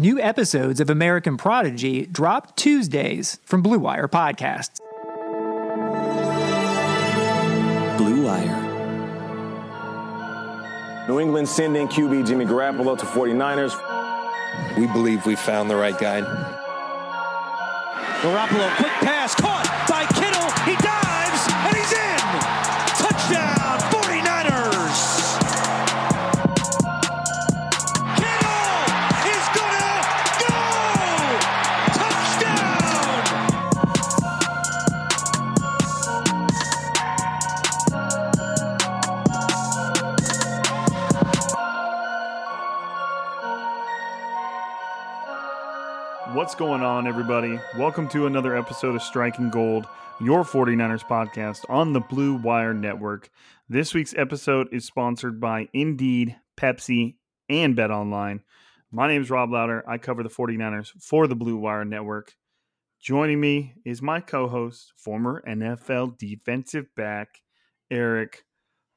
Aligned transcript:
New 0.00 0.18
episodes 0.18 0.80
of 0.80 0.88
American 0.88 1.36
Prodigy 1.36 2.06
drop 2.06 2.56
Tuesdays 2.56 3.38
from 3.44 3.60
Blue 3.60 3.78
Wire 3.78 4.08
Podcasts. 4.08 4.78
Blue 7.98 8.24
Wire. 8.24 8.66
New 11.06 11.20
England 11.20 11.46
sending 11.46 11.86
QB 11.86 12.26
Jimmy 12.26 12.46
Garoppolo 12.46 12.98
to 12.98 13.04
49ers. 13.04 13.76
We 14.78 14.86
believe 14.86 15.26
we 15.26 15.36
found 15.36 15.68
the 15.68 15.76
right 15.76 15.98
guy. 15.98 16.22
Garoppolo, 18.22 18.74
quick 18.76 18.92
pass, 19.02 19.34
caught 19.34 19.66
going 46.60 46.82
on, 46.82 47.06
everybody? 47.06 47.58
Welcome 47.78 48.06
to 48.10 48.26
another 48.26 48.54
episode 48.54 48.94
of 48.94 49.02
Striking 49.02 49.48
Gold, 49.48 49.86
your 50.20 50.44
49ers 50.44 51.02
podcast 51.02 51.64
on 51.70 51.94
the 51.94 52.00
Blue 52.00 52.34
Wire 52.34 52.74
Network. 52.74 53.30
This 53.70 53.94
week's 53.94 54.12
episode 54.14 54.68
is 54.70 54.84
sponsored 54.84 55.40
by 55.40 55.70
Indeed, 55.72 56.36
Pepsi, 56.58 57.14
and 57.48 57.74
Bet 57.74 57.90
Online. 57.90 58.42
My 58.90 59.08
name 59.08 59.22
is 59.22 59.30
Rob 59.30 59.50
Lowder. 59.50 59.82
I 59.88 59.96
cover 59.96 60.22
the 60.22 60.28
49ers 60.28 60.88
for 61.02 61.26
the 61.26 61.34
Blue 61.34 61.56
Wire 61.56 61.86
Network. 61.86 62.36
Joining 63.00 63.40
me 63.40 63.72
is 63.86 64.02
my 64.02 64.20
co 64.20 64.46
host, 64.46 64.92
former 64.98 65.42
NFL 65.48 66.18
defensive 66.18 66.94
back, 66.94 67.40
Eric 67.90 68.44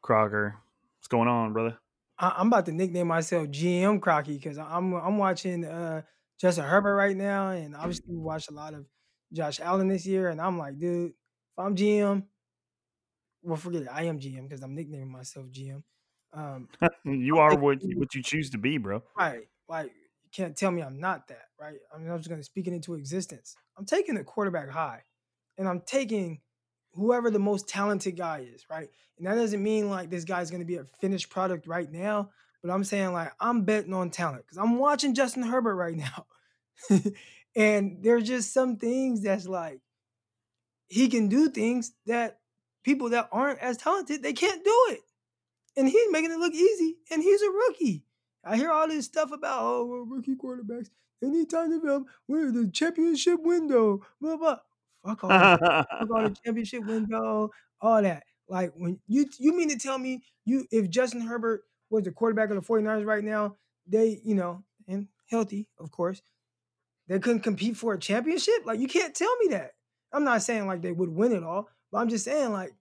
Crocker. 0.02 0.58
What's 0.98 1.08
going 1.08 1.30
on, 1.30 1.54
brother? 1.54 1.78
I'm 2.20 2.48
about 2.48 2.66
to 2.66 2.74
nickname 2.74 3.08
myself 3.08 3.48
GM 3.48 4.02
Crocky 4.02 4.34
because 4.34 4.58
I'm 4.58 4.94
I'm 4.94 5.18
watching 5.18 5.64
uh, 5.64 6.02
Justin 6.40 6.66
Herbert 6.66 6.96
right 6.96 7.16
now, 7.16 7.50
and 7.50 7.76
obviously 7.76 8.06
we 8.10 8.18
watched 8.18 8.50
a 8.50 8.54
lot 8.54 8.74
of 8.74 8.86
Josh 9.32 9.60
Allen 9.60 9.88
this 9.88 10.06
year, 10.06 10.30
and 10.30 10.42
I'm 10.42 10.58
like, 10.58 10.78
dude, 10.78 11.12
if 11.12 11.60
I'm 11.60 11.76
GM, 11.76 12.24
well, 13.42 13.58
forget 13.58 13.84
it, 13.84 13.88
I 13.92 14.04
am 14.04 14.20
GM 14.20 14.44
because 14.44 14.62
I'm 14.62 14.76
nicknaming 14.76 15.12
myself 15.12 15.48
GM. 15.48 15.84
Um, 16.34 16.68
you 17.06 17.38
are 17.38 17.56
what 17.56 17.82
you, 17.84 18.00
what 18.00 18.16
you 18.16 18.24
choose 18.24 18.50
to 18.52 18.58
be, 18.58 18.78
bro. 18.78 19.04
right, 19.18 19.48
like 19.68 19.92
you 20.24 20.30
can't 20.34 20.56
tell 20.56 20.72
me 20.72 20.82
I'm 20.82 21.00
not 21.00 21.28
that, 21.28 21.46
right? 21.60 21.78
I 21.94 21.98
mean, 21.98 22.10
I'm 22.10 22.18
just 22.18 22.30
gonna 22.30 22.44
speak 22.44 22.68
it 22.68 22.74
into 22.74 22.96
existence. 22.96 23.56
I'm 23.78 23.86
taking 23.86 24.16
the 24.16 24.24
quarterback 24.24 24.70
high, 24.70 25.04
and 25.58 25.68
I'm 25.68 25.82
taking 25.82 26.42
whoever 26.94 27.30
the 27.30 27.40
most 27.40 27.68
talented 27.68 28.18
guy 28.18 28.46
is, 28.54 28.66
right? 28.70 28.90
And 29.18 29.28
that 29.28 29.36
doesn't 29.36 29.62
mean 29.62 29.90
like 29.90 30.10
this 30.10 30.24
guy's 30.24 30.50
going 30.50 30.62
to 30.62 30.66
be 30.66 30.78
a 30.78 30.86
finished 31.00 31.30
product 31.30 31.68
right 31.68 31.92
now, 31.92 32.30
but 32.64 32.72
I'm 32.72 32.84
saying 32.86 33.12
like 33.12 33.34
I'm 33.40 33.64
betting 33.64 33.94
on 33.94 34.10
talent 34.10 34.46
because 34.46 34.58
I'm 34.58 34.80
watching 34.80 35.14
Justin 35.14 35.44
Herbert 35.44 35.76
right 35.76 35.96
now. 35.96 36.26
and 37.56 37.98
there's 38.02 38.24
just 38.24 38.54
some 38.54 38.78
things 38.78 39.22
that's 39.22 39.48
like 39.48 39.82
he 40.88 41.10
can 41.10 41.28
do 41.28 41.50
things 41.50 41.92
that 42.06 42.40
people 42.84 43.10
that 43.10 43.28
aren't 43.32 43.60
as 43.60 43.78
talented 43.78 44.24
they 44.24 44.34
can't 44.34 44.64
do 44.64 44.86
it. 44.92 45.02
And 45.76 45.90
he's 45.90 46.12
making 46.12 46.32
it 46.32 46.38
look 46.38 46.54
easy, 46.54 46.98
and 47.12 47.22
he's 47.22 47.42
a 47.42 47.50
rookie. 47.50 48.06
I 48.46 48.58
hear 48.58 48.72
all 48.72 48.88
this 48.88 49.06
stuff 49.06 49.32
about 49.32 49.60
oh 49.62 49.86
well, 49.86 50.06
rookie 50.06 50.36
quarterbacks. 50.36 50.90
They 51.22 51.30
need 51.30 51.50
time 51.50 51.72
to 51.72 51.80
develop. 51.80 52.08
We're 52.28 52.52
the 52.52 52.70
championship 52.70 53.40
window. 53.42 54.06
Blah 54.22 54.38
blah. 54.38 54.58
Fuck 55.06 55.24
all, 55.24 55.30
that. 55.30 55.60
Fuck 55.60 56.10
all 56.14 56.30
the 56.30 56.38
championship 56.46 56.86
window. 56.86 57.50
All 57.82 58.02
that. 58.02 58.24
Like 58.48 58.74
when 58.76 59.00
you 59.08 59.26
you 59.40 59.58
mean 59.58 59.70
to 59.70 59.78
tell 59.78 59.98
me 59.98 60.22
you 60.46 60.68
if 60.72 60.90
Justin 60.90 61.22
Herbert 61.22 61.64
was 61.94 62.04
the 62.04 62.12
quarterback 62.12 62.50
of 62.50 62.56
the 62.56 62.68
49ers 62.68 63.06
right 63.06 63.24
now, 63.24 63.56
they, 63.88 64.20
you 64.24 64.34
know, 64.34 64.64
and 64.88 65.08
healthy, 65.30 65.68
of 65.80 65.92
course, 65.92 66.22
they 67.08 67.20
couldn't 67.20 67.42
compete 67.42 67.78
for 67.78 67.94
a 67.94 68.00
championship? 68.00 68.66
Like 68.66 68.80
you 68.80 68.88
can't 68.88 69.14
tell 69.14 69.34
me 69.38 69.50
that. 69.52 69.74
I'm 70.12 70.24
not 70.24 70.42
saying 70.42 70.68
like 70.68 70.82
they 70.82 70.92
would 70.92 71.10
win 71.10 71.32
it 71.32 71.44
all, 71.44 71.70
but 71.92 72.00
I'm 72.00 72.10
just 72.10 72.26
saying 72.26 72.52
like 72.52 72.74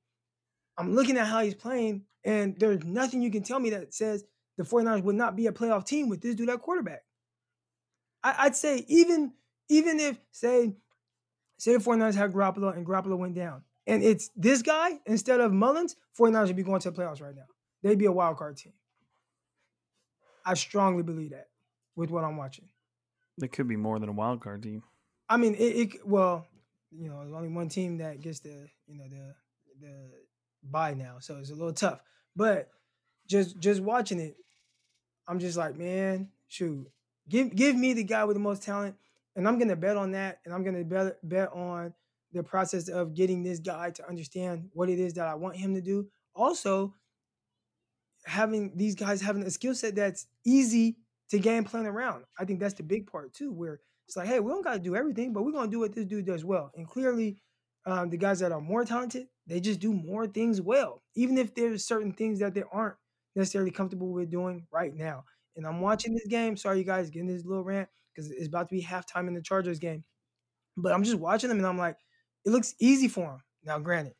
I'm 0.78 0.94
looking 0.94 1.18
at 1.18 1.26
how 1.26 1.40
he's 1.40 1.54
playing, 1.54 2.04
and 2.24 2.58
there's 2.58 2.82
nothing 2.84 3.22
you 3.22 3.30
can 3.30 3.42
tell 3.42 3.60
me 3.60 3.70
that 3.70 3.92
says 3.92 4.24
the 4.56 4.64
49ers 4.64 5.02
would 5.02 5.16
not 5.16 5.36
be 5.36 5.46
a 5.46 5.52
playoff 5.52 5.84
team 5.84 6.08
with 6.08 6.22
this 6.22 6.34
dude 6.34 6.48
at 6.48 6.60
quarterback. 6.60 7.02
I, 8.24 8.34
I'd 8.38 8.56
say 8.56 8.84
even 8.88 9.32
even 9.68 10.00
if 10.00 10.18
say 10.30 10.74
say 11.58 11.76
the 11.76 11.84
49ers 11.84 12.14
had 12.14 12.32
Garoppolo 12.32 12.74
and 12.74 12.86
Garoppolo 12.86 13.18
went 13.18 13.34
down, 13.34 13.62
and 13.86 14.02
it's 14.02 14.30
this 14.36 14.62
guy 14.62 15.00
instead 15.04 15.40
of 15.40 15.52
Mullens, 15.52 15.96
49ers 16.18 16.46
would 16.46 16.56
be 16.56 16.62
going 16.62 16.80
to 16.80 16.90
the 16.90 16.98
playoffs 16.98 17.20
right 17.20 17.36
now. 17.36 17.46
They'd 17.82 17.98
be 17.98 18.06
a 18.06 18.12
wild 18.12 18.38
card 18.38 18.56
team. 18.56 18.72
I 20.44 20.54
strongly 20.54 21.02
believe 21.02 21.30
that. 21.30 21.48
with 21.96 22.10
what 22.10 22.24
I'm 22.24 22.36
watching. 22.36 22.68
It 23.40 23.52
could 23.52 23.68
be 23.68 23.76
more 23.76 23.98
than 23.98 24.08
a 24.08 24.12
wild 24.12 24.40
card 24.40 24.62
team. 24.62 24.82
I 25.28 25.36
mean, 25.36 25.54
it, 25.54 25.58
it 25.58 26.06
well, 26.06 26.46
you 26.90 27.08
know, 27.08 27.20
there's 27.20 27.34
only 27.34 27.48
one 27.48 27.68
team 27.68 27.98
that 27.98 28.20
gets 28.20 28.40
the 28.40 28.68
you 28.86 28.96
know 28.98 29.04
the 29.08 29.34
the 29.80 30.10
bye 30.62 30.94
now, 30.94 31.16
so 31.20 31.38
it's 31.38 31.50
a 31.50 31.54
little 31.54 31.72
tough. 31.72 32.00
But 32.36 32.68
just 33.26 33.58
just 33.58 33.80
watching 33.80 34.20
it, 34.20 34.36
I'm 35.26 35.38
just 35.38 35.56
like, 35.56 35.76
man, 35.76 36.28
shoot, 36.48 36.86
give 37.28 37.54
give 37.54 37.76
me 37.76 37.94
the 37.94 38.04
guy 38.04 38.24
with 38.24 38.36
the 38.36 38.40
most 38.40 38.62
talent, 38.62 38.96
and 39.36 39.48
I'm 39.48 39.58
gonna 39.58 39.76
bet 39.76 39.96
on 39.96 40.12
that, 40.12 40.40
and 40.44 40.52
I'm 40.52 40.64
gonna 40.64 40.84
bet 40.84 41.16
bet 41.26 41.52
on 41.52 41.94
the 42.32 42.42
process 42.42 42.88
of 42.88 43.14
getting 43.14 43.42
this 43.42 43.58
guy 43.58 43.90
to 43.90 44.08
understand 44.08 44.70
what 44.72 44.88
it 44.88 44.98
is 44.98 45.14
that 45.14 45.28
I 45.28 45.34
want 45.34 45.56
him 45.56 45.74
to 45.74 45.80
do. 45.80 46.08
Also, 46.34 46.94
having 48.24 48.72
these 48.76 48.94
guys 48.94 49.20
having 49.20 49.42
a 49.42 49.50
skill 49.50 49.74
set 49.74 49.96
that's 49.96 50.26
easy 50.44 50.96
to 51.30 51.38
game 51.38 51.64
plan 51.64 51.86
around. 51.86 52.24
I 52.38 52.44
think 52.44 52.60
that's 52.60 52.74
the 52.74 52.82
big 52.82 53.06
part 53.06 53.32
too, 53.32 53.52
where 53.52 53.80
it's 54.06 54.16
like, 54.16 54.28
hey, 54.28 54.40
we 54.40 54.50
don't 54.50 54.64
got 54.64 54.74
to 54.74 54.78
do 54.78 54.96
everything, 54.96 55.32
but 55.32 55.42
we're 55.42 55.52
gonna 55.52 55.70
do 55.70 55.80
what 55.80 55.94
this 55.94 56.04
dude 56.04 56.26
does 56.26 56.44
well. 56.44 56.70
And 56.74 56.86
clearly, 56.86 57.38
um, 57.86 58.10
the 58.10 58.16
guys 58.16 58.40
that 58.40 58.52
are 58.52 58.60
more 58.60 58.84
talented, 58.84 59.26
they 59.46 59.60
just 59.60 59.80
do 59.80 59.92
more 59.92 60.26
things 60.26 60.60
well, 60.60 61.02
even 61.14 61.38
if 61.38 61.54
there's 61.54 61.84
certain 61.84 62.12
things 62.12 62.38
that 62.40 62.54
they 62.54 62.62
aren't 62.70 62.96
necessarily 63.34 63.70
comfortable 63.70 64.12
with 64.12 64.30
doing 64.30 64.66
right 64.72 64.94
now. 64.94 65.24
And 65.56 65.66
I'm 65.66 65.80
watching 65.80 66.14
this 66.14 66.26
game. 66.26 66.56
Sorry, 66.56 66.78
you 66.78 66.84
guys, 66.84 67.10
getting 67.10 67.28
this 67.28 67.44
little 67.44 67.64
rant 67.64 67.88
because 68.14 68.30
it's 68.30 68.46
about 68.46 68.68
to 68.68 68.74
be 68.74 68.82
halftime 68.82 69.28
in 69.28 69.34
the 69.34 69.42
Chargers 69.42 69.78
game. 69.78 70.04
But 70.76 70.92
I'm 70.92 71.04
just 71.04 71.18
watching 71.18 71.48
them, 71.48 71.58
and 71.58 71.66
I'm 71.66 71.78
like, 71.78 71.96
it 72.44 72.50
looks 72.50 72.74
easy 72.80 73.08
for 73.08 73.26
them. 73.26 73.42
Now, 73.64 73.78
granted, 73.78 74.14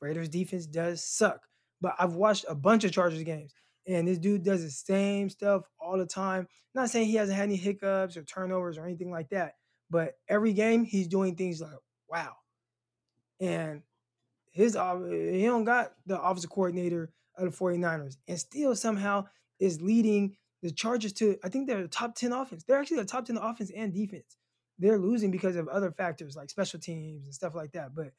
Raiders 0.00 0.28
defense 0.28 0.66
does 0.66 1.04
suck, 1.04 1.40
but 1.80 1.94
I've 1.98 2.14
watched 2.14 2.44
a 2.48 2.54
bunch 2.54 2.84
of 2.84 2.92
Chargers 2.92 3.22
games, 3.22 3.52
and 3.86 4.08
this 4.08 4.18
dude 4.18 4.44
does 4.44 4.62
the 4.62 4.70
same 4.70 5.30
stuff 5.30 5.62
all 5.78 5.98
the 5.98 6.06
time. 6.06 6.48
Not 6.74 6.90
saying 6.90 7.06
he 7.06 7.14
hasn't 7.14 7.36
had 7.36 7.44
any 7.44 7.56
hiccups 7.56 8.16
or 8.16 8.22
turnovers 8.22 8.78
or 8.78 8.84
anything 8.84 9.10
like 9.10 9.30
that, 9.30 9.54
but 9.90 10.14
every 10.28 10.52
game 10.52 10.84
he's 10.84 11.08
doing 11.08 11.36
things 11.36 11.60
like 11.60 11.70
wow. 12.08 12.34
And 13.40 13.82
his 14.52 14.74
he 14.74 15.44
don't 15.44 15.64
got 15.64 15.92
the 16.06 16.20
offensive 16.20 16.50
coordinator 16.50 17.10
of 17.36 17.50
the 17.50 17.56
49ers, 17.56 18.16
and 18.26 18.38
still 18.38 18.74
somehow 18.74 19.26
is 19.58 19.80
leading 19.82 20.36
the 20.62 20.70
Chargers 20.70 21.12
to 21.14 21.36
I 21.44 21.48
think 21.48 21.66
they're 21.66 21.82
the 21.82 21.88
top 21.88 22.14
10 22.14 22.32
offense. 22.32 22.64
They're 22.64 22.78
actually 22.78 22.98
the 22.98 23.04
top 23.04 23.26
10 23.26 23.36
offense 23.36 23.70
and 23.74 23.92
defense. 23.92 24.36
They're 24.78 24.98
losing 24.98 25.30
because 25.30 25.56
of 25.56 25.68
other 25.68 25.90
factors 25.90 26.36
like 26.36 26.50
special 26.50 26.80
teams 26.80 27.24
and 27.24 27.34
stuff 27.34 27.54
like 27.54 27.72
that. 27.72 27.94
But 27.94 28.12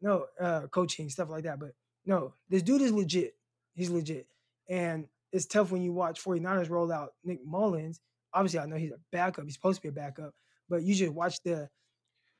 no, 0.00 0.26
uh, 0.40 0.66
coaching, 0.70 1.08
stuff 1.08 1.30
like 1.30 1.44
that. 1.44 1.58
But 1.58 1.70
no, 2.06 2.34
this 2.48 2.62
dude 2.62 2.82
is 2.82 2.92
legit. 2.92 3.34
He's 3.74 3.90
legit. 3.90 4.26
And 4.68 5.06
it's 5.32 5.46
tough 5.46 5.70
when 5.72 5.82
you 5.82 5.92
watch 5.92 6.22
49ers 6.22 6.70
roll 6.70 6.92
out 6.92 7.12
Nick 7.24 7.44
Mullens. 7.44 8.00
Obviously, 8.32 8.60
I 8.60 8.66
know 8.66 8.76
he's 8.76 8.92
a 8.92 9.00
backup. 9.12 9.44
He's 9.44 9.54
supposed 9.54 9.76
to 9.76 9.82
be 9.82 9.88
a 9.88 9.92
backup, 9.92 10.34
but 10.68 10.82
you 10.82 10.94
just 10.94 11.12
watch 11.12 11.42
the 11.42 11.68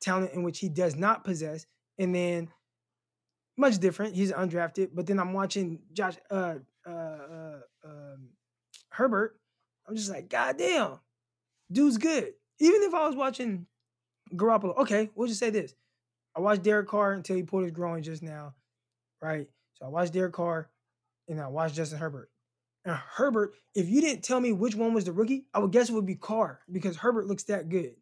talent 0.00 0.32
in 0.32 0.42
which 0.42 0.58
he 0.58 0.68
does 0.68 0.96
not 0.96 1.24
possess. 1.24 1.66
And 1.98 2.14
then 2.14 2.48
much 3.56 3.78
different. 3.78 4.14
He's 4.14 4.32
undrafted. 4.32 4.90
But 4.94 5.06
then 5.06 5.18
I'm 5.18 5.32
watching 5.32 5.80
Josh 5.92 6.16
uh, 6.30 6.56
uh, 6.86 6.90
uh, 6.90 7.58
um, 7.84 8.28
Herbert. 8.90 9.36
I'm 9.88 9.96
just 9.96 10.10
like, 10.10 10.28
God 10.28 10.56
damn, 10.58 10.98
dude's 11.70 11.98
good. 11.98 12.32
Even 12.58 12.82
if 12.82 12.94
I 12.94 13.06
was 13.06 13.16
watching 13.16 13.66
Garoppolo, 14.32 14.76
okay, 14.78 15.10
we'll 15.14 15.28
just 15.28 15.40
say 15.40 15.50
this. 15.50 15.74
I 16.36 16.40
watched 16.40 16.62
Derek 16.62 16.88
Carr 16.88 17.12
until 17.12 17.36
he 17.36 17.42
pulled 17.42 17.64
his 17.64 17.72
groin 17.72 18.02
just 18.02 18.22
now, 18.22 18.54
right? 19.20 19.48
So 19.74 19.86
I 19.86 19.88
watched 19.88 20.12
Derek 20.12 20.32
Carr 20.32 20.70
and 21.28 21.40
I 21.40 21.48
watched 21.48 21.74
Justin 21.74 21.98
Herbert. 21.98 22.30
And 22.84 22.96
Herbert, 22.96 23.54
if 23.74 23.88
you 23.88 24.00
didn't 24.00 24.24
tell 24.24 24.40
me 24.40 24.52
which 24.52 24.74
one 24.74 24.92
was 24.92 25.04
the 25.04 25.12
rookie, 25.12 25.46
I 25.54 25.58
would 25.58 25.72
guess 25.72 25.88
it 25.88 25.94
would 25.94 26.06
be 26.06 26.16
Carr 26.16 26.60
because 26.70 26.96
Herbert 26.96 27.26
looks 27.26 27.44
that 27.44 27.68
good. 27.68 27.94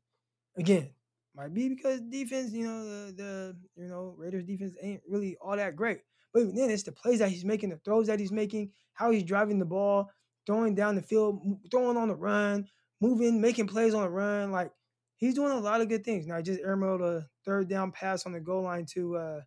Again, 0.57 0.91
might 1.35 1.55
be 1.55 1.69
because 1.69 2.01
defense, 2.01 2.53
you 2.53 2.67
know, 2.67 2.85
the, 2.85 3.13
the 3.13 3.57
you 3.77 3.89
know 3.89 4.15
Raiders 4.19 4.45
defense 4.45 4.75
ain't 4.83 5.01
really 5.09 5.37
all 5.41 5.57
that 5.57 5.77
great. 5.77 6.01
But 6.33 6.43
even 6.43 6.55
then, 6.55 6.71
it's 6.71 6.83
the 6.83 6.93
plays 6.93 7.21
that 7.21 7.31
he's 7.31 7.45
making, 7.45 7.71
the 7.71 7.81
throws 7.85 8.07
that 8.09 8.21
he's 8.21 8.33
making, 8.33 8.73
how 8.95 9.11
he's 9.11 9.23
driving 9.23 9.59
the 9.59 9.65
ball, 9.65 10.11
throwing 10.47 10.75
down 10.75 10.95
the 10.95 11.03
field, 11.03 11.41
throwing 11.71 11.97
on 11.97 12.09
the 12.09 12.15
run, 12.15 12.67
moving, 13.01 13.41
making 13.41 13.67
plays 13.67 13.95
on 13.95 14.03
the 14.03 14.11
run. 14.11 14.51
Like 14.53 14.73
he's 15.17 15.35
doing 15.35 15.53
a 15.53 15.61
lot 15.61 15.81
of 15.81 15.89
good 15.89 16.05
things. 16.05 16.27
Now 16.27 16.37
I 16.37 16.43
just 16.43 16.63
airmailed 16.63 17.03
a 17.03 17.27
third 17.45 17.69
down 17.69 17.93
pass 17.93 18.27
on 18.27 18.33
the 18.33 18.41
goal 18.41 18.63
line 18.63 18.87
to 18.95 19.17
uh, 19.17 19.41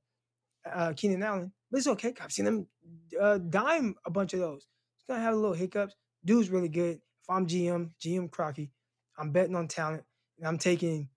uh, 0.71 0.93
Keenan 0.95 1.23
Allen, 1.23 1.51
but 1.71 1.77
it's 1.77 1.87
okay. 1.87 2.13
I've 2.21 2.31
seen 2.31 2.47
him 2.47 2.67
uh, 3.19 3.37
dime 3.37 3.95
a 4.05 4.11
bunch 4.11 4.33
of 4.33 4.39
those. 4.39 4.67
He's 4.97 5.05
gonna 5.07 5.21
have 5.21 5.33
a 5.33 5.37
little 5.37 5.53
hiccups. 5.53 5.95
Dude's 6.23 6.49
really 6.49 6.69
good. 6.69 6.95
If 6.95 7.29
I'm 7.29 7.47
GM, 7.47 7.91
GM 7.99 8.29
Crocky, 8.31 8.71
I'm 9.17 9.31
betting 9.31 9.55
on 9.55 9.67
talent, 9.67 10.03
and 10.37 10.47
I'm 10.47 10.57
taking. 10.57 11.09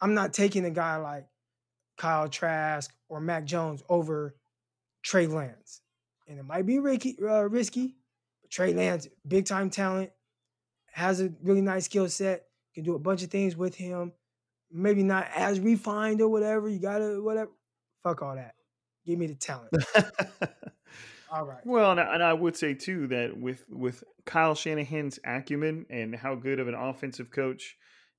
I'm 0.00 0.14
not 0.14 0.32
taking 0.34 0.64
a 0.64 0.70
guy 0.70 0.96
like 0.96 1.26
Kyle 1.96 2.28
Trask 2.28 2.92
or 3.08 3.20
Mac 3.20 3.44
Jones 3.44 3.82
over 3.88 4.34
Trey 5.02 5.26
Lance, 5.26 5.80
and 6.28 6.38
it 6.38 6.44
might 6.44 6.66
be 6.66 6.78
risky, 6.78 7.16
uh, 7.22 7.48
risky, 7.48 7.96
but 8.42 8.50
Trey 8.50 8.74
Lance, 8.74 9.08
big 9.26 9.46
time 9.46 9.70
talent, 9.70 10.10
has 10.92 11.20
a 11.20 11.32
really 11.42 11.62
nice 11.62 11.86
skill 11.86 12.08
set, 12.08 12.46
can 12.76 12.84
do 12.84 12.94
a 12.94 12.98
bunch 12.98 13.22
of 13.22 13.30
things 13.30 13.56
with 13.56 13.74
him. 13.74 14.12
Maybe 14.70 15.02
not 15.02 15.28
as 15.34 15.58
refined 15.60 16.20
or 16.20 16.28
whatever. 16.28 16.68
You 16.68 16.78
gotta 16.78 17.22
whatever. 17.22 17.50
Fuck 18.02 18.22
all 18.22 18.34
that. 18.34 18.54
Give 19.06 19.18
me 19.18 19.26
the 19.26 19.34
talent. 19.34 19.72
all 21.30 21.44
right. 21.44 21.64
Well, 21.64 21.92
and 21.92 22.00
I, 22.00 22.14
and 22.14 22.22
I 22.22 22.32
would 22.32 22.56
say 22.56 22.74
too 22.74 23.06
that 23.08 23.36
with 23.36 23.64
with 23.68 24.02
Kyle 24.24 24.54
Shanahan's 24.54 25.18
acumen 25.24 25.86
and 25.88 26.14
how 26.14 26.34
good 26.34 26.58
of 26.58 26.68
an 26.68 26.74
offensive 26.74 27.30
coach 27.30 27.76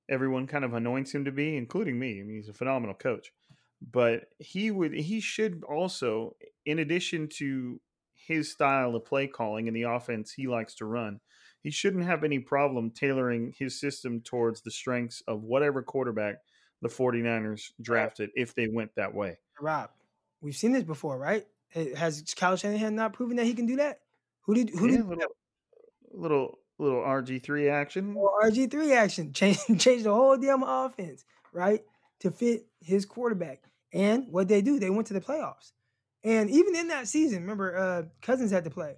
everyone 0.08 0.46
kind 0.46 0.64
of 0.64 0.72
anoints 0.72 1.12
him 1.12 1.26
to 1.26 1.32
be, 1.32 1.56
including 1.56 1.98
me. 1.98 2.20
I 2.20 2.24
mean, 2.24 2.36
he's 2.36 2.48
a 2.48 2.54
phenomenal 2.54 2.94
coach. 2.94 3.32
But 3.80 4.24
he 4.38 4.70
would 4.70 4.92
he 4.92 5.20
should 5.20 5.62
also, 5.68 6.36
in 6.64 6.78
addition 6.78 7.28
to 7.36 7.80
his 8.14 8.50
style 8.50 8.94
of 8.96 9.04
play 9.04 9.26
calling 9.26 9.68
and 9.68 9.76
the 9.76 9.84
offense 9.84 10.32
he 10.32 10.48
likes 10.48 10.74
to 10.76 10.84
run, 10.84 11.20
he 11.62 11.70
shouldn't 11.70 12.04
have 12.04 12.24
any 12.24 12.38
problem 12.38 12.90
tailoring 12.90 13.54
his 13.56 13.78
system 13.78 14.20
towards 14.20 14.62
the 14.62 14.70
strengths 14.70 15.22
of 15.28 15.42
whatever 15.42 15.82
quarterback 15.82 16.36
the 16.82 16.88
49ers 16.88 17.72
drafted 17.80 18.30
if 18.34 18.54
they 18.54 18.68
went 18.68 18.90
that 18.96 19.14
way. 19.14 19.38
Rob, 19.60 19.90
we've 20.40 20.56
seen 20.56 20.72
this 20.72 20.84
before, 20.84 21.18
right? 21.18 21.46
Has 21.96 22.22
Kyle 22.36 22.56
Shanahan 22.56 22.94
not 22.94 23.12
proven 23.12 23.36
that 23.36 23.46
he 23.46 23.54
can 23.54 23.66
do 23.66 23.76
that? 23.76 24.00
Who 24.42 24.54
did 24.54 24.70
who 24.70 24.88
yeah, 24.88 24.96
did 24.98 25.06
little, 25.06 25.28
little 26.12 26.58
little 26.78 27.00
RG3 27.00 27.70
action? 27.70 28.14
RG3 28.14 28.96
action. 28.96 29.32
Change 29.34 29.58
change 29.78 30.04
the 30.04 30.14
whole 30.14 30.36
damn 30.36 30.62
offense, 30.62 31.24
right? 31.52 31.82
To 32.20 32.30
fit 32.30 32.66
his 32.80 33.04
quarterback. 33.04 33.62
And 33.92 34.26
what 34.30 34.48
they 34.48 34.62
do, 34.62 34.78
they 34.78 34.90
went 34.90 35.06
to 35.08 35.14
the 35.14 35.20
playoffs. 35.20 35.72
And 36.24 36.50
even 36.50 36.74
in 36.76 36.88
that 36.88 37.08
season, 37.08 37.42
remember, 37.42 37.76
uh, 37.76 38.02
Cousins 38.22 38.50
had 38.50 38.64
to 38.64 38.70
play. 38.70 38.96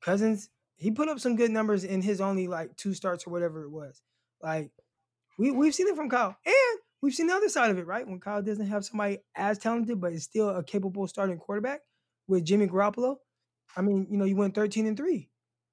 Cousins 0.00 0.48
he 0.76 0.90
put 0.90 1.08
up 1.08 1.20
some 1.20 1.36
good 1.36 1.50
numbers 1.50 1.84
in 1.84 2.02
his 2.02 2.20
only 2.20 2.48
like 2.48 2.76
two 2.76 2.94
starts 2.94 3.26
or 3.26 3.30
whatever 3.30 3.62
it 3.62 3.70
was. 3.70 4.02
Like 4.42 4.70
we 5.38 5.50
we've 5.50 5.74
seen 5.74 5.88
it 5.88 5.96
from 5.96 6.10
Kyle, 6.10 6.36
and 6.44 6.78
we've 7.04 7.14
seen 7.14 7.26
the 7.26 7.34
other 7.34 7.50
side 7.50 7.70
of 7.70 7.78
it, 7.78 7.86
right? 7.86 8.06
When 8.06 8.18
Kyle 8.18 8.40
doesn't 8.40 8.66
have 8.66 8.84
somebody 8.84 9.18
as 9.36 9.58
talented 9.58 10.00
but 10.00 10.14
is 10.14 10.24
still 10.24 10.48
a 10.48 10.64
capable 10.64 11.06
starting 11.06 11.38
quarterback 11.38 11.80
with 12.26 12.44
Jimmy 12.44 12.66
Garoppolo. 12.66 13.16
I 13.76 13.82
mean, 13.82 14.06
you 14.10 14.16
know, 14.16 14.24
you 14.24 14.36
went 14.36 14.54
13 14.54 14.86
and 14.86 14.96
3. 14.96 15.28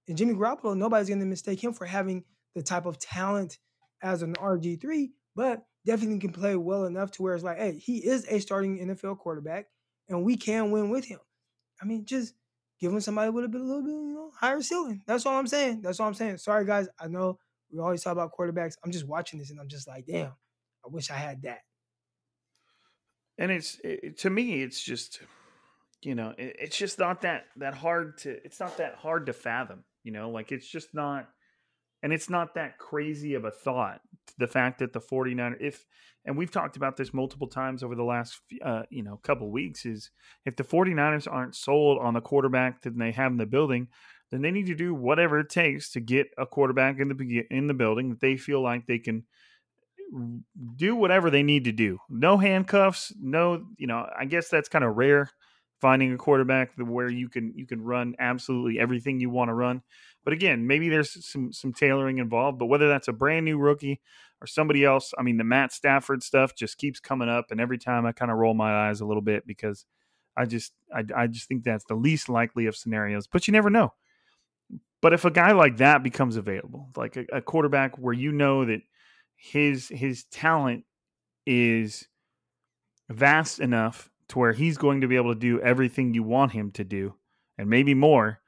And 0.09 0.17
Jimmy 0.17 0.33
Garoppolo, 0.33 0.75
nobody's 0.75 1.07
gonna 1.07 1.25
mistake 1.25 1.63
him 1.63 1.71
for 1.71 1.85
having 1.85 2.25
the 2.53 2.61
type 2.61 2.85
of 2.85 2.99
talent 2.99 3.59
as 4.03 4.23
an 4.23 4.33
RG3, 4.33 5.11
but 5.33 5.63
definitely 5.85 6.19
can 6.19 6.33
play 6.33 6.57
well 6.57 6.83
enough 6.83 7.11
to 7.11 7.23
where 7.23 7.33
it's 7.33 7.45
like, 7.45 7.57
hey, 7.57 7.77
he 7.77 8.05
is 8.05 8.25
a 8.27 8.39
starting 8.39 8.79
NFL 8.79 9.17
quarterback, 9.19 9.67
and 10.09 10.25
we 10.25 10.35
can 10.35 10.69
win 10.69 10.89
with 10.89 11.05
him. 11.05 11.19
I 11.81 11.85
mean, 11.85 12.03
just 12.05 12.33
give 12.81 12.91
him 12.91 12.99
somebody 12.99 13.29
with 13.29 13.45
a 13.45 13.47
bit, 13.47 13.61
a 13.61 13.63
little 13.63 13.83
bit, 13.83 13.91
you 13.91 14.13
know, 14.13 14.31
higher 14.37 14.61
ceiling. 14.61 15.01
That's 15.07 15.25
all 15.25 15.37
I'm 15.37 15.47
saying. 15.47 15.81
That's 15.81 15.99
all 15.99 16.07
I'm 16.07 16.13
saying. 16.13 16.39
Sorry, 16.39 16.65
guys. 16.65 16.89
I 16.99 17.07
know 17.07 17.37
we 17.71 17.79
always 17.79 18.03
talk 18.03 18.11
about 18.11 18.31
quarterbacks. 18.37 18.75
I'm 18.83 18.91
just 18.91 19.07
watching 19.07 19.39
this 19.39 19.49
and 19.49 19.59
I'm 19.59 19.69
just 19.69 19.87
like, 19.87 20.05
damn, 20.05 20.33
I 20.85 20.89
wish 20.89 21.11
I 21.11 21.15
had 21.15 21.43
that. 21.43 21.59
And 23.37 23.51
it's 23.51 23.79
it, 23.83 24.19
to 24.19 24.29
me, 24.29 24.61
it's 24.61 24.81
just, 24.81 25.21
you 26.01 26.15
know, 26.15 26.33
it, 26.37 26.55
it's 26.59 26.77
just 26.77 26.99
not 26.99 27.21
that 27.21 27.45
that 27.57 27.73
hard 27.73 28.17
to. 28.19 28.29
It's 28.43 28.59
not 28.59 28.77
that 28.77 28.95
hard 28.95 29.25
to 29.27 29.33
fathom. 29.33 29.83
You 30.03 30.11
know, 30.11 30.29
like 30.29 30.51
it's 30.51 30.67
just 30.67 30.93
not 30.93 31.27
and 32.03 32.11
it's 32.11 32.29
not 32.29 32.55
that 32.55 32.77
crazy 32.77 33.35
of 33.35 33.45
a 33.45 33.51
thought. 33.51 34.01
The 34.37 34.47
fact 34.47 34.79
that 34.79 34.93
the 34.93 34.99
49 34.99 35.57
if 35.59 35.85
and 36.25 36.37
we've 36.37 36.51
talked 36.51 36.77
about 36.77 36.97
this 36.97 37.13
multiple 37.13 37.47
times 37.47 37.83
over 37.83 37.95
the 37.95 38.03
last 38.03 38.39
uh, 38.63 38.83
you 38.89 39.03
know 39.03 39.17
couple 39.23 39.51
weeks 39.51 39.85
is 39.85 40.11
if 40.45 40.55
the 40.55 40.63
49ers 40.63 41.31
aren't 41.31 41.55
sold 41.55 41.99
on 41.99 42.13
the 42.13 42.21
quarterback 42.21 42.81
that 42.81 42.97
they 42.97 43.11
have 43.11 43.31
in 43.31 43.37
the 43.37 43.45
building, 43.45 43.87
then 44.29 44.41
they 44.41 44.51
need 44.51 44.67
to 44.67 44.75
do 44.75 44.93
whatever 44.93 45.39
it 45.39 45.49
takes 45.49 45.91
to 45.91 45.99
get 45.99 46.27
a 46.37 46.45
quarterback 46.45 46.99
in 46.99 47.09
the 47.09 47.43
in 47.49 47.67
the 47.67 47.73
building 47.73 48.09
that 48.09 48.19
they 48.19 48.37
feel 48.37 48.61
like 48.61 48.85
they 48.85 48.99
can 48.99 49.23
do 50.75 50.95
whatever 50.95 51.29
they 51.29 51.43
need 51.43 51.65
to 51.65 51.71
do. 51.71 51.99
No 52.09 52.37
handcuffs, 52.37 53.13
no, 53.19 53.65
you 53.77 53.87
know, 53.87 54.07
I 54.17 54.25
guess 54.25 54.49
that's 54.49 54.69
kind 54.69 54.83
of 54.83 54.97
rare 54.97 55.29
finding 55.81 56.13
a 56.13 56.17
quarterback 56.17 56.71
where 56.77 57.09
you 57.09 57.27
can 57.27 57.53
you 57.55 57.65
can 57.65 57.81
run 57.81 58.15
absolutely 58.19 58.79
everything 58.79 59.19
you 59.19 59.29
want 59.29 59.49
to 59.49 59.53
run. 59.53 59.81
But 60.23 60.33
again, 60.33 60.67
maybe 60.67 60.89
there's 60.89 61.25
some 61.25 61.51
some 61.51 61.73
tailoring 61.73 62.19
involved. 62.19 62.59
But 62.59 62.67
whether 62.67 62.87
that's 62.87 63.07
a 63.07 63.13
brand 63.13 63.45
new 63.45 63.57
rookie 63.57 63.99
or 64.41 64.47
somebody 64.47 64.85
else, 64.85 65.13
I 65.17 65.23
mean, 65.23 65.37
the 65.37 65.43
Matt 65.43 65.73
Stafford 65.73 66.23
stuff 66.23 66.55
just 66.55 66.77
keeps 66.77 66.99
coming 66.99 67.29
up, 67.29 67.51
and 67.51 67.59
every 67.59 67.77
time 67.77 68.05
I 68.05 68.11
kind 68.11 68.31
of 68.31 68.37
roll 68.37 68.53
my 68.53 68.87
eyes 68.87 69.01
a 69.01 69.05
little 69.05 69.21
bit 69.21 69.47
because 69.47 69.85
I 70.37 70.45
just 70.45 70.73
I, 70.93 71.03
I 71.15 71.27
just 71.27 71.47
think 71.47 71.63
that's 71.63 71.85
the 71.85 71.95
least 71.95 72.29
likely 72.29 72.67
of 72.67 72.75
scenarios. 72.75 73.27
But 73.27 73.47
you 73.47 73.51
never 73.51 73.69
know. 73.69 73.93
But 75.01 75.13
if 75.13 75.25
a 75.25 75.31
guy 75.31 75.51
like 75.51 75.77
that 75.77 76.03
becomes 76.03 76.37
available, 76.37 76.89
like 76.95 77.17
a, 77.17 77.25
a 77.33 77.41
quarterback 77.41 77.97
where 77.97 78.13
you 78.13 78.31
know 78.31 78.65
that 78.65 78.81
his 79.41 79.89
his 79.89 80.25
talent 80.25 80.85
is 81.47 82.07
vast 83.09 83.59
enough 83.59 84.11
to 84.29 84.37
where 84.37 84.53
he's 84.53 84.77
going 84.77 85.01
to 85.01 85.07
be 85.07 85.15
able 85.15 85.33
to 85.33 85.39
do 85.39 85.59
everything 85.61 86.13
you 86.13 86.21
want 86.21 86.51
him 86.51 86.69
to 86.71 86.83
do 86.83 87.15
and 87.57 87.67
maybe 87.67 87.95
more 87.95 88.39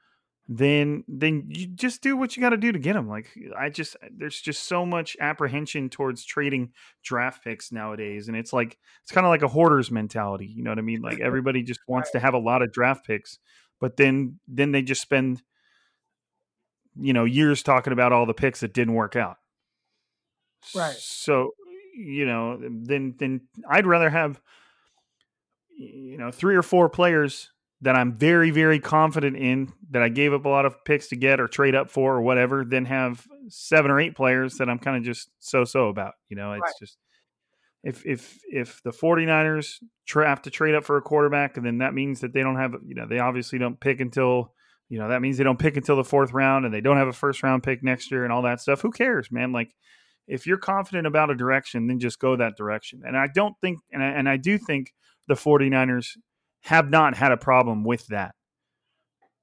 then 0.46 1.02
then 1.08 1.46
you 1.48 1.66
just 1.66 2.00
do 2.00 2.16
what 2.16 2.36
you 2.36 2.40
got 2.40 2.50
to 2.50 2.56
do 2.56 2.70
to 2.70 2.78
get 2.78 2.94
him. 2.94 3.08
Like 3.08 3.28
i 3.58 3.70
just 3.70 3.96
there's 4.16 4.40
just 4.40 4.64
so 4.64 4.86
much 4.86 5.16
apprehension 5.18 5.90
towards 5.90 6.24
trading 6.24 6.72
draft 7.02 7.42
picks 7.42 7.72
nowadays 7.72 8.28
and 8.28 8.36
it's 8.36 8.52
like 8.52 8.78
it's 9.02 9.10
kind 9.10 9.26
of 9.26 9.30
like 9.30 9.42
a 9.42 9.48
hoarder's 9.48 9.90
mentality 9.90 10.46
you 10.46 10.62
know 10.62 10.70
what 10.70 10.78
i 10.78 10.82
mean? 10.82 11.02
Like 11.02 11.18
everybody 11.28 11.64
just 11.64 11.80
wants 11.88 12.12
to 12.12 12.20
have 12.20 12.34
a 12.34 12.38
lot 12.38 12.62
of 12.62 12.72
draft 12.72 13.04
picks 13.04 13.40
but 13.80 13.96
then 13.96 14.38
then 14.46 14.70
they 14.70 14.82
just 14.82 15.02
spend 15.02 15.42
you 16.96 17.12
know 17.12 17.24
years 17.24 17.64
talking 17.64 17.92
about 17.92 18.12
all 18.12 18.26
the 18.26 18.32
picks 18.32 18.60
that 18.60 18.72
didn't 18.72 18.94
work 18.94 19.16
out 19.16 19.38
right. 20.74 20.96
So 20.96 21.52
you 21.96 22.26
know 22.26 22.58
then 22.60 23.14
then 23.18 23.40
i'd 23.70 23.86
rather 23.86 24.10
have 24.10 24.40
you 25.76 26.18
know 26.18 26.30
three 26.30 26.56
or 26.56 26.62
four 26.62 26.88
players 26.88 27.50
that 27.80 27.94
i'm 27.94 28.16
very 28.16 28.50
very 28.50 28.80
confident 28.80 29.36
in 29.36 29.72
that 29.90 30.02
i 30.02 30.08
gave 30.08 30.32
up 30.32 30.44
a 30.44 30.48
lot 30.48 30.66
of 30.66 30.84
picks 30.84 31.08
to 31.08 31.16
get 31.16 31.40
or 31.40 31.46
trade 31.46 31.74
up 31.74 31.90
for 31.90 32.16
or 32.16 32.22
whatever 32.22 32.64
than 32.64 32.84
have 32.84 33.24
seven 33.48 33.90
or 33.90 34.00
eight 34.00 34.16
players 34.16 34.56
that 34.56 34.68
i'm 34.68 34.78
kind 34.78 34.96
of 34.96 35.02
just 35.02 35.30
so 35.38 35.64
so 35.64 35.88
about 35.88 36.14
you 36.28 36.36
know? 36.36 36.52
It's 36.52 36.62
right. 36.62 36.72
just 36.80 36.98
if 37.84 38.04
if 38.06 38.38
if 38.50 38.82
the 38.82 38.90
49ers 38.90 39.74
tra- 40.06 40.28
have 40.28 40.42
to 40.42 40.50
trade 40.50 40.74
up 40.74 40.84
for 40.84 40.96
a 40.96 41.02
quarterback 41.02 41.56
and 41.56 41.66
then 41.66 41.78
that 41.78 41.94
means 41.94 42.20
that 42.20 42.32
they 42.32 42.42
don't 42.42 42.56
have 42.56 42.74
you 42.84 42.94
know 42.94 43.06
they 43.06 43.18
obviously 43.18 43.58
don't 43.58 43.78
pick 43.78 44.00
until 44.00 44.52
you 44.88 44.98
know 44.98 45.08
that 45.08 45.20
means 45.20 45.36
they 45.36 45.44
don't 45.44 45.58
pick 45.58 45.76
until 45.76 45.96
the 45.96 46.04
fourth 46.04 46.32
round 46.32 46.64
and 46.64 46.72
they 46.72 46.80
don't 46.80 46.96
have 46.96 47.08
a 47.08 47.12
first 47.12 47.42
round 47.42 47.62
pick 47.62 47.82
next 47.82 48.10
year 48.10 48.24
and 48.24 48.32
all 48.32 48.42
that 48.42 48.60
stuff. 48.60 48.80
Who 48.80 48.90
cares 48.90 49.30
man? 49.30 49.52
Like 49.52 49.74
if 50.26 50.46
you're 50.46 50.58
confident 50.58 51.06
about 51.06 51.30
a 51.30 51.34
direction 51.34 51.86
then 51.86 51.98
just 51.98 52.18
go 52.18 52.36
that 52.36 52.56
direction. 52.56 53.02
And 53.04 53.16
i 53.16 53.26
don't 53.32 53.54
think 53.60 53.78
and 53.92 54.02
I, 54.02 54.06
and 54.08 54.28
I 54.28 54.36
do 54.36 54.58
think 54.58 54.92
the 55.26 55.34
49ers 55.34 56.16
have 56.62 56.90
not 56.90 57.16
had 57.16 57.32
a 57.32 57.36
problem 57.36 57.84
with 57.84 58.06
that. 58.08 58.34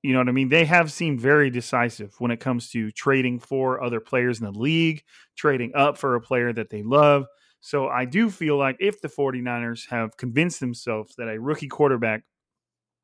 You 0.04 0.14
know 0.14 0.20
what 0.20 0.30
i 0.30 0.32
mean? 0.32 0.50
They 0.50 0.66
have 0.66 0.92
seemed 0.92 1.22
very 1.22 1.50
decisive 1.50 2.16
when 2.20 2.32
it 2.32 2.40
comes 2.40 2.70
to 2.72 2.92
trading 2.92 3.40
for 3.40 3.84
other 3.84 4.00
players 4.00 4.40
in 4.40 4.46
the 4.46 4.60
league 4.60 5.04
trading 5.36 5.72
up 5.76 5.98
for 5.98 6.16
a 6.16 6.22
player 6.22 6.52
that 6.54 6.70
they 6.70 6.84
love. 6.84 7.26
So 7.60 7.88
i 7.88 8.06
do 8.06 8.30
feel 8.30 8.58
like 8.58 8.78
if 8.80 9.02
the 9.02 9.10
49ers 9.10 9.90
have 9.90 10.18
convinced 10.18 10.60
themselves 10.60 11.16
that 11.18 11.30
a 11.30 11.40
rookie 11.40 11.68
quarterback 11.68 12.24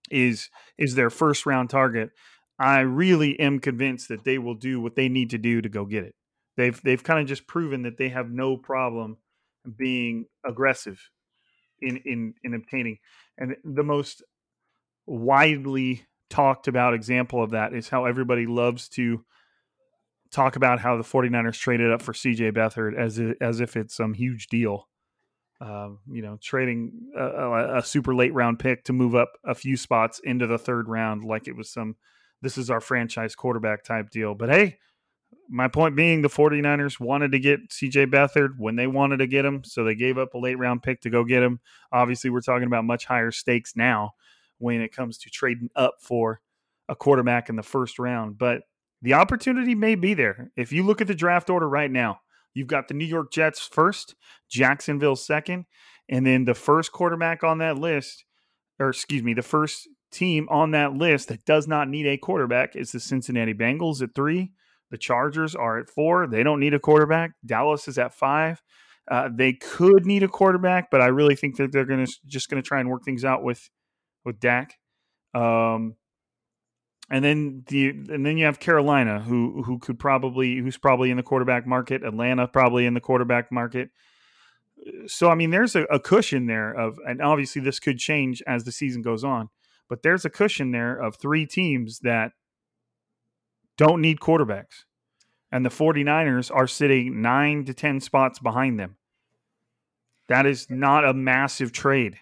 is 0.10 0.50
is 0.78 0.96
their 0.96 1.10
first 1.10 1.46
round 1.46 1.70
target 1.70 2.10
i 2.60 2.80
really 2.80 3.40
am 3.40 3.60
convinced 3.60 4.08
that 4.10 4.24
they 4.24 4.38
will 4.38 4.56
do 4.56 4.80
what 4.80 4.96
they 4.96 5.10
need 5.10 5.30
to 5.32 5.38
do 5.38 5.62
to 5.62 5.70
go 5.70 5.86
get 5.86 6.04
it 6.04 6.16
they've 6.58 6.82
they've 6.84 7.04
kind 7.04 7.20
of 7.20 7.28
just 7.28 7.48
proven 7.48 7.84
that 7.84 7.98
they 7.98 8.10
have 8.10 8.30
no 8.30 8.58
problem 8.58 9.18
being 9.78 10.26
aggressive 10.46 11.00
in 11.82 11.98
in 12.06 12.34
in 12.44 12.54
obtaining 12.54 12.98
and 13.38 13.56
the 13.64 13.84
most 13.84 14.24
widely 15.06 16.06
talked 16.30 16.68
about 16.68 16.94
example 16.94 17.42
of 17.42 17.52
that 17.52 17.74
is 17.74 17.88
how 17.88 18.06
everybody 18.06 18.46
loves 18.46 18.90
to 18.90 19.24
talk 20.32 20.58
about 20.58 20.80
how 20.80 20.98
the 20.98 21.04
49ers 21.04 21.58
traded 21.58 21.90
up 21.90 22.02
for 22.02 22.12
CJ 22.12 22.52
Beathard 22.52 22.98
as 22.98 23.18
a, 23.18 23.34
as 23.40 23.62
if 23.62 23.78
it's 23.78 23.96
some 23.96 24.14
huge 24.14 24.48
deal 24.48 24.90
um, 25.60 26.00
you 26.08 26.22
know, 26.22 26.38
trading 26.42 26.92
a, 27.18 27.78
a, 27.78 27.84
super 27.84 28.14
late 28.14 28.34
round 28.34 28.60
pick 28.60 28.84
to 28.86 28.94
move 28.94 29.16
up 29.16 29.34
a 29.44 29.56
few 29.56 29.76
spots 29.76 30.22
into 30.24 30.46
the 30.46 30.60
third 30.60 30.88
round, 30.88 31.24
like 31.24 31.48
it 31.48 31.56
was 31.56 31.72
some, 31.72 31.96
this 32.42 32.58
is 32.58 32.70
our 32.70 32.80
franchise 32.80 33.34
quarterback 33.34 33.84
type 33.84 34.12
deal. 34.12 34.36
But 34.36 34.50
hey, 34.50 34.78
my 35.50 35.68
point 35.68 35.96
being, 35.96 36.22
the 36.22 36.30
49ers 36.30 37.00
wanted 37.00 37.32
to 37.32 37.40
get 37.40 37.70
CJ 37.70 38.08
Beathard 38.08 38.58
when 38.58 38.76
they 38.76 38.88
wanted 38.88 39.18
to 39.18 39.28
get 39.28 39.46
him. 39.46 39.64
So 39.64 39.84
they 39.84 39.96
gave 39.96 40.18
up 40.18 40.34
a 40.34 40.38
late 40.38 40.58
round 40.58 40.84
pick 40.84 41.02
to 41.02 41.10
go 41.10 41.24
get 41.24 41.44
him. 41.44 41.60
Obviously, 41.92 42.30
we're 42.30 42.42
talking 42.42 42.68
about 42.68 42.86
much 42.86 43.06
higher 43.06 43.32
stakes 43.32 43.76
now 43.76 44.12
when 44.58 44.82
it 44.82 44.96
comes 44.96 45.18
to 45.20 45.30
trading 45.30 45.70
up 45.76 45.96
for 46.02 46.42
a 46.90 46.96
quarterback 46.96 47.50
in 47.50 47.56
the 47.56 47.64
first 47.64 48.00
round. 48.00 48.38
But 48.38 48.64
the 49.02 49.14
opportunity 49.14 49.76
may 49.76 49.96
be 49.96 50.14
there. 50.14 50.52
If 50.56 50.72
you 50.72 50.84
look 50.84 51.02
at 51.02 51.08
the 51.08 51.16
draft 51.16 51.50
order 51.50 51.70
right 51.70 51.92
now, 51.92 52.20
You've 52.58 52.66
got 52.66 52.88
the 52.88 52.96
New 52.96 53.06
York 53.06 53.32
Jets 53.32 53.68
first, 53.68 54.16
Jacksonville 54.50 55.16
second, 55.16 55.66
and 56.10 56.26
then 56.26 56.46
the 56.46 56.56
first 56.56 56.92
quarterback 56.92 57.44
on 57.44 57.60
that 57.60 57.78
list, 57.78 58.26
or 58.80 58.90
excuse 58.90 59.22
me, 59.22 59.36
the 59.36 59.44
first 59.44 59.88
team 60.12 60.48
on 60.50 60.72
that 60.72 60.94
list 60.94 61.28
that 61.28 61.46
does 61.46 61.68
not 61.68 61.88
need 61.88 62.08
a 62.08 62.18
quarterback 62.18 62.76
is 62.76 62.92
the 62.92 63.00
Cincinnati 63.00 63.54
Bengals 63.54 64.02
at 64.02 64.16
three. 64.16 64.54
The 64.92 64.98
Chargers 64.98 65.56
are 65.56 65.78
at 65.78 65.90
four. 65.90 66.28
They 66.28 66.44
don't 66.44 66.60
need 66.60 66.74
a 66.74 66.80
quarterback. 66.80 67.32
Dallas 67.46 67.88
is 67.88 67.98
at 67.98 68.14
five. 68.14 68.62
Uh, 69.10 69.30
they 69.34 69.54
could 69.54 70.06
need 70.06 70.24
a 70.24 70.28
quarterback, 70.28 70.92
but 70.92 71.02
I 71.02 71.08
really 71.08 71.36
think 71.36 71.58
that 71.58 71.72
they're 71.72 71.86
going 71.86 72.06
to 72.06 72.12
just 72.26 72.50
going 72.50 72.62
to 72.62 72.68
try 72.68 72.80
and 72.80 72.90
work 72.90 73.04
things 73.04 73.24
out 73.24 73.44
with 73.44 73.70
with 74.26 74.40
Dak. 74.40 74.78
Um, 75.34 75.96
and 77.10 77.24
then 77.24 77.64
the 77.68 77.90
and 77.90 78.26
then 78.26 78.38
you 78.38 78.46
have 78.46 78.60
Carolina, 78.60 79.22
who 79.22 79.64
who 79.64 79.80
could 79.80 79.98
probably 79.98 80.58
who's 80.58 80.78
probably 80.78 81.10
in 81.10 81.18
the 81.18 81.24
quarterback 81.24 81.66
market. 81.66 82.04
Atlanta 82.04 82.48
probably 82.48 82.86
in 82.86 82.94
the 82.94 83.00
quarterback 83.00 83.52
market. 83.52 83.90
So 85.08 85.30
I 85.30 85.36
mean, 85.36 85.52
there's 85.52 85.76
a, 85.76 85.84
a 85.84 86.00
cushion 86.00 86.48
there 86.48 86.72
of, 86.72 87.00
and 87.08 87.22
obviously 87.22 87.62
this 87.62 87.80
could 87.80 87.98
change 87.98 88.44
as 88.46 88.64
the 88.64 88.72
season 88.72 89.02
goes 89.02 89.24
on. 89.24 89.50
But 89.90 90.04
there's 90.04 90.26
a 90.26 90.30
cushion 90.30 90.72
there 90.72 90.96
of 90.96 91.16
three 91.16 91.46
teams 91.46 92.00
that 92.00 92.34
don't 93.78 94.02
need 94.02 94.20
quarterbacks. 94.20 94.86
And 95.52 95.66
the 95.66 95.70
49ers 95.70 96.54
are 96.54 96.68
sitting 96.68 97.22
nine 97.22 97.64
to 97.66 97.74
10 97.74 98.02
spots 98.02 98.40
behind 98.40 98.80
them. 98.80 98.98
That 100.28 100.46
is 100.46 100.70
not 100.70 101.06
a 101.06 101.14
massive 101.14 101.72
trade. 101.72 102.18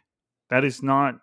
That 0.50 0.64
is 0.64 0.84
not 0.84 1.16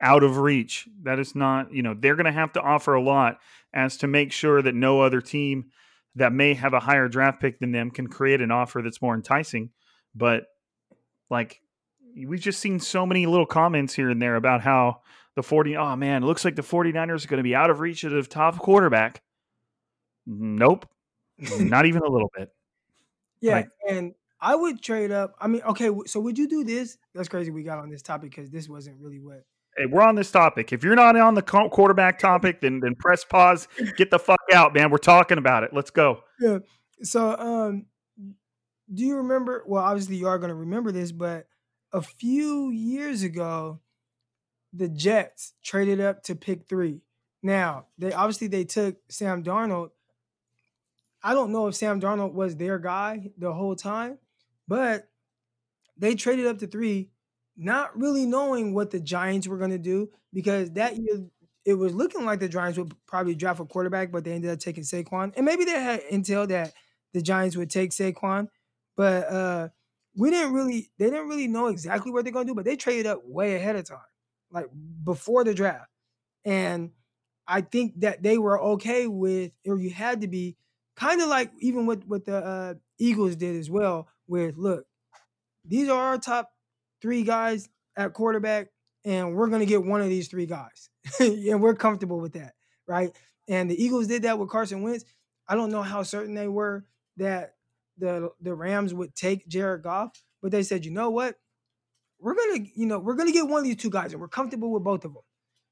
out 0.00 0.22
of 0.22 0.38
reach. 0.38 0.88
That 1.02 1.18
is 1.18 1.34
not, 1.34 1.72
you 1.72 1.82
know, 1.82 1.94
they're 1.98 2.14
going 2.14 2.26
to 2.26 2.32
have 2.32 2.52
to 2.52 2.60
offer 2.60 2.94
a 2.94 3.02
lot 3.02 3.38
as 3.74 3.96
to 3.98 4.06
make 4.06 4.30
sure 4.30 4.62
that 4.62 4.74
no 4.74 5.00
other 5.00 5.20
team 5.20 5.70
that 6.14 6.32
may 6.32 6.54
have 6.54 6.74
a 6.74 6.80
higher 6.80 7.08
draft 7.08 7.40
pick 7.40 7.58
than 7.58 7.72
them 7.72 7.90
can 7.90 8.06
create 8.06 8.40
an 8.40 8.50
offer 8.50 8.80
that's 8.82 9.02
more 9.02 9.14
enticing. 9.14 9.70
But 10.14 10.44
like 11.30 11.60
we've 12.16 12.40
just 12.40 12.60
seen 12.60 12.80
so 12.80 13.06
many 13.06 13.26
little 13.26 13.46
comments 13.46 13.94
here 13.94 14.10
and 14.10 14.20
there 14.20 14.36
about 14.36 14.62
how 14.62 15.00
the 15.36 15.42
40 15.42 15.76
oh 15.76 15.96
man, 15.96 16.22
it 16.22 16.26
looks 16.26 16.44
like 16.44 16.56
the 16.56 16.62
49ers 16.62 17.24
are 17.24 17.28
going 17.28 17.38
to 17.38 17.42
be 17.42 17.54
out 17.54 17.70
of 17.70 17.80
reach 17.80 18.04
of 18.04 18.12
the 18.12 18.22
top 18.22 18.58
quarterback. 18.58 19.22
Nope. 20.28 20.86
not 21.58 21.86
even 21.86 22.02
a 22.02 22.08
little 22.08 22.30
bit. 22.36 22.50
Yeah, 23.40 23.54
like, 23.54 23.68
and 23.88 24.14
I 24.40 24.54
would 24.54 24.82
trade 24.82 25.10
up. 25.10 25.34
I 25.40 25.48
mean, 25.48 25.62
okay, 25.62 25.90
so 26.06 26.20
would 26.20 26.36
you 26.36 26.48
do 26.48 26.64
this? 26.64 26.98
That's 27.14 27.28
crazy 27.28 27.50
we 27.50 27.62
got 27.62 27.78
on 27.78 27.88
this 27.88 28.02
topic 28.02 28.30
because 28.30 28.50
this 28.50 28.68
wasn't 28.68 29.00
really 29.00 29.20
what 29.20 29.44
Hey, 29.78 29.86
we're 29.86 30.02
on 30.02 30.16
this 30.16 30.30
topic. 30.30 30.72
If 30.72 30.82
you're 30.82 30.96
not 30.96 31.16
on 31.16 31.34
the 31.34 31.42
quarterback 31.42 32.18
topic, 32.18 32.60
then 32.60 32.80
then 32.80 32.96
press 32.96 33.24
pause. 33.24 33.68
Get 33.96 34.10
the 34.10 34.18
fuck 34.18 34.40
out, 34.52 34.74
man. 34.74 34.90
We're 34.90 34.98
talking 34.98 35.38
about 35.38 35.62
it. 35.62 35.70
Let's 35.72 35.90
go. 35.90 36.20
Yeah. 36.40 36.58
So, 37.02 37.36
um, 37.38 37.86
do 38.92 39.04
you 39.04 39.18
remember? 39.18 39.62
Well, 39.66 39.82
obviously 39.82 40.16
you 40.16 40.26
are 40.26 40.38
going 40.38 40.48
to 40.48 40.56
remember 40.56 40.90
this, 40.90 41.12
but 41.12 41.46
a 41.92 42.02
few 42.02 42.70
years 42.70 43.22
ago, 43.22 43.78
the 44.72 44.88
Jets 44.88 45.54
traded 45.62 46.00
up 46.00 46.24
to 46.24 46.34
pick 46.34 46.68
three. 46.68 47.02
Now, 47.42 47.86
they 47.98 48.12
obviously 48.12 48.48
they 48.48 48.64
took 48.64 48.96
Sam 49.08 49.44
Darnold. 49.44 49.90
I 51.22 51.34
don't 51.34 51.52
know 51.52 51.66
if 51.66 51.74
Sam 51.74 52.00
Darnold 52.00 52.32
was 52.32 52.56
their 52.56 52.78
guy 52.78 53.30
the 53.36 53.52
whole 53.52 53.74
time, 53.74 54.18
but 54.66 55.08
they 55.96 56.14
traded 56.14 56.46
up 56.46 56.58
to 56.58 56.66
three 56.66 57.10
not 57.56 57.98
really 57.98 58.24
knowing 58.24 58.72
what 58.72 58.90
the 58.90 59.00
Giants 59.00 59.48
were 59.48 59.58
going 59.58 59.72
to 59.72 59.78
do 59.78 60.10
because 60.32 60.70
that 60.72 60.96
year 60.96 61.26
it 61.64 61.74
was 61.74 61.92
looking 61.92 62.24
like 62.24 62.38
the 62.40 62.48
Giants 62.48 62.78
would 62.78 62.94
probably 63.06 63.34
draft 63.34 63.60
a 63.60 63.64
quarterback, 63.64 64.12
but 64.12 64.24
they 64.24 64.32
ended 64.32 64.50
up 64.50 64.60
taking 64.60 64.84
Saquon. 64.84 65.32
And 65.36 65.44
maybe 65.44 65.64
they 65.64 65.72
had 65.72 66.02
intel 66.04 66.46
that 66.48 66.72
the 67.12 67.20
Giants 67.20 67.56
would 67.56 67.68
take 67.68 67.90
Saquon, 67.90 68.48
but 68.96 69.28
uh, 69.28 69.68
we 70.16 70.30
didn't 70.30 70.52
really 70.52 70.90
they 70.98 71.10
didn't 71.10 71.28
really 71.28 71.48
know 71.48 71.66
exactly 71.66 72.12
what 72.12 72.24
they're 72.24 72.32
going 72.32 72.46
to 72.46 72.50
do, 72.52 72.54
but 72.54 72.64
they 72.64 72.76
traded 72.76 73.06
up 73.06 73.22
way 73.24 73.56
ahead 73.56 73.76
of 73.76 73.84
time, 73.84 73.98
like 74.50 74.66
before 75.02 75.44
the 75.44 75.52
draft. 75.52 75.90
And 76.44 76.92
I 77.46 77.62
think 77.62 78.00
that 78.00 78.22
they 78.22 78.38
were 78.38 78.60
okay 78.60 79.06
with, 79.06 79.52
or 79.66 79.78
you 79.78 79.90
had 79.90 80.20
to 80.20 80.28
be 80.28 80.56
kind 80.98 81.22
of 81.22 81.28
like 81.28 81.52
even 81.60 81.86
what 81.86 82.06
what 82.06 82.24
the 82.24 82.36
uh, 82.36 82.74
Eagles 82.98 83.36
did 83.36 83.56
as 83.56 83.70
well. 83.70 84.08
With 84.26 84.56
look, 84.56 84.84
these 85.64 85.88
are 85.88 85.98
our 85.98 86.18
top 86.18 86.50
three 87.00 87.22
guys 87.22 87.68
at 87.96 88.12
quarterback, 88.12 88.68
and 89.04 89.34
we're 89.34 89.48
to 89.48 89.66
get 89.66 89.84
one 89.84 90.00
of 90.00 90.08
these 90.08 90.28
three 90.28 90.46
guys. 90.46 90.90
and 91.20 91.62
we're 91.62 91.74
comfortable 91.74 92.20
with 92.20 92.34
that, 92.34 92.54
right? 92.86 93.10
And 93.48 93.70
the 93.70 93.82
Eagles 93.82 94.08
did 94.08 94.22
that 94.22 94.38
with 94.38 94.50
Carson 94.50 94.82
Wentz. 94.82 95.04
I 95.48 95.54
don't 95.54 95.70
know 95.70 95.82
how 95.82 96.02
certain 96.02 96.34
they 96.34 96.48
were 96.48 96.84
that 97.16 97.54
the 97.96 98.30
the 98.40 98.54
Rams 98.54 98.92
would 98.92 99.14
take 99.14 99.48
Jared 99.48 99.82
Goff, 99.82 100.12
but 100.42 100.50
they 100.50 100.62
said, 100.62 100.84
you 100.84 100.90
know 100.90 101.10
what? 101.10 101.36
We're 102.20 102.34
gonna, 102.34 102.66
you 102.74 102.86
know, 102.86 102.98
we're 102.98 103.14
gonna 103.14 103.32
get 103.32 103.46
one 103.46 103.60
of 103.60 103.64
these 103.64 103.76
two 103.76 103.90
guys, 103.90 104.12
and 104.12 104.20
we're 104.20 104.28
comfortable 104.28 104.72
with 104.72 104.82
both 104.82 105.04
of 105.04 105.14
them, 105.14 105.22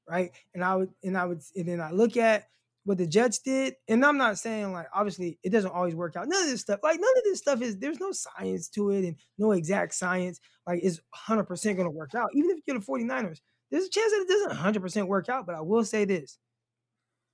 right? 0.09 0.31
And 0.53 0.63
I 0.63 0.75
would, 0.75 0.89
and 1.03 1.17
I 1.17 1.25
would, 1.25 1.41
and 1.55 1.67
then 1.67 1.81
I 1.81 1.91
look 1.91 2.15
at 2.15 2.47
what 2.87 2.97
the 2.97 3.05
Jets 3.05 3.39
did, 3.39 3.73
and 3.89 4.05
I'm 4.05 4.17
not 4.17 4.39
saying 4.39 4.71
like 4.71 4.87
obviously 4.93 5.37
it 5.43 5.49
doesn't 5.51 5.71
always 5.71 5.93
work 5.93 6.15
out. 6.15 6.29
None 6.29 6.41
of 6.41 6.49
this 6.49 6.61
stuff, 6.61 6.79
like 6.83 6.99
none 7.01 7.17
of 7.17 7.23
this 7.25 7.39
stuff 7.39 7.61
is 7.61 7.77
there's 7.77 7.99
no 7.99 8.13
science 8.13 8.69
to 8.69 8.91
it 8.91 9.03
and 9.03 9.17
no 9.37 9.51
exact 9.51 9.93
science. 9.93 10.39
Like 10.65 10.79
it's 10.81 11.01
100 11.11 11.43
percent 11.43 11.77
gonna 11.77 11.91
work 11.91 12.15
out. 12.15 12.29
Even 12.33 12.51
if 12.51 12.59
you're 12.65 12.79
the 12.79 12.85
49ers, 12.85 13.39
there's 13.69 13.83
a 13.83 13.89
chance 13.89 14.11
that 14.13 14.21
it 14.21 14.29
doesn't 14.29 14.47
100 14.47 14.81
percent 14.81 15.09
work 15.09 15.27
out. 15.27 15.45
But 15.45 15.55
I 15.55 15.61
will 15.61 15.83
say 15.83 16.05
this: 16.05 16.37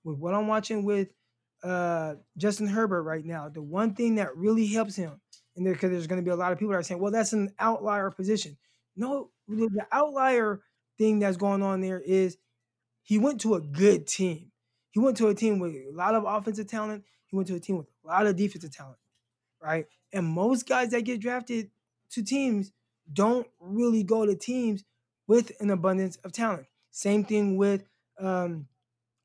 with 0.04 0.18
what 0.18 0.34
I'm 0.34 0.48
watching 0.48 0.84
with 0.86 1.10
uh, 1.64 2.16
Justin 2.36 2.68
Herbert 2.68 3.04
right 3.04 3.24
now, 3.24 3.48
the 3.50 3.62
one 3.62 3.94
thing 3.94 4.16
that 4.16 4.36
really 4.36 4.66
helps 4.66 4.96
him, 4.96 5.22
and 5.56 5.66
because 5.66 5.82
there, 5.82 5.90
there's 5.92 6.08
going 6.08 6.20
to 6.20 6.26
be 6.26 6.32
a 6.32 6.36
lot 6.36 6.52
of 6.52 6.58
people 6.58 6.72
that 6.72 6.80
are 6.80 6.84
saying, 6.84 7.00
well, 7.00 7.12
that's 7.12 7.34
an 7.34 7.52
outlier 7.60 8.10
position. 8.10 8.58
No, 8.96 9.30
the 9.48 9.86
outlier 9.92 10.62
thing 10.98 11.20
that's 11.20 11.38
going 11.38 11.62
on 11.62 11.82
there 11.82 12.00
is 12.00 12.38
he 13.04 13.20
went 13.20 13.42
to 13.42 13.54
a 13.56 13.62
good 13.62 14.08
team. 14.08 14.52
He 14.94 15.00
went 15.00 15.18
to 15.18 15.28
a 15.28 15.36
team 15.36 15.60
with 15.60 15.74
a 15.74 15.92
lot 15.92 16.16
of 16.16 16.24
offensive 16.26 16.68
talent. 16.68 17.04
He 17.28 17.36
went 17.36 17.48
to 17.50 17.56
a 17.56 17.60
team 17.60 17.78
with 17.78 17.88
a 18.04 18.08
lot 18.08 18.26
of 18.26 18.36
defensive 18.36 18.74
talent, 18.76 18.98
right? 19.62 19.86
And 20.12 20.26
most 20.26 20.68
guys 20.68 20.90
that 20.92 21.02
get 21.02 21.20
drafted 21.20 21.70
to 22.12 22.24
teams 22.24 22.72
don't 23.12 23.48
really 23.60 24.04
go 24.04 24.26
to 24.26 24.36
teams 24.36 24.84
with 25.28 25.52
an 25.60 25.70
abundance 25.70 26.16
of 26.18 26.32
talent. 26.32 26.66
Same 26.92 27.24
thing 27.24 27.58
with 27.58 27.84
um, 28.20 28.68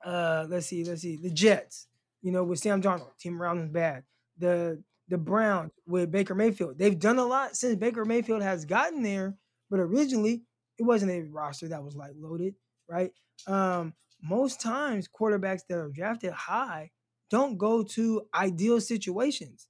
uh, 0.05 0.47
let's 0.49 0.67
see, 0.67 0.85
let's 0.85 1.03
see, 1.03 1.17
the 1.17 1.31
Jets 1.31 1.89
you 2.23 2.33
know, 2.33 2.45
with 2.45 2.59
Sam 2.59 2.83
Darnold, 2.83 3.17
team 3.19 3.41
around 3.41 3.59
him 3.59 3.71
bad. 3.71 4.05
The 4.39 4.83
the 5.09 5.19
Browns 5.19 5.73
with 5.87 6.11
Baker 6.11 6.35
Mayfield. 6.35 6.79
They've 6.79 6.99
done 6.99 7.19
a 7.19 7.25
lot 7.25 7.57
since 7.57 7.77
Baker 7.77 8.05
Mayfield 8.05 8.43
has 8.43 8.67
gotten 8.67 9.03
there, 9.03 9.37
but 9.71 9.81
originally 9.81 10.43
it 10.79 10.83
wasn't 10.83 11.13
a 11.13 11.23
roster 11.23 11.69
that 11.69 11.83
was 11.83 11.97
like 11.97 12.13
loaded, 12.17 12.55
right? 12.89 13.11
Um, 13.47 13.95
most 14.23 14.61
times 14.61 15.09
quarterbacks 15.09 15.63
that 15.69 15.79
are 15.79 15.91
drafted 15.91 16.33
high 16.33 16.91
don't 17.31 17.59
go 17.59 17.83
to 17.83 18.23
ideal 18.35 18.81
situations. 18.81 19.69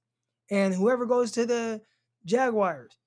And 0.49 0.73
whoever 0.73 1.05
goes 1.05 1.31
to 1.33 1.45
the 1.45 1.81
Jaguars 2.25 2.97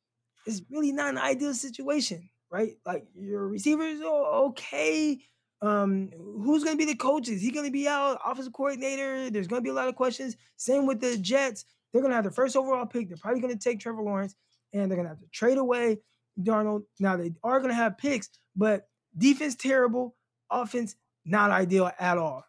is 0.47 0.63
really 0.71 0.93
not 0.93 1.11
an 1.11 1.19
ideal 1.19 1.55
situation, 1.55 2.29
right? 2.51 2.73
Like 2.85 3.07
your 3.15 3.49
receivers 3.49 4.01
are 4.01 4.27
okay, 4.47 5.21
um, 5.63 6.11
who's 6.17 6.65
going 6.65 6.77
to 6.77 6.85
be 6.85 6.91
the 6.91 6.97
coaches? 6.99 7.41
He 7.41 7.51
going 7.51 7.67
to 7.67 7.73
be 7.73 7.89
out, 7.89 8.21
offensive 8.25 8.53
coordinator. 8.53 9.31
There's 9.31 9.47
going 9.47 9.63
to 9.63 9.65
be 9.65 9.71
a 9.71 9.75
lot 9.75 9.89
of 9.89 9.95
questions. 9.95 10.37
Same 10.57 10.87
with 10.87 11.01
the 11.01 11.17
Jets. 11.17 11.65
They're 11.93 12.03
going 12.03 12.11
to 12.11 12.17
have 12.17 12.25
the 12.25 12.31
first 12.31 12.57
overall 12.57 12.87
pick. 12.87 13.09
They're 13.09 13.17
probably 13.17 13.41
going 13.41 13.57
to 13.57 13.63
take 13.63 13.81
Trevor 13.81 14.03
Lawrence, 14.03 14.35
and 14.73 14.91
they're 14.91 14.97
going 14.97 15.07
to 15.07 15.15
have 15.15 15.21
to 15.21 15.29
trade 15.33 15.59
away 15.59 15.99
Darnold. 16.41 16.83
Now 16.99 17.17
they 17.17 17.33
are 17.45 17.61
going 17.61 17.71
to 17.71 17.77
have 17.77 17.99
picks, 17.99 18.29
but 18.57 18.89
defense 19.17 19.55
terrible, 19.55 20.17
offense 20.51 20.97
not 21.25 21.51
ideal 21.51 21.91
at 21.99 22.19
all. 22.19 22.45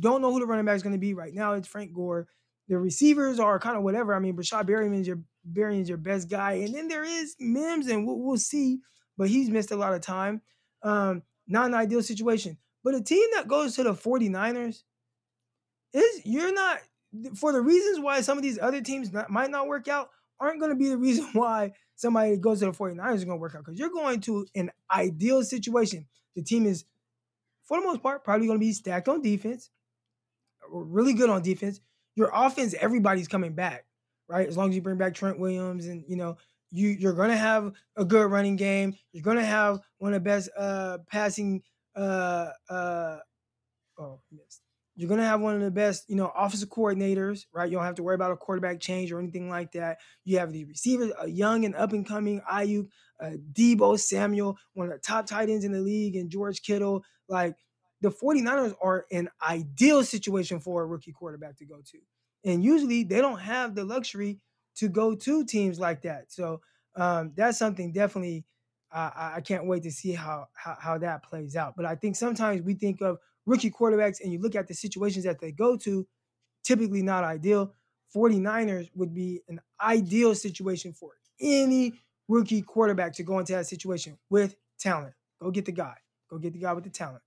Don't 0.00 0.22
know 0.22 0.32
who 0.32 0.40
the 0.40 0.46
running 0.46 0.64
back 0.64 0.76
is 0.76 0.82
going 0.82 0.94
to 0.94 0.98
be 0.98 1.14
right 1.14 1.34
now. 1.34 1.52
It's 1.54 1.68
Frank 1.68 1.92
Gore. 1.92 2.26
The 2.68 2.78
receivers 2.78 3.38
are 3.38 3.58
kind 3.58 3.76
of 3.76 3.82
whatever. 3.82 4.14
I 4.14 4.18
mean, 4.18 4.36
Breshad 4.36 4.66
Perriman's 4.66 5.06
your 5.06 5.20
Berriman's 5.44 5.88
your 5.88 5.98
best 5.98 6.30
guy, 6.30 6.52
and 6.52 6.74
then 6.74 6.88
there 6.88 7.04
is 7.04 7.34
Mims, 7.40 7.88
and 7.88 8.06
we'll, 8.06 8.18
we'll 8.18 8.36
see, 8.36 8.78
but 9.18 9.28
he's 9.28 9.50
missed 9.50 9.72
a 9.72 9.76
lot 9.76 9.94
of 9.94 10.00
time. 10.00 10.40
Um, 10.82 11.22
not 11.48 11.66
an 11.66 11.74
ideal 11.74 12.02
situation. 12.02 12.56
But 12.84 12.94
a 12.94 13.02
team 13.02 13.28
that 13.34 13.48
goes 13.48 13.76
to 13.76 13.82
the 13.82 13.94
49ers 13.94 14.82
is 15.92 16.20
you're 16.24 16.52
not 16.52 16.78
for 17.36 17.52
the 17.52 17.60
reasons 17.60 18.00
why 18.00 18.20
some 18.22 18.38
of 18.38 18.42
these 18.42 18.58
other 18.58 18.80
teams 18.80 19.12
not, 19.12 19.30
might 19.30 19.50
not 19.50 19.68
work 19.68 19.86
out 19.88 20.08
aren't 20.40 20.60
going 20.60 20.70
to 20.70 20.76
be 20.76 20.88
the 20.88 20.96
reason 20.96 21.28
why 21.34 21.72
somebody 21.94 22.36
goes 22.36 22.60
to 22.60 22.66
the 22.66 22.72
49ers 22.72 23.14
is 23.14 23.24
going 23.24 23.36
to 23.36 23.40
work 23.40 23.54
out 23.54 23.64
because 23.64 23.78
you're 23.78 23.90
going 23.90 24.20
to 24.20 24.46
an 24.54 24.70
ideal 24.90 25.42
situation. 25.42 26.06
The 26.34 26.42
team 26.42 26.66
is, 26.66 26.84
for 27.64 27.80
the 27.80 27.86
most 27.86 28.02
part, 28.02 28.24
probably 28.24 28.46
going 28.46 28.58
to 28.58 28.64
be 28.64 28.72
stacked 28.72 29.08
on 29.08 29.22
defense, 29.22 29.70
really 30.70 31.14
good 31.14 31.30
on 31.30 31.42
defense. 31.42 31.80
Your 32.14 32.30
offense, 32.34 32.74
everybody's 32.78 33.28
coming 33.28 33.54
back, 33.54 33.86
right? 34.28 34.46
As 34.46 34.56
long 34.56 34.68
as 34.70 34.76
you 34.76 34.82
bring 34.82 34.98
back 34.98 35.14
Trent 35.14 35.38
Williams 35.38 35.86
and, 35.86 36.04
you 36.08 36.16
know, 36.16 36.36
you 36.72 36.88
you're 36.88 37.12
gonna 37.12 37.36
have 37.36 37.72
a 37.96 38.04
good 38.04 38.30
running 38.30 38.56
game. 38.56 38.96
You're 39.12 39.22
gonna 39.22 39.44
have 39.44 39.80
one 39.98 40.14
of 40.14 40.22
the 40.22 40.28
best 40.28 40.48
uh 40.56 40.98
passing 41.10 41.62
uh 41.94 42.48
uh 42.68 43.18
oh 43.98 44.20
missed. 44.32 44.61
You're 44.94 45.08
gonna 45.08 45.26
have 45.26 45.40
one 45.40 45.54
of 45.54 45.60
the 45.62 45.70
best, 45.70 46.04
you 46.08 46.16
know, 46.16 46.30
offensive 46.36 46.68
coordinators, 46.68 47.46
right? 47.52 47.70
You 47.70 47.76
don't 47.76 47.84
have 47.86 47.94
to 47.96 48.02
worry 48.02 48.14
about 48.14 48.32
a 48.32 48.36
quarterback 48.36 48.80
change 48.80 49.10
or 49.10 49.18
anything 49.18 49.48
like 49.48 49.72
that. 49.72 49.98
You 50.24 50.38
have 50.38 50.52
the 50.52 50.64
receivers, 50.64 51.12
a 51.18 51.28
young 51.28 51.64
and 51.64 51.74
up 51.74 51.92
and 51.92 52.06
coming 52.06 52.42
Aiyuk, 52.50 52.88
uh, 53.20 53.30
Deebo 53.52 53.98
Samuel, 53.98 54.58
one 54.74 54.88
of 54.88 54.92
the 54.92 54.98
top 54.98 55.26
tight 55.26 55.48
ends 55.48 55.64
in 55.64 55.72
the 55.72 55.80
league, 55.80 56.16
and 56.16 56.30
George 56.30 56.62
Kittle. 56.62 57.04
Like 57.28 57.56
the 58.02 58.10
49ers 58.10 58.74
are 58.82 59.06
an 59.10 59.30
ideal 59.48 60.04
situation 60.04 60.60
for 60.60 60.82
a 60.82 60.86
rookie 60.86 61.12
quarterback 61.12 61.56
to 61.58 61.64
go 61.64 61.76
to. 61.76 61.98
And 62.44 62.62
usually 62.62 63.04
they 63.04 63.20
don't 63.20 63.38
have 63.38 63.74
the 63.74 63.84
luxury 63.84 64.40
to 64.76 64.88
go 64.88 65.14
to 65.14 65.44
teams 65.44 65.78
like 65.78 66.02
that. 66.02 66.32
So 66.32 66.60
um, 66.96 67.32
that's 67.36 67.58
something 67.58 67.92
definitely 67.92 68.44
uh, 68.92 69.10
I 69.36 69.40
can't 69.40 69.66
wait 69.66 69.84
to 69.84 69.90
see 69.90 70.12
how, 70.12 70.48
how 70.52 70.76
how 70.78 70.98
that 70.98 71.22
plays 71.22 71.56
out. 71.56 71.74
But 71.76 71.86
I 71.86 71.94
think 71.94 72.14
sometimes 72.14 72.60
we 72.62 72.74
think 72.74 73.00
of 73.00 73.18
rookie 73.46 73.70
quarterbacks 73.70 74.20
and 74.22 74.32
you 74.32 74.40
look 74.40 74.54
at 74.54 74.68
the 74.68 74.74
situations 74.74 75.24
that 75.24 75.40
they 75.40 75.52
go 75.52 75.76
to, 75.76 76.06
typically 76.62 77.02
not 77.02 77.24
ideal. 77.24 77.74
49ers 78.14 78.90
would 78.94 79.14
be 79.14 79.40
an 79.48 79.60
ideal 79.80 80.34
situation 80.34 80.92
for 80.92 81.12
any 81.40 81.94
rookie 82.28 82.62
quarterback 82.62 83.14
to 83.14 83.22
go 83.22 83.38
into 83.38 83.52
that 83.52 83.66
situation 83.66 84.18
with 84.30 84.54
talent. 84.78 85.14
Go 85.40 85.50
get 85.50 85.64
the 85.64 85.72
guy. 85.72 85.94
Go 86.30 86.38
get 86.38 86.52
the 86.52 86.60
guy 86.60 86.72
with 86.72 86.84
the 86.84 86.90
talent. 86.90 87.22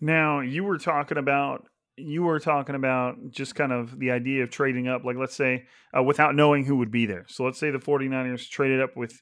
Now, 0.00 0.40
you 0.40 0.64
were 0.64 0.78
talking 0.78 1.18
about 1.18 1.66
you 1.96 2.22
were 2.22 2.38
talking 2.38 2.76
about 2.76 3.16
just 3.30 3.56
kind 3.56 3.72
of 3.72 3.98
the 3.98 4.12
idea 4.12 4.44
of 4.44 4.50
trading 4.50 4.86
up, 4.86 5.04
like 5.04 5.16
let's 5.16 5.34
say 5.34 5.66
uh, 5.96 6.02
without 6.02 6.34
knowing 6.34 6.64
who 6.64 6.76
would 6.76 6.92
be 6.92 7.06
there. 7.06 7.24
So 7.28 7.44
let's 7.44 7.58
say 7.58 7.70
the 7.70 7.78
49ers 7.78 8.48
traded 8.48 8.80
up 8.80 8.96
with, 8.96 9.20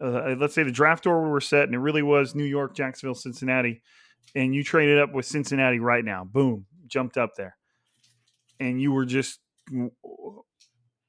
uh, 0.00 0.36
let's 0.38 0.54
say 0.54 0.62
the 0.62 0.70
draft 0.70 1.06
order 1.06 1.28
were 1.28 1.40
set 1.40 1.64
and 1.64 1.74
it 1.74 1.78
really 1.78 2.02
was 2.02 2.34
New 2.34 2.44
York, 2.44 2.76
Jacksonville, 2.76 3.16
Cincinnati, 3.16 3.82
and 4.34 4.54
you 4.54 4.64
traded 4.64 4.98
up 4.98 5.12
with 5.12 5.26
Cincinnati 5.26 5.78
right 5.78 6.04
now. 6.04 6.24
Boom, 6.24 6.66
jumped 6.86 7.16
up 7.16 7.30
there. 7.36 7.56
And 8.60 8.80
you 8.80 8.92
were 8.92 9.04
just, 9.04 9.40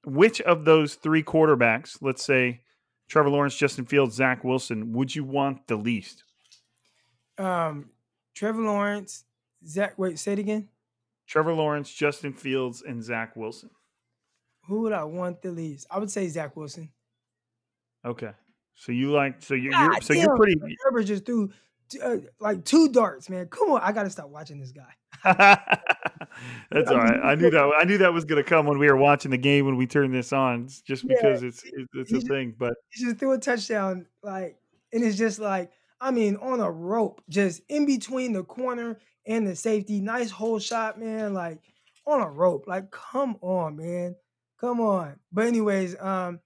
which 0.06 0.42
of 0.42 0.66
those 0.66 0.96
three 0.96 1.24
quarterbacks, 1.24 1.98
let's 2.02 2.24
say 2.24 2.62
Trevor 3.08 3.30
Lawrence, 3.30 3.56
Justin 3.56 3.86
Fields, 3.86 4.16
Zach 4.16 4.44
Wilson, 4.44 4.94
would 4.94 5.16
you 5.16 5.24
want 5.24 5.68
the 5.68 5.76
least? 5.76 6.24
Um, 7.38 7.90
Trevor 8.34 8.64
Lawrence, 8.64 9.26
Zach, 9.66 9.98
wait, 9.98 10.18
say 10.20 10.34
it 10.34 10.40
again. 10.40 10.70
Trevor 11.28 11.54
Lawrence, 11.54 11.94
Justin 11.94 12.34
Fields, 12.34 12.84
and 12.88 13.04
Zach 13.04 13.36
Wilson. 13.36 13.70
Who 14.68 14.82
would 14.82 14.94
I 14.94 15.04
want 15.04 15.42
the 15.42 15.52
least? 15.52 15.88
I 15.90 16.00
would 16.00 16.10
say 16.12 16.28
Zach 16.28 16.56
Wilson. 16.56 16.90
Okay, 18.04 18.32
so 18.76 18.92
you 18.92 19.12
like 19.12 19.42
so 19.42 19.54
you're, 19.54 19.74
you're 19.74 20.02
so 20.02 20.14
damn, 20.14 20.24
you're 20.24 20.38
pretty. 20.38 20.60
Herbert 20.84 21.04
just 21.04 21.26
threw 21.26 21.52
uh, 22.02 22.18
like 22.40 22.66
two 22.66 22.90
darts, 22.90 23.30
man. 23.30 23.48
Come 23.48 23.72
on, 23.72 23.82
I 23.82 23.92
got 23.92 24.04
to 24.04 24.10
stop 24.10 24.30
watching 24.30 24.60
this 24.60 24.72
guy. 24.72 24.94
That's 26.72 26.90
all 26.90 26.98
right. 26.98 27.20
I 27.24 27.36
knew 27.36 27.50
that. 27.50 27.72
I 27.80 27.84
knew 27.86 27.98
that 28.00 28.14
was 28.14 28.26
going 28.26 28.44
to 28.44 28.48
come 28.48 28.66
when 28.66 28.78
we 28.78 28.88
were 28.88 28.98
watching 28.98 29.32
the 29.32 29.38
game 29.38 29.66
when 29.66 29.78
we 29.78 29.88
turned 29.88 30.14
this 30.14 30.34
on, 30.34 30.68
just 30.86 31.08
because 31.08 31.42
yeah, 31.42 31.50
it's 31.50 31.64
it's, 31.64 31.90
it's 31.94 32.12
a 32.12 32.16
just, 32.16 32.28
thing. 32.28 32.54
But 32.58 32.76
he 32.90 33.06
just 33.06 33.18
threw 33.18 33.34
a 33.34 33.38
touchdown, 33.38 34.06
like, 34.24 34.58
and 34.94 35.04
it's 35.04 35.18
just 35.18 35.40
like 35.40 35.72
I 36.02 36.12
mean, 36.12 36.36
on 36.38 36.60
a 36.60 36.70
rope, 36.70 37.22
just 37.30 37.62
in 37.70 37.86
between 37.86 38.34
the 38.34 38.44
corner 38.44 39.00
and 39.26 39.48
the 39.48 39.56
safety. 39.56 40.02
Nice 40.02 40.30
hole 40.30 40.60
shot, 40.60 41.00
man. 41.00 41.34
Like 41.34 41.60
on 42.06 42.22
a 42.22 42.30
rope. 42.30 42.66
Like, 42.68 42.92
come 42.92 43.38
on, 43.42 43.78
man. 43.78 44.16
Come 44.60 44.80
on. 44.80 45.16
But 45.32 45.48
anyways, 45.48 46.00
um, 46.00 46.40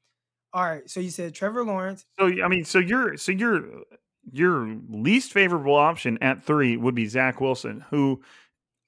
all 0.54 0.64
right. 0.64 0.90
So 0.90 1.00
you 1.00 1.10
said 1.10 1.34
Trevor 1.34 1.64
Lawrence. 1.64 2.06
So 2.20 2.28
I 2.44 2.48
mean, 2.48 2.66
so 2.66 2.80
you're 2.80 3.18
so 3.18 3.32
your 3.32 3.64
your 4.32 4.78
least 4.90 5.34
favorable 5.34 5.76
option 5.76 6.18
at 6.22 6.44
three 6.44 6.78
would 6.78 6.96
be 6.96 7.08
Zach 7.08 7.42
Wilson, 7.42 7.86
who 7.90 8.22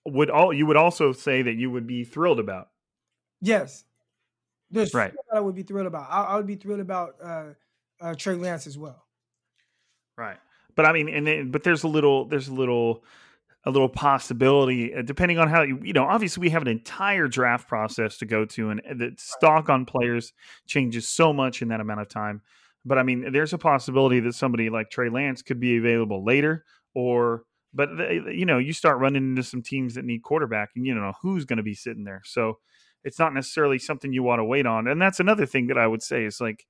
would 0.06 0.30
all 0.30 0.54
you 0.54 0.66
would 0.66 0.78
also 0.78 1.12
say 1.12 1.42
that 1.42 1.56
you 1.56 1.70
would 1.72 1.88
be 1.88 2.04
thrilled 2.04 2.40
about. 2.40 2.70
Yes. 3.42 3.84
There's 4.70 4.94
right. 4.94 5.14
I 5.34 5.40
would 5.40 5.56
be 5.56 5.64
thrilled 5.64 5.88
about. 5.88 6.08
I, 6.10 6.24
I 6.24 6.36
would 6.38 6.48
be 6.48 6.56
thrilled 6.56 6.80
about 6.80 7.16
uh, 7.22 7.46
uh, 8.00 8.16
Trey 8.16 8.36
Lance 8.36 8.68
as 8.68 8.78
well. 8.78 9.04
Right. 10.18 10.38
But 10.76 10.86
I 10.86 10.94
mean, 10.94 11.10
and 11.10 11.28
then, 11.28 11.52
but 11.52 11.64
there's 11.64 11.84
a 11.84 11.88
little 11.88 12.26
there's 12.26 12.48
a 12.48 12.54
little 12.54 13.04
a 13.66 13.72
little 13.72 13.90
possibility, 13.90 14.94
uh, 14.94 15.02
depending 15.02 15.38
on 15.38 15.48
how 15.48 15.62
you, 15.62 15.80
you 15.84 15.94
know, 15.94 16.06
obviously 16.06 16.42
we 16.42 16.50
have 16.50 16.62
an 16.62 16.68
entire 16.68 17.28
draft 17.28 17.68
process 17.68 18.18
to 18.18 18.26
go 18.26 18.46
to, 18.46 18.70
and 18.70 18.82
the 18.96 19.14
stock 19.18 19.70
on 19.70 19.86
players 19.86 20.34
changes 20.66 21.08
so 21.08 21.32
much 21.32 21.62
in 21.62 21.68
that 21.68 21.80
amount 21.80 22.00
of 22.00 22.10
time. 22.10 22.42
But 22.84 22.98
I 22.98 23.04
mean, 23.04 23.32
there's 23.32 23.54
a 23.54 23.58
possibility 23.58 24.20
that 24.22 24.34
somebody 24.34 24.70
like 24.70 24.90
Trey 24.90 25.10
Lance 25.10 25.42
could 25.42 25.60
be 25.60 25.78
available 25.78 26.26
later, 26.26 26.66
or 26.96 27.44
But 27.74 27.98
they, 27.98 28.20
you 28.34 28.46
know, 28.46 28.58
you 28.58 28.74
start 28.74 29.00
running 29.00 29.24
into 29.24 29.44
some 29.44 29.62
teams 29.62 29.96
that 29.96 30.06
need 30.06 30.24
quarterback, 30.24 30.72
and 30.76 30.86
you 30.86 30.94
don't 30.94 31.04
know 31.04 31.14
who's 31.22 31.46
going 31.46 31.58
to 31.58 31.64
be 31.64 31.74
sitting 31.74 32.04
there. 32.04 32.22
So 32.26 32.60
it's 33.04 33.20
not 33.20 33.34
necessarily 33.34 33.80
something 33.80 34.12
you 34.12 34.24
want 34.24 34.40
to 34.40 34.46
wait 34.46 34.66
on. 34.66 34.88
And 34.88 35.02
that's 35.02 35.20
another 35.20 35.46
thing 35.46 35.68
that 35.68 35.78
I 35.78 35.88
would 35.88 36.04
say 36.04 36.26
is 36.26 36.42
like, 36.42 36.66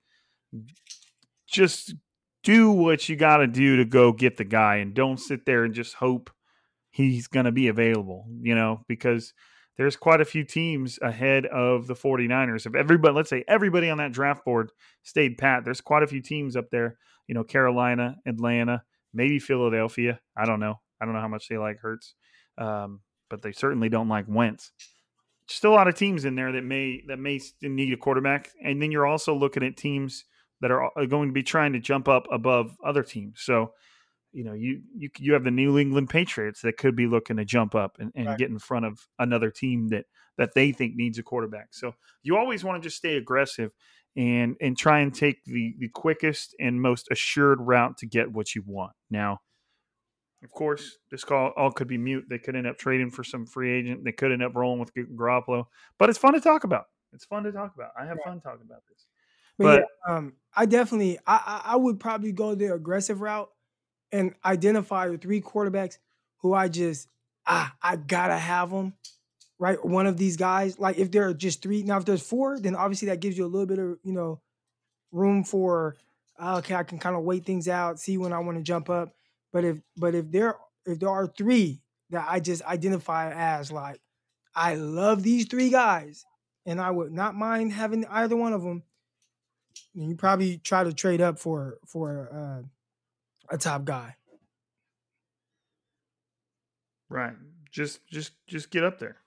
just 1.48 1.96
do 2.44 2.72
what 2.72 3.10
you 3.10 3.16
got 3.16 3.38
to 3.38 3.48
do 3.48 3.78
to 3.78 3.86
go 3.86 4.12
get 4.12 4.38
the 4.38 4.44
guy, 4.44 4.78
and 4.78 4.94
don't 4.94 5.20
sit 5.20 5.46
there 5.46 5.64
and 5.64 5.74
just 5.74 5.96
hope 5.96 6.30
he's 6.92 7.28
going 7.28 7.46
to 7.46 7.52
be 7.52 7.68
available. 7.68 8.28
You 8.42 8.56
know, 8.56 8.82
because 8.88 9.34
there's 9.82 9.96
quite 9.96 10.22
a 10.22 10.26
few 10.26 10.44
teams 10.44 11.00
ahead 11.02 11.48
of 11.48 11.88
the 11.88 11.96
49ers. 11.96 12.68
If 12.68 12.76
everybody, 12.76 13.16
let's 13.16 13.32
say 13.32 13.44
everybody 13.48 13.90
on 13.90 13.98
that 13.98 14.12
draft 14.12 14.46
board 14.46 14.72
stayed 15.02 15.40
pat, 15.40 15.66
there's 15.66 15.82
quite 15.82 16.04
a 16.04 16.08
few 16.08 16.22
teams 16.22 16.56
up 16.56 16.70
there. 16.70 17.00
You 17.26 17.34
know, 17.34 17.44
Carolina, 17.44 18.18
Atlanta, 18.28 18.84
maybe 19.12 19.40
Philadelphia. 19.40 20.20
I 20.38 20.46
don't 20.46 20.60
know. 20.60 20.80
I 21.02 21.06
don't 21.06 21.16
know 21.16 21.20
how 21.22 21.28
much 21.28 21.48
they 21.48 21.58
like 21.58 21.80
Hurts, 21.80 22.14
um, 22.60 23.00
but 23.28 23.42
they 23.42 23.54
certainly 23.54 23.90
don't 23.90 24.08
like 24.08 24.26
Wentz. 24.28 24.72
Still 25.48 25.72
a 25.72 25.74
lot 25.74 25.88
of 25.88 25.96
teams 25.96 26.26
in 26.26 26.36
there 26.36 26.52
that 26.52 26.64
may 26.64 27.02
that 27.08 27.18
may 27.18 27.40
need 27.64 27.92
a 27.92 27.98
quarterback, 27.98 28.52
and 28.64 28.80
then 28.80 28.92
you're 28.92 29.08
also 29.08 29.34
looking 29.34 29.64
at 29.64 29.78
teams 29.78 30.26
that 30.62 30.70
are 30.70 30.92
going 31.08 31.30
to 31.30 31.34
be 31.34 31.42
trying 31.42 31.74
to 31.74 31.80
jump 31.80 32.08
up 32.08 32.28
above 32.32 32.78
other 32.86 33.02
teams. 33.02 33.42
So, 33.42 33.74
you 34.34 34.44
know, 34.44 34.54
you 34.54 34.82
you 34.96 35.10
you 35.18 35.34
have 35.34 35.44
the 35.44 35.52
New 35.52 35.78
England 35.78 36.10
Patriots 36.10 36.62
that 36.62 36.78
could 36.78 36.96
be 36.96 37.08
looking 37.08 37.38
to 37.38 37.46
jump 37.46 37.76
up 37.76 37.98
and, 38.00 38.12
and 38.16 38.28
right. 38.28 38.38
get 38.38 38.50
in 38.50 38.60
front 38.60 38.86
of 38.86 39.08
another 39.20 39.52
team 39.52 39.90
that 39.90 40.06
that 40.38 40.54
they 40.56 40.72
think 40.72 40.96
needs 40.96 41.20
a 41.20 41.24
quarterback. 41.24 41.74
So 41.74 41.94
you 42.24 42.38
always 42.38 42.64
want 42.64 42.82
to 42.82 42.88
just 42.88 42.98
stay 42.98 43.18
aggressive 43.18 43.72
and 44.16 44.56
and 44.62 44.78
try 44.78 45.00
and 45.00 45.14
take 45.14 45.44
the 45.46 45.76
the 45.80 45.90
quickest 45.90 46.56
and 46.60 46.82
most 46.82 47.08
assured 47.12 47.60
route 47.62 47.98
to 47.98 48.06
get 48.06 48.32
what 48.32 48.56
you 48.56 48.64
want. 48.66 48.94
Now, 49.10 49.40
of 50.44 50.52
course, 50.52 50.98
this 51.12 51.24
call 51.24 51.52
all 51.56 51.72
could 51.72 51.88
be 51.88 51.98
mute. 51.98 52.26
They 52.30 52.40
could 52.40 52.56
end 52.56 52.68
up 52.68 52.78
trading 52.78 53.12
for 53.12 53.24
some 53.24 53.46
free 53.46 53.72
agent. 53.72 54.04
They 54.04 54.12
could 54.12 54.32
end 54.32 54.44
up 54.44 54.56
rolling 54.56 54.80
with 54.80 54.94
Garoppolo. 54.94 55.66
But 56.00 56.10
it's 56.10 56.18
fun 56.18 56.34
to 56.34 56.42
talk 56.42 56.64
about. 56.64 56.86
It's 57.14 57.26
fun 57.26 57.44
to 57.44 57.52
talk 57.52 57.74
about. 57.76 57.92
I 58.00 58.06
have 58.06 58.18
fun 58.24 58.40
talking 58.42 58.66
about 58.66 58.82
this. 58.90 59.06
But, 59.58 59.64
but 59.64 59.86
yeah, 60.08 60.16
um, 60.16 60.34
I 60.56 60.66
definitely, 60.66 61.20
I, 61.28 61.62
I 61.66 61.76
would 61.76 62.00
probably 62.00 62.32
go 62.32 62.56
the 62.56 62.74
aggressive 62.74 63.22
route 63.22 63.50
and 64.12 64.34
identify 64.44 65.08
the 65.08 65.18
three 65.18 65.42
quarterbacks 65.42 65.98
who 66.40 66.54
I 66.54 66.68
just, 66.68 67.08
ah, 67.46 67.74
I 67.82 67.96
gotta 67.96 68.38
have 68.38 68.72
them. 68.72 68.94
Right, 69.60 69.84
one 69.86 70.08
of 70.08 70.18
these 70.18 70.38
guys. 70.38 70.80
Like 70.80 70.98
if 70.98 71.12
there 71.12 71.28
are 71.28 71.36
just 71.36 71.62
three, 71.62 71.84
now 71.84 71.98
if 71.98 72.06
there's 72.06 72.24
four, 72.24 72.60
then 72.60 72.76
obviously 72.76 73.10
that 73.10 73.20
gives 73.20 73.38
you 73.38 73.46
a 73.46 73.48
little 73.48 73.68
bit 73.68 73.78
of 73.78 74.00
you 74.04 74.12
know 74.12 74.42
room 75.12 75.44
for 75.44 75.96
ah, 76.40 76.58
okay, 76.58 76.76
I 76.76 76.84
can 76.84 76.98
kind 76.98 77.16
of 77.16 77.24
wait 77.24 77.46
things 77.46 77.68
out, 77.68 78.00
see 78.00 78.18
when 78.18 78.34
I 78.34 78.40
want 78.40 78.58
to 78.58 78.64
jump 78.64 78.90
up. 78.90 79.14
But 79.54 79.64
if 79.64 79.78
but 79.96 80.16
if 80.16 80.32
there 80.32 80.56
if 80.86 81.00
there 81.00 81.10
are 81.10 81.28
three 81.28 81.82
that 82.10 82.26
I 82.28 82.40
just 82.40 82.64
identify 82.64 83.32
as 83.32 83.72
like 83.72 84.02
I 84.56 84.76
love 84.76 85.24
these 85.24 85.46
three 85.46 85.70
guys 85.70 86.26
and 86.66 86.82
I 86.82 86.92
would 86.92 87.12
not 87.12 87.36
mind 87.36 87.72
having 87.72 88.06
either 88.06 88.36
one 88.36 88.54
of 88.54 88.64
them, 88.64 88.84
then 89.94 90.10
you 90.10 90.16
probably 90.16 90.58
try 90.58 90.84
to 90.84 90.94
trade 90.94 91.22
up 91.22 91.40
for 91.40 91.78
for 91.86 92.30
uh, 92.34 92.68
a 93.52 93.58
top 93.58 93.86
guy. 93.86 94.16
Right. 97.10 97.34
Just 97.72 98.06
just 98.08 98.32
just 98.48 98.72
get 98.72 98.84
up 98.84 99.00
there. 99.00 99.18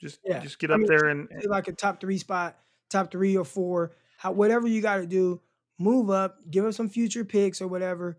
Just 0.00 0.20
yeah. 0.24 0.40
just 0.40 0.58
get 0.58 0.70
up 0.70 0.76
I 0.76 0.78
mean, 0.78 0.86
there 0.86 1.06
and 1.06 1.28
like 1.46 1.68
a 1.68 1.72
top 1.72 2.00
three 2.00 2.18
spot, 2.18 2.56
top 2.88 3.10
three 3.10 3.36
or 3.36 3.44
four, 3.44 3.92
how, 4.18 4.32
whatever 4.32 4.68
you 4.68 4.80
got 4.80 4.98
to 4.98 5.06
do. 5.06 5.40
Move 5.80 6.10
up, 6.10 6.38
give 6.50 6.64
us 6.64 6.76
some 6.76 6.88
future 6.88 7.24
picks 7.24 7.62
or 7.62 7.68
whatever, 7.68 8.18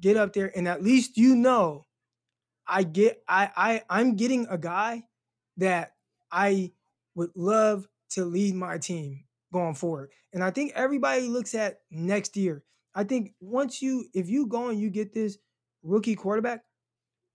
get 0.00 0.16
up 0.16 0.32
there 0.32 0.50
and 0.56 0.66
at 0.66 0.82
least 0.82 1.18
you 1.18 1.36
know 1.36 1.84
I 2.66 2.84
get 2.84 3.22
I 3.28 3.50
I 3.56 3.82
I'm 3.90 4.16
getting 4.16 4.46
a 4.48 4.56
guy 4.56 5.04
that 5.58 5.92
I 6.32 6.72
would 7.14 7.30
love 7.34 7.86
to 8.10 8.24
lead 8.24 8.54
my 8.54 8.78
team 8.78 9.24
going 9.52 9.74
forward. 9.74 10.10
And 10.32 10.42
I 10.42 10.50
think 10.50 10.72
everybody 10.74 11.26
looks 11.26 11.54
at 11.54 11.80
next 11.90 12.36
year. 12.36 12.62
I 12.94 13.04
think 13.04 13.34
once 13.40 13.80
you 13.80 14.06
if 14.14 14.28
you 14.28 14.46
go 14.46 14.68
and 14.68 14.80
you 14.80 14.90
get 14.90 15.12
this 15.12 15.38
rookie 15.82 16.16
quarterback 16.16 16.62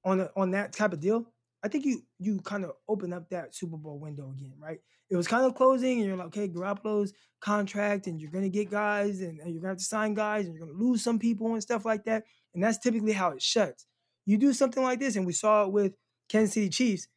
on 0.03 0.19
a, 0.21 0.29
on 0.35 0.51
that 0.51 0.73
type 0.73 0.93
of 0.93 0.99
deal, 0.99 1.25
I 1.63 1.67
think 1.67 1.85
you 1.85 2.03
you 2.19 2.39
kind 2.41 2.63
of 2.63 2.71
open 2.87 3.13
up 3.13 3.29
that 3.29 3.55
Super 3.55 3.77
Bowl 3.77 3.99
window 3.99 4.31
again, 4.31 4.53
right? 4.59 4.79
It 5.09 5.15
was 5.15 5.27
kind 5.27 5.45
of 5.45 5.55
closing, 5.55 5.99
and 5.99 6.07
you're 6.07 6.17
like, 6.17 6.27
okay, 6.27 6.47
Garoppolo's 6.47 7.13
contract, 7.39 8.07
and 8.07 8.19
you're 8.19 8.31
gonna 8.31 8.49
get 8.49 8.69
guys, 8.69 9.21
and, 9.21 9.39
and 9.39 9.51
you're 9.51 9.61
gonna 9.61 9.71
have 9.71 9.77
to 9.77 9.83
sign 9.83 10.13
guys, 10.13 10.45
and 10.45 10.55
you're 10.55 10.65
gonna 10.65 10.77
lose 10.77 11.03
some 11.03 11.19
people 11.19 11.53
and 11.53 11.61
stuff 11.61 11.85
like 11.85 12.05
that. 12.05 12.23
And 12.53 12.63
that's 12.63 12.79
typically 12.79 13.13
how 13.13 13.31
it 13.31 13.41
shuts. 13.41 13.85
You 14.25 14.37
do 14.37 14.53
something 14.53 14.83
like 14.83 14.99
this, 14.99 15.15
and 15.15 15.25
we 15.25 15.33
saw 15.33 15.65
it 15.65 15.71
with 15.71 15.93
Kansas 16.29 16.53
City 16.53 16.69
Chiefs. 16.69 17.07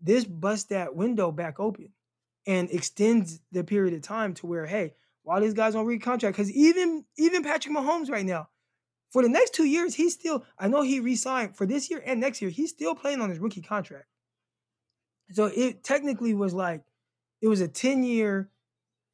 This 0.00 0.24
busts 0.24 0.66
that 0.66 0.94
window 0.94 1.32
back 1.32 1.58
open 1.58 1.92
and 2.46 2.70
extends 2.70 3.40
the 3.52 3.64
period 3.64 3.94
of 3.94 4.02
time 4.02 4.34
to 4.34 4.46
where, 4.46 4.66
hey, 4.66 4.94
while 5.26 5.40
these 5.40 5.54
guys 5.54 5.74
on 5.74 5.84
recontract, 5.86 6.28
because 6.28 6.52
even 6.52 7.04
even 7.18 7.42
Patrick 7.42 7.74
Mahomes 7.74 8.08
right 8.08 8.24
now, 8.24 8.48
for 9.10 9.22
the 9.22 9.28
next 9.28 9.54
two 9.54 9.64
years, 9.64 9.92
he's 9.92 10.14
still. 10.14 10.44
I 10.56 10.68
know 10.68 10.82
he 10.82 11.00
re-signed 11.00 11.56
for 11.56 11.66
this 11.66 11.90
year 11.90 12.00
and 12.06 12.20
next 12.20 12.40
year. 12.40 12.50
He's 12.50 12.70
still 12.70 12.94
playing 12.94 13.20
on 13.20 13.28
his 13.28 13.40
rookie 13.40 13.60
contract. 13.60 14.06
So 15.32 15.46
it 15.46 15.82
technically 15.82 16.32
was 16.32 16.54
like 16.54 16.84
it 17.42 17.48
was 17.48 17.60
a 17.60 17.66
ten 17.66 18.04
year 18.04 18.50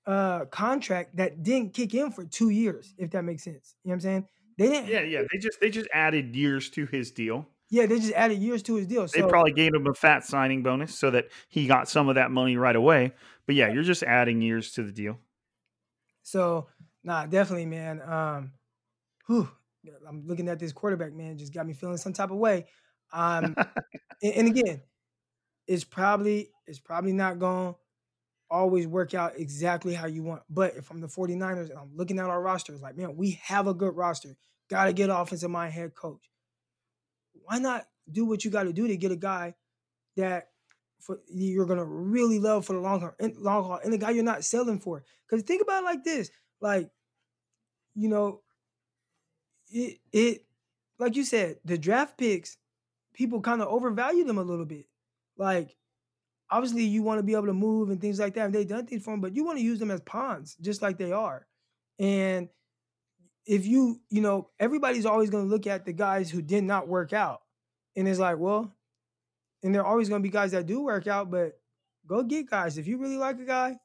uh 0.07 0.44
contract 0.46 1.16
that 1.16 1.42
didn't 1.42 1.72
kick 1.72 1.94
in 1.94 2.12
for 2.12 2.27
two 2.27 2.51
years, 2.51 2.92
if 2.98 3.11
that 3.12 3.25
makes 3.25 3.44
sense. 3.44 3.75
You 3.83 3.88
know 3.88 3.92
what 3.92 3.94
I'm 3.94 4.01
saying? 4.01 4.29
They 4.59 4.68
didn't. 4.68 4.88
Yeah, 4.88 5.01
yeah. 5.01 5.22
They 5.33 5.38
just 5.38 5.61
they 5.62 5.70
just 5.70 5.88
added 5.94 6.37
years 6.37 6.68
to 6.70 6.85
his 6.85 7.11
deal. 7.11 7.48
Yeah, 7.70 7.87
they 7.87 7.98
just 7.98 8.12
added 8.12 8.37
years 8.37 8.62
to 8.64 8.75
his 8.75 8.87
deal. 8.87 9.09
So. 9.09 9.18
They 9.18 9.27
probably 9.27 9.53
gave 9.53 9.72
him 9.72 9.87
a 9.87 9.94
fat 9.94 10.27
signing 10.27 10.62
bonus 10.62 10.94
so 10.94 11.11
that 11.11 11.29
he 11.48 11.66
got 11.66 11.88
some 11.88 12.11
of 12.11 12.16
that 12.16 12.31
money 12.31 12.59
right 12.59 12.77
away. 12.77 13.12
But 13.46 13.55
yeah, 13.55 13.72
you're 13.72 13.83
just 13.83 14.03
adding 14.03 14.42
years 14.42 14.72
to 14.72 14.83
the 14.83 14.92
deal. 14.92 15.16
So, 16.33 16.66
nah, 17.05 17.27
definitely, 17.27 17.66
man. 17.66 18.01
Um, 18.01 18.53
whew, 19.27 19.51
I'm 20.09 20.27
looking 20.27 20.49
at 20.49 20.59
this 20.59 20.73
quarterback, 20.73 21.12
man, 21.12 21.37
just 21.37 21.53
got 21.53 21.66
me 21.66 21.75
feeling 21.75 21.99
some 21.99 22.14
type 22.14 22.31
of 22.31 22.38
way. 22.38 22.64
Um, 23.12 23.55
and, 24.23 24.35
and 24.35 24.49
again, 24.49 24.81
it's 25.66 25.85
probably 25.85 26.49
it's 26.66 26.79
probably 26.79 27.12
not 27.12 27.38
going 27.38 27.75
to 27.75 27.79
always 28.51 28.87
work 28.87 29.12
out 29.12 29.38
exactly 29.38 29.92
how 29.92 30.07
you 30.07 30.23
want. 30.23 30.42
But 30.49 30.75
if 30.75 30.90
I'm 30.90 31.03
the 31.03 31.07
49ers 31.07 31.68
and 31.68 31.79
I'm 31.79 31.95
looking 31.95 32.18
at 32.18 32.31
our 32.31 32.40
roster, 32.40 32.73
it's 32.73 32.83
like, 32.83 32.97
man, 32.97 33.14
we 33.14 33.38
have 33.45 33.66
a 33.66 33.75
good 33.75 33.95
roster. 33.95 34.35
Got 34.71 34.87
to 34.87 34.95
get 34.95 35.11
offensive 35.11 35.51
mind 35.51 35.75
head 35.75 35.95
coach. 35.95 36.31
Why 37.45 37.59
not 37.59 37.87
do 38.11 38.25
what 38.25 38.42
you 38.42 38.51
got 38.51 38.62
to 38.62 38.73
do 38.73 38.88
to 38.88 38.97
get 38.97 39.12
a 39.12 39.16
guy 39.16 39.55
that 40.16 40.49
for 41.03 41.21
you're 41.29 41.67
gonna 41.67 41.85
really 41.85 42.38
love 42.38 42.65
for 42.65 42.73
the 42.73 42.81
long 42.81 43.01
haul, 43.01 43.12
long 43.38 43.65
haul, 43.65 43.81
and 43.85 43.93
the 43.93 43.99
guy 43.99 44.11
you're 44.11 44.25
not 44.25 44.45
selling 44.45 44.81
for? 44.81 45.03
Because 45.29 45.45
think 45.45 45.62
about 45.62 45.83
it 45.83 45.87
like 45.87 46.05
this, 46.05 46.31
like, 46.61 46.91
you 47.95 48.09
know, 48.09 48.41
it 49.71 49.99
it 50.12 50.45
like 50.99 51.17
you 51.17 51.25
said, 51.25 51.57
the 51.65 51.77
draft 51.77 52.17
picks, 52.17 52.57
people 53.12 53.41
kind 53.41 53.61
of 53.61 53.69
overvalue 53.69 54.25
them 54.25 54.38
a 54.38 54.43
little 54.43 54.65
bit. 54.65 54.87
Like 55.37 55.77
obviously 56.53 56.85
you 56.85 57.03
want 57.03 57.19
to 57.19 57.23
be 57.23 57.33
able 57.33 57.47
to 57.47 57.55
move 57.55 57.88
and 57.88 58.01
things 58.01 58.21
like 58.21 58.35
that. 58.35 58.45
And 58.45 58.55
they've 58.55 58.69
done 58.69 58.87
things 58.87 59.03
for 59.03 59.11
them, 59.11 59.21
but 59.21 59.35
you 59.35 59.45
want 59.45 59.59
to 59.59 59.65
use 59.65 59.79
them 59.79 59.91
as 59.91 60.03
pawns, 60.03 60.55
just 60.61 60.83
like 60.83 60.99
they 60.99 61.11
are. 61.11 61.47
And 61.99 62.49
if 63.47 63.67
you, 63.67 64.01
you 64.11 64.21
know, 64.21 64.51
everybody's 64.61 65.07
always 65.07 65.31
to 65.31 65.38
look 65.51 65.67
at 65.67 65.87
the 65.87 65.93
guys 65.93 66.31
who 66.31 66.43
did 66.43 66.62
not 66.62 66.87
work 66.87 67.12
out. 67.12 67.41
And 67.97 68.07
it's 68.07 68.19
like, 68.19 68.38
well, 68.38 68.71
and 69.62 69.75
there 69.75 69.83
are 69.83 69.87
always 69.87 70.09
going 70.09 70.22
to 70.22 70.27
be 70.27 70.33
guys 70.33 70.53
that 70.53 70.66
do 70.66 70.81
work 70.83 71.07
out, 71.07 71.31
but 71.31 71.53
go 72.07 72.22
get 72.22 72.51
guys. 72.51 72.79
If 72.79 72.87
you 72.87 72.98
really 72.98 73.16
like 73.16 73.38
a 73.38 73.44
guy 73.44 73.77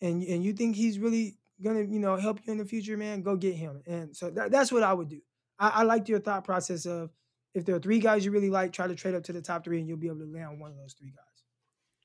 and 0.00 0.22
and 0.22 0.44
you 0.44 0.52
think 0.52 0.76
he's 0.76 0.98
really 0.98 1.36
gonna, 1.62 1.82
you 1.82 1.98
know, 1.98 2.16
help 2.16 2.40
you 2.44 2.52
in 2.52 2.58
the 2.58 2.64
future, 2.64 2.96
man, 2.96 3.22
go 3.22 3.36
get 3.36 3.54
him. 3.54 3.82
And 3.86 4.16
so 4.16 4.30
that, 4.30 4.50
that's 4.50 4.72
what 4.72 4.82
I 4.82 4.92
would 4.92 5.08
do. 5.08 5.20
I, 5.58 5.68
I 5.68 5.82
liked 5.82 6.08
your 6.08 6.20
thought 6.20 6.44
process 6.44 6.86
of 6.86 7.10
if 7.54 7.64
there 7.64 7.74
are 7.74 7.80
three 7.80 7.98
guys 7.98 8.24
you 8.24 8.30
really 8.30 8.50
like, 8.50 8.72
try 8.72 8.86
to 8.86 8.94
trade 8.94 9.14
up 9.14 9.24
to 9.24 9.32
the 9.32 9.42
top 9.42 9.64
three 9.64 9.78
and 9.78 9.88
you'll 9.88 9.98
be 9.98 10.06
able 10.06 10.20
to 10.20 10.32
land 10.32 10.60
one 10.60 10.70
of 10.70 10.76
those 10.76 10.94
three 10.94 11.10
guys. 11.10 11.24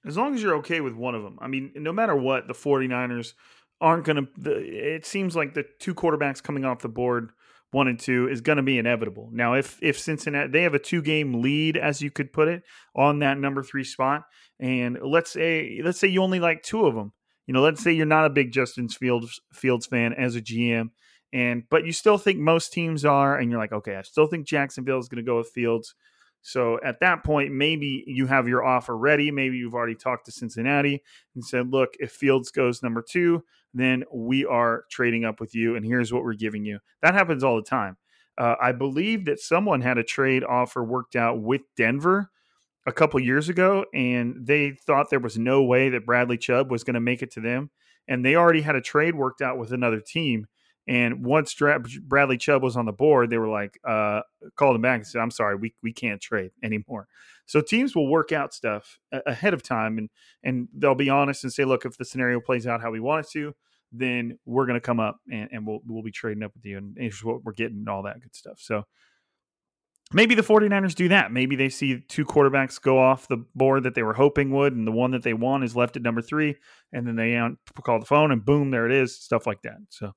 As 0.05 0.17
long 0.17 0.35
as 0.35 0.41
you're 0.41 0.55
okay 0.57 0.81
with 0.81 0.93
one 0.93 1.15
of 1.15 1.23
them. 1.23 1.37
I 1.41 1.47
mean, 1.47 1.71
no 1.75 1.91
matter 1.91 2.15
what, 2.15 2.47
the 2.47 2.53
49ers 2.53 3.33
aren't 3.81 4.05
going 4.05 4.27
to. 4.27 4.51
It 4.51 5.05
seems 5.05 5.35
like 5.35 5.53
the 5.53 5.65
two 5.79 5.95
quarterbacks 5.95 6.41
coming 6.41 6.65
off 6.65 6.79
the 6.79 6.89
board, 6.89 7.31
one 7.75 7.89
and 7.89 7.99
two, 7.99 8.29
is 8.29 8.39
going 8.39 8.55
to 8.55 8.63
be 8.63 8.79
inevitable. 8.79 9.29
Now, 9.33 9.53
if 9.53 9.77
if 9.81 9.99
Cincinnati 9.99 10.49
they 10.49 10.63
have 10.63 10.73
a 10.73 10.79
two 10.79 11.01
game 11.01 11.41
lead, 11.41 11.75
as 11.75 12.01
you 12.01 12.09
could 12.09 12.31
put 12.31 12.47
it, 12.47 12.63
on 12.95 13.19
that 13.19 13.38
number 13.38 13.61
three 13.61 13.83
spot, 13.83 14.23
and 14.59 14.97
let's 15.03 15.31
say 15.31 15.81
let's 15.83 15.99
say 15.99 16.07
you 16.07 16.23
only 16.23 16.39
like 16.39 16.63
two 16.63 16.85
of 16.85 16.95
them. 16.95 17.11
You 17.45 17.53
know, 17.53 17.61
let's 17.61 17.83
say 17.83 17.91
you're 17.91 18.05
not 18.05 18.25
a 18.25 18.29
big 18.29 18.53
Justin 18.53 18.88
Fields 18.88 19.41
Fields 19.53 19.85
fan 19.85 20.13
as 20.13 20.38
a 20.38 20.41
GM, 20.41 20.91
and 21.33 21.63
but 21.69 21.85
you 21.85 21.91
still 21.91 22.17
think 22.17 22.39
most 22.39 22.71
teams 22.71 23.03
are, 23.03 23.38
and 23.38 23.51
you're 23.51 23.59
like, 23.59 23.73
okay, 23.73 23.97
I 23.97 24.03
still 24.03 24.27
think 24.27 24.47
Jacksonville 24.47 24.99
is 24.99 25.09
going 25.09 25.23
to 25.23 25.29
go 25.29 25.38
with 25.38 25.49
Fields. 25.49 25.93
So 26.47 26.79
at 26.86 26.99
that 26.99 27.23
point, 27.23 27.51
maybe 27.51 28.03
you 28.05 28.27
have 28.27 28.47
your 28.47 28.63
offer 28.63 28.95
ready. 28.95 29.31
Maybe 29.31 29.58
you've 29.58 29.73
already 29.73 29.95
talked 29.95 30.27
to 30.27 30.31
Cincinnati 30.31 31.01
and 31.34 31.43
said, 31.43 31.71
look, 31.71 31.95
if 31.99 32.12
Fields 32.12 32.51
goes 32.51 32.84
number 32.84 33.01
two, 33.01 33.43
then 33.73 34.03
we 34.13 34.45
are 34.45 34.84
trading 34.91 35.25
up 35.25 35.39
with 35.39 35.55
you, 35.55 35.75
and 35.75 35.84
here's 35.84 36.13
what 36.13 36.23
we're 36.23 36.36
giving 36.36 36.63
you. 36.63 36.77
That 37.01 37.15
happens 37.15 37.43
all 37.43 37.55
the 37.55 37.63
time. 37.63 37.97
Uh, 38.38 38.53
I 38.62 38.73
believe 38.73 39.25
that 39.25 39.39
someone 39.39 39.81
had 39.81 39.97
a 39.97 40.03
trade 40.03 40.43
offer 40.43 40.84
worked 40.84 41.15
out 41.15 41.41
with 41.41 41.62
Denver 41.75 42.29
a 42.86 42.91
couple 42.91 43.19
years 43.19 43.49
ago, 43.49 43.86
and 43.91 44.45
they 44.45 44.77
thought 44.86 45.10
there 45.10 45.19
was 45.19 45.39
no 45.39 45.63
way 45.63 45.89
that 45.89 46.05
Bradley 46.05 46.38
Chubb 46.38 46.69
was 46.69 46.84
going 46.84 46.93
to 46.93 46.99
make 46.99 47.23
it 47.23 47.31
to 47.31 47.39
them. 47.39 47.71
And 48.08 48.23
they 48.23 48.36
already 48.36 48.62
had 48.62 48.75
a 48.75 48.81
trade 48.81 49.15
worked 49.15 49.41
out 49.41 49.58
with 49.58 49.73
another 49.73 49.99
team. 49.99 50.45
And 50.87 51.25
once 51.25 51.53
Dra- 51.53 51.83
Bradley 52.03 52.37
Chubb 52.37 52.61
was 52.61 52.77
on 52.77 52.85
the 52.85 52.91
board, 52.91 53.29
they 53.29 53.37
were 53.37 53.49
like, 53.49 53.79
uh, 53.87 54.21
called 54.55 54.75
him 54.75 54.81
back 54.81 54.97
and 54.97 55.07
said, 55.07 55.21
I'm 55.21 55.31
sorry, 55.31 55.55
we, 55.55 55.73
we 55.81 55.91
can't 55.93 56.21
trade 56.21 56.51
anymore. 56.63 57.07
So 57.47 57.61
teams 57.61 57.95
will 57.95 58.07
work 58.07 58.31
out 58.31 58.53
stuff 58.53 58.99
ahead 59.11 59.53
of 59.53 59.63
time 59.63 59.97
and, 59.97 60.09
and 60.43 60.67
they'll 60.73 60.95
be 60.95 61.09
honest 61.09 61.43
and 61.43 61.53
say, 61.53 61.65
look, 61.65 61.85
if 61.85 61.97
the 61.97 62.05
scenario 62.05 62.39
plays 62.39 62.65
out 62.67 62.81
how 62.81 62.91
we 62.91 62.99
want 62.99 63.25
it 63.25 63.31
to, 63.33 63.55
then 63.91 64.37
we're 64.45 64.65
going 64.65 64.75
to 64.75 64.81
come 64.81 64.99
up 64.99 65.19
and, 65.31 65.49
and 65.51 65.65
we'll, 65.67 65.79
we'll 65.85 66.03
be 66.03 66.11
trading 66.11 66.43
up 66.43 66.53
with 66.55 66.65
you. 66.65 66.77
And 66.77 66.95
here's 66.97 67.23
what 67.23 67.43
we're 67.43 67.53
getting 67.53 67.77
and 67.77 67.89
all 67.89 68.03
that 68.03 68.19
good 68.19 68.35
stuff. 68.35 68.59
So 68.59 68.83
maybe 70.11 70.35
the 70.35 70.41
49ers 70.41 70.95
do 70.95 71.07
that. 71.09 71.31
Maybe 71.31 71.55
they 71.55 71.69
see 71.69 72.01
two 72.07 72.25
quarterbacks 72.25 72.81
go 72.81 72.99
off 72.99 73.27
the 73.27 73.43
board 73.55 73.83
that 73.83 73.95
they 73.95 74.03
were 74.03 74.13
hoping 74.13 74.51
would, 74.51 74.73
and 74.73 74.87
the 74.87 74.91
one 74.91 75.11
that 75.11 75.23
they 75.23 75.33
want 75.33 75.63
is 75.63 75.75
left 75.75 75.95
at 75.95 76.03
number 76.03 76.21
three, 76.21 76.55
and 76.93 77.07
then 77.07 77.15
they 77.15 77.39
call 77.83 77.99
the 77.99 78.05
phone 78.05 78.31
and 78.31 78.45
boom, 78.45 78.71
there 78.71 78.85
it 78.85 78.91
is, 78.91 79.19
stuff 79.19 79.47
like 79.47 79.61
that. 79.63 79.77
So 79.89 80.13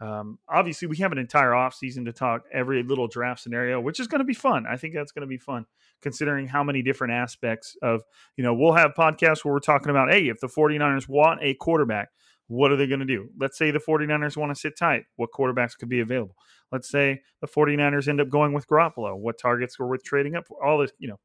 um, 0.00 0.38
obviously 0.48 0.86
we 0.86 0.96
have 0.98 1.12
an 1.12 1.18
entire 1.18 1.50
offseason 1.50 2.04
to 2.04 2.12
talk 2.12 2.44
every 2.52 2.82
little 2.82 3.08
draft 3.08 3.40
scenario, 3.40 3.80
which 3.80 3.98
is 3.98 4.06
going 4.06 4.20
to 4.20 4.24
be 4.24 4.34
fun. 4.34 4.64
I 4.68 4.76
think 4.76 4.94
that's 4.94 5.12
going 5.12 5.22
to 5.22 5.28
be 5.28 5.38
fun 5.38 5.66
considering 6.02 6.46
how 6.46 6.62
many 6.62 6.82
different 6.82 7.14
aspects 7.14 7.76
of, 7.82 8.02
you 8.36 8.44
know, 8.44 8.54
we'll 8.54 8.74
have 8.74 8.92
podcasts 8.96 9.44
where 9.44 9.52
we're 9.52 9.58
talking 9.58 9.90
about, 9.90 10.10
hey, 10.10 10.28
if 10.28 10.38
the 10.40 10.46
49ers 10.46 11.08
want 11.08 11.40
a 11.42 11.54
quarterback, 11.54 12.10
what 12.46 12.70
are 12.70 12.76
they 12.76 12.86
going 12.86 13.00
to 13.00 13.06
do? 13.06 13.28
Let's 13.38 13.58
say 13.58 13.70
the 13.70 13.80
49ers 13.80 14.36
want 14.36 14.54
to 14.54 14.58
sit 14.58 14.78
tight. 14.78 15.04
What 15.16 15.30
quarterbacks 15.32 15.76
could 15.76 15.88
be 15.88 16.00
available? 16.00 16.36
Let's 16.70 16.88
say 16.88 17.20
the 17.40 17.48
49ers 17.48 18.08
end 18.08 18.20
up 18.20 18.28
going 18.28 18.52
with 18.52 18.66
Garoppolo. 18.68 19.16
What 19.18 19.38
targets 19.38 19.78
are 19.80 19.86
worth 19.86 20.02
trading 20.02 20.34
up 20.34 20.46
for? 20.46 20.64
All 20.64 20.78
this, 20.78 20.92
you 20.98 21.08
know, 21.08 21.18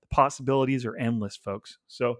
the 0.00 0.06
possibilities 0.14 0.86
are 0.86 0.96
endless, 0.96 1.36
folks. 1.36 1.78
So 1.86 2.16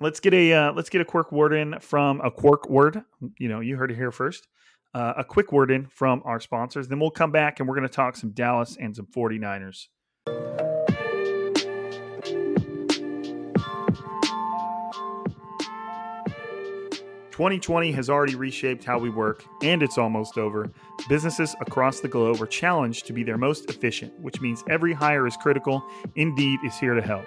let's 0.00 0.20
get 0.20 0.34
a 0.34 0.52
uh, 0.52 0.72
let's 0.72 0.88
get 0.88 1.00
a 1.00 1.04
quirk 1.04 1.32
word 1.32 1.52
in 1.52 1.78
from 1.80 2.20
a 2.22 2.30
quirk 2.30 2.68
word. 2.68 3.02
You 3.38 3.48
know, 3.48 3.60
you 3.60 3.76
heard 3.76 3.90
it 3.90 3.96
here 3.96 4.12
first. 4.12 4.48
Uh, 4.94 5.14
a 5.16 5.24
quick 5.24 5.50
word 5.50 5.70
in 5.70 5.86
from 5.86 6.22
our 6.24 6.38
sponsors. 6.38 6.86
Then 6.86 7.00
we'll 7.00 7.10
come 7.10 7.32
back 7.32 7.58
and 7.58 7.68
we're 7.68 7.74
going 7.74 7.88
to 7.88 7.92
talk 7.92 8.16
some 8.16 8.30
Dallas 8.30 8.76
and 8.80 8.94
some 8.94 9.06
49ers. 9.06 9.88
2020 17.34 17.90
has 17.90 18.08
already 18.08 18.36
reshaped 18.36 18.84
how 18.84 18.96
we 18.96 19.10
work, 19.10 19.44
and 19.60 19.82
it's 19.82 19.98
almost 19.98 20.38
over. 20.38 20.70
Businesses 21.08 21.56
across 21.60 21.98
the 21.98 22.06
globe 22.06 22.40
are 22.40 22.46
challenged 22.46 23.08
to 23.08 23.12
be 23.12 23.24
their 23.24 23.36
most 23.36 23.68
efficient, 23.68 24.16
which 24.20 24.40
means 24.40 24.62
every 24.70 24.92
hire 24.92 25.26
is 25.26 25.36
critical. 25.36 25.84
Indeed 26.14 26.60
is 26.64 26.78
here 26.78 26.94
to 26.94 27.02
help. 27.02 27.26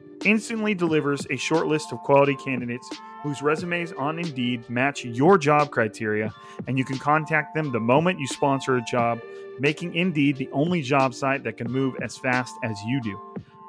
instantly 0.25 0.73
delivers 0.73 1.25
a 1.29 1.37
short 1.37 1.67
list 1.67 1.91
of 1.91 1.99
quality 1.99 2.35
candidates 2.35 2.89
whose 3.21 3.41
resumes 3.41 3.91
on 3.93 4.19
Indeed 4.19 4.69
match 4.69 5.05
your 5.05 5.37
job 5.37 5.71
criteria, 5.71 6.33
and 6.67 6.77
you 6.77 6.85
can 6.85 6.97
contact 6.97 7.53
them 7.53 7.71
the 7.71 7.79
moment 7.79 8.19
you 8.19 8.27
sponsor 8.27 8.77
a 8.77 8.81
job, 8.81 9.21
making 9.59 9.95
Indeed 9.95 10.37
the 10.37 10.49
only 10.51 10.81
job 10.81 11.13
site 11.13 11.43
that 11.43 11.57
can 11.57 11.71
move 11.71 11.95
as 12.01 12.17
fast 12.17 12.55
as 12.63 12.81
you 12.83 13.01
do. 13.01 13.19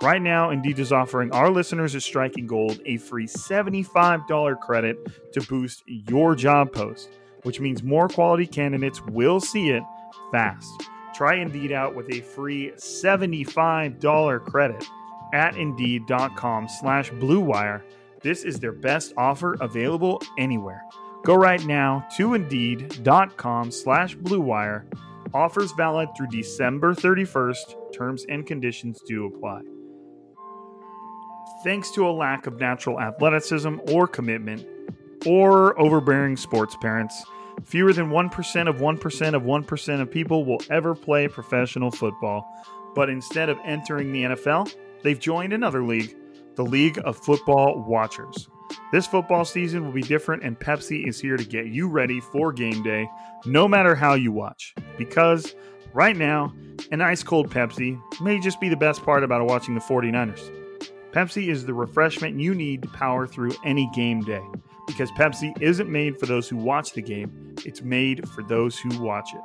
Right 0.00 0.22
now, 0.22 0.50
Indeed 0.50 0.78
is 0.78 0.90
offering 0.90 1.30
our 1.32 1.50
listeners 1.50 1.94
at 1.94 2.02
Striking 2.02 2.46
Gold 2.46 2.80
a 2.86 2.96
free 2.96 3.26
$75 3.26 4.58
credit 4.60 5.32
to 5.32 5.40
boost 5.42 5.84
your 5.86 6.34
job 6.34 6.72
post, 6.72 7.08
which 7.42 7.60
means 7.60 7.82
more 7.82 8.08
quality 8.08 8.46
candidates 8.46 9.00
will 9.02 9.38
see 9.38 9.70
it 9.70 9.82
fast. 10.32 10.88
Try 11.14 11.36
Indeed 11.36 11.72
out 11.72 11.94
with 11.94 12.12
a 12.12 12.20
free 12.20 12.72
$75 12.76 14.44
credit 14.44 14.84
at 15.32 15.56
Indeed.com 15.56 16.68
slash 16.68 17.10
BlueWire 17.12 17.82
this 18.22 18.44
is 18.44 18.60
their 18.60 18.72
best 18.72 19.12
offer 19.16 19.56
available 19.60 20.22
anywhere. 20.38 20.84
Go 21.24 21.34
right 21.34 21.64
now 21.64 22.06
to 22.16 22.34
Indeed.com 22.34 23.70
slash 23.70 24.16
BlueWire. 24.16 24.84
Offers 25.34 25.72
valid 25.72 26.08
through 26.16 26.28
December 26.28 26.94
31st. 26.94 27.92
Terms 27.92 28.24
and 28.28 28.46
conditions 28.46 29.00
do 29.06 29.26
apply. 29.26 29.62
Thanks 31.64 31.90
to 31.92 32.06
a 32.06 32.10
lack 32.10 32.46
of 32.46 32.58
natural 32.58 33.00
athleticism 33.00 33.78
or 33.88 34.06
commitment, 34.06 34.66
or 35.26 35.78
overbearing 35.80 36.36
sports 36.36 36.76
parents, 36.80 37.24
fewer 37.64 37.92
than 37.92 38.10
1% 38.10 38.68
of 38.68 38.76
1% 38.76 39.34
of 39.34 39.42
1% 39.42 40.00
of 40.00 40.10
people 40.10 40.44
will 40.44 40.60
ever 40.70 40.94
play 40.94 41.28
professional 41.28 41.90
football. 41.90 42.46
But 42.94 43.08
instead 43.08 43.48
of 43.48 43.58
entering 43.64 44.12
the 44.12 44.24
NFL, 44.24 44.74
they've 45.02 45.18
joined 45.18 45.52
another 45.52 45.82
league 45.82 46.16
the 46.54 46.64
League 46.64 47.00
of 47.04 47.16
Football 47.16 47.82
Watchers. 47.86 48.48
This 48.92 49.06
football 49.06 49.44
season 49.44 49.84
will 49.84 49.92
be 49.92 50.02
different, 50.02 50.42
and 50.42 50.58
Pepsi 50.58 51.06
is 51.06 51.20
here 51.20 51.36
to 51.36 51.44
get 51.44 51.66
you 51.66 51.88
ready 51.88 52.20
for 52.20 52.52
game 52.52 52.82
day, 52.82 53.08
no 53.46 53.66
matter 53.66 53.94
how 53.94 54.14
you 54.14 54.32
watch. 54.32 54.74
Because 54.98 55.54
right 55.94 56.16
now, 56.16 56.54
an 56.90 57.00
ice 57.00 57.22
cold 57.22 57.50
Pepsi 57.50 58.00
may 58.20 58.38
just 58.38 58.60
be 58.60 58.68
the 58.68 58.76
best 58.76 59.02
part 59.02 59.24
about 59.24 59.46
watching 59.46 59.74
the 59.74 59.80
49ers. 59.80 60.50
Pepsi 61.12 61.48
is 61.48 61.64
the 61.64 61.74
refreshment 61.74 62.40
you 62.40 62.54
need 62.54 62.82
to 62.82 62.88
power 62.88 63.26
through 63.26 63.52
any 63.64 63.90
game 63.94 64.20
day. 64.22 64.42
Because 64.86 65.10
Pepsi 65.12 65.60
isn't 65.62 65.90
made 65.90 66.18
for 66.18 66.26
those 66.26 66.48
who 66.48 66.56
watch 66.56 66.92
the 66.92 67.02
game, 67.02 67.54
it's 67.64 67.82
made 67.82 68.28
for 68.28 68.42
those 68.42 68.78
who 68.78 69.00
watch 69.00 69.32
it. 69.32 69.40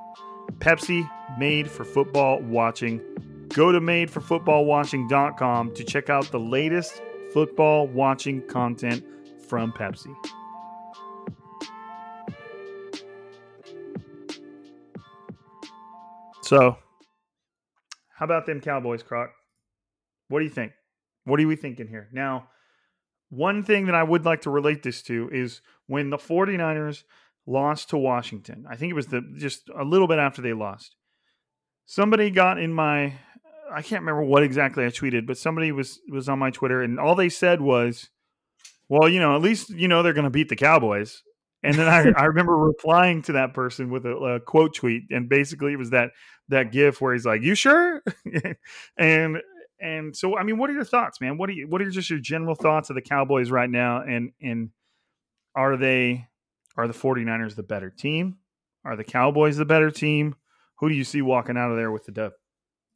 Pepsi, 0.60 1.10
made 1.38 1.70
for 1.70 1.84
football 1.84 2.42
watching 2.42 3.02
Go 3.50 3.72
to 3.72 3.80
madeforfootballwatching.com 3.80 5.74
to 5.74 5.84
check 5.84 6.10
out 6.10 6.32
the 6.32 6.40
latest 6.40 7.02
football 7.34 7.88
watching 7.88 8.46
content 8.48 9.04
from 9.48 9.72
Pepsi. 9.72 10.14
So, 16.44 16.78
how 18.10 18.26
about 18.26 18.46
them 18.46 18.62
Cowboys, 18.62 19.04
Croc? 19.04 19.32
What 20.30 20.40
do 20.40 20.46
you 20.46 20.52
think? 20.52 20.72
What 21.26 21.40
are 21.40 21.48
we 21.48 21.56
thinking 21.56 21.88
here? 21.88 22.08
Now, 22.14 22.48
one 23.30 23.64
thing 23.64 23.86
that 23.88 23.96
I 23.96 24.04
would 24.04 24.24
like 24.24 24.42
to 24.42 24.50
relate 24.50 24.84
this 24.84 25.02
to 25.04 25.30
is 25.32 25.62
when 25.88 26.10
the 26.10 26.18
49ers 26.18 27.04
lost 27.46 27.90
to 27.90 27.98
Washington. 27.98 28.66
I 28.70 28.76
think 28.76 28.92
it 28.92 28.96
was 28.96 29.08
the 29.08 29.22
just 29.38 29.70
a 29.78 29.84
little 29.84 30.08
bit 30.08 30.20
after 30.20 30.42
they 30.42 30.54
lost. 30.54 30.96
Somebody 31.86 32.30
got 32.30 32.60
in 32.60 32.72
my 32.74 33.14
I 33.72 33.82
can't 33.82 34.02
remember 34.02 34.24
what 34.24 34.44
exactly 34.44 34.86
I 34.86 34.90
tweeted, 34.90 35.26
but 35.26 35.38
somebody 35.38 35.72
was 35.72 36.00
was 36.10 36.30
on 36.30 36.40
my 36.40 36.52
Twitter, 36.52 36.82
and 36.82 37.00
all 37.00 37.16
they 37.16 37.30
said 37.30 37.62
was, 37.62 38.10
"Well, 38.90 39.10
you 39.10 39.20
know, 39.20 39.36
at 39.36 39.42
least 39.42 39.70
you 39.70 39.88
know 39.88 40.04
they're 40.04 40.14
going 40.14 40.24
to 40.24 40.30
beat 40.30 40.50
the 40.50 40.56
Cowboys." 40.56 41.24
And 41.64 41.76
then 41.76 41.88
I, 41.88 42.22
I 42.22 42.26
remember 42.26 42.56
replying 42.56 43.24
to 43.24 43.34
that 43.34 43.54
person 43.54 43.90
with 43.90 44.06
a, 44.06 44.16
a, 44.16 44.40
quote 44.40 44.76
tweet, 44.76 45.06
and 45.10 45.28
basically 45.28 45.74
it 45.74 45.78
was 45.78 45.90
that 45.90 46.12
that 46.50 46.72
gif 46.72 47.02
where 47.02 47.14
he's 47.14 47.26
like, 47.26 47.42
"You 47.42 47.56
sure?" 47.56 48.04
and 48.98 49.38
and 49.80 50.16
so 50.16 50.38
I 50.38 50.44
mean, 50.44 50.58
what 50.58 50.70
are 50.70 50.74
your 50.74 50.86
thoughts, 50.86 51.20
man? 51.20 51.38
What 51.38 51.50
are 51.50 51.54
you 51.54 51.68
what 51.68 51.82
are 51.82 51.90
just 51.90 52.10
your 52.10 52.20
general 52.20 52.56
thoughts 52.56 52.90
of 52.90 52.96
the 52.96 53.02
Cowboys 53.02 53.52
right 53.52 53.70
now? 53.70 54.02
And 54.02 54.32
and 54.42 54.70
are 55.56 55.78
they 55.78 56.28
are 56.78 56.88
the 56.88 56.94
49ers 56.94 57.56
the 57.56 57.64
better 57.64 57.90
team? 57.90 58.38
Are 58.86 58.96
the 58.96 59.04
Cowboys 59.04 59.58
the 59.58 59.66
better 59.66 59.92
team? 59.92 60.36
Who 60.76 60.90
do 60.90 60.96
you 60.96 61.04
see 61.04 61.22
walking 61.22 61.58
out 61.58 61.72
of 61.72 61.78
there 61.78 61.92
with 61.92 62.06
the 62.06 62.12
dub? 62.12 62.34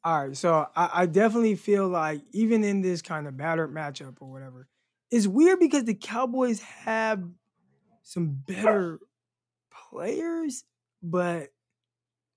All 0.04 0.26
right, 0.26 0.36
so 0.36 0.66
I, 0.74 0.90
I 0.94 1.06
definitely 1.06 1.54
feel 1.54 1.88
like 1.88 2.22
even 2.32 2.64
in 2.64 2.80
this 2.80 3.02
kind 3.02 3.28
of 3.28 3.36
battered 3.36 3.72
matchup 3.72 4.16
or 4.20 4.30
whatever, 4.30 4.66
it's 5.12 5.28
weird 5.28 5.60
because 5.60 5.84
the 5.84 5.94
Cowboys 5.94 6.60
have 6.60 7.22
some 8.02 8.42
better 8.46 8.98
players, 9.90 10.64
but 11.02 11.50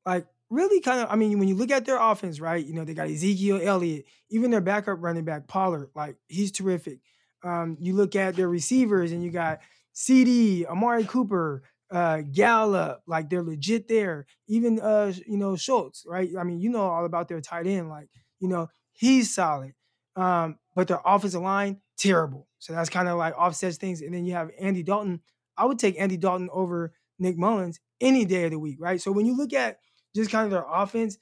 like 0.06 0.28
really 0.50 0.80
kind 0.82 1.02
of, 1.02 1.08
I 1.10 1.16
mean, 1.16 1.40
when 1.40 1.48
you 1.48 1.56
look 1.56 1.72
at 1.72 1.86
their 1.86 2.00
offense, 2.00 2.40
right? 2.40 2.64
You 2.64 2.74
know, 2.74 2.86
they 2.86 2.94
got 2.94 3.10
Ezekiel 3.10 3.60
Elliott, 3.64 4.06
even 4.30 4.52
their 4.52 4.62
backup 4.62 5.02
running 5.02 5.26
back, 5.26 5.48
Pollard, 5.48 5.90
like 5.96 6.18
he's 6.28 6.52
terrific. 6.52 7.00
Um, 7.44 7.78
you 7.80 7.94
look 7.94 8.16
at 8.16 8.36
their 8.36 8.48
receivers 8.48 9.12
and 9.12 9.24
you 9.24 9.32
got 9.32 9.60
CeeDee, 9.96 10.66
Amari 10.68 11.06
Cooper, 11.06 11.64
uh 11.92 12.22
Gallup, 12.22 13.02
like 13.08 13.30
they're 13.30 13.44
legit 13.44 13.88
there. 13.88 14.26
Even 14.48 14.80
uh, 14.80 15.14
you 15.28 15.38
know, 15.38 15.56
Schultz, 15.56 16.06
right? 16.08 16.30
I 16.38 16.44
mean, 16.44 16.60
you 16.60 16.70
know 16.70 16.82
all 16.82 17.06
about 17.06 17.28
their 17.28 17.42
tight 17.42 17.68
end. 17.68 17.90
Like 17.90 18.10
You 18.40 18.48
know, 18.48 18.70
he's 18.94 19.34
solid. 19.34 19.74
Um, 20.16 20.58
but 20.76 20.88
their 20.88 21.02
offensive 21.06 21.42
line, 21.42 21.82
terrible. 21.98 22.48
So 22.60 22.74
that's 22.74 22.90
kind 22.90 23.08
of 23.08 23.18
like 23.18 23.38
offsets 23.38 23.78
things. 23.78 24.02
And 24.02 24.14
then 24.14 24.26
you 24.26 24.34
have 24.34 24.50
Andy 24.60 24.84
Dalton. 24.84 25.22
I 25.58 25.66
would 25.66 25.80
take 25.80 26.00
Andy 26.00 26.18
Dalton 26.18 26.50
over 26.52 26.94
Nick 27.20 27.38
Mullens 27.38 27.80
any 28.02 28.26
day 28.26 28.46
of 28.46 28.52
the 28.52 28.60
week, 28.60 28.78
right? 28.80 29.00
So 29.00 29.12
when 29.12 29.26
you 29.26 29.38
look 29.38 29.54
at 29.54 29.80
just 30.16 30.32
kind 30.32 30.46
of 30.46 30.52
their 30.52 30.66
offense 30.68 31.18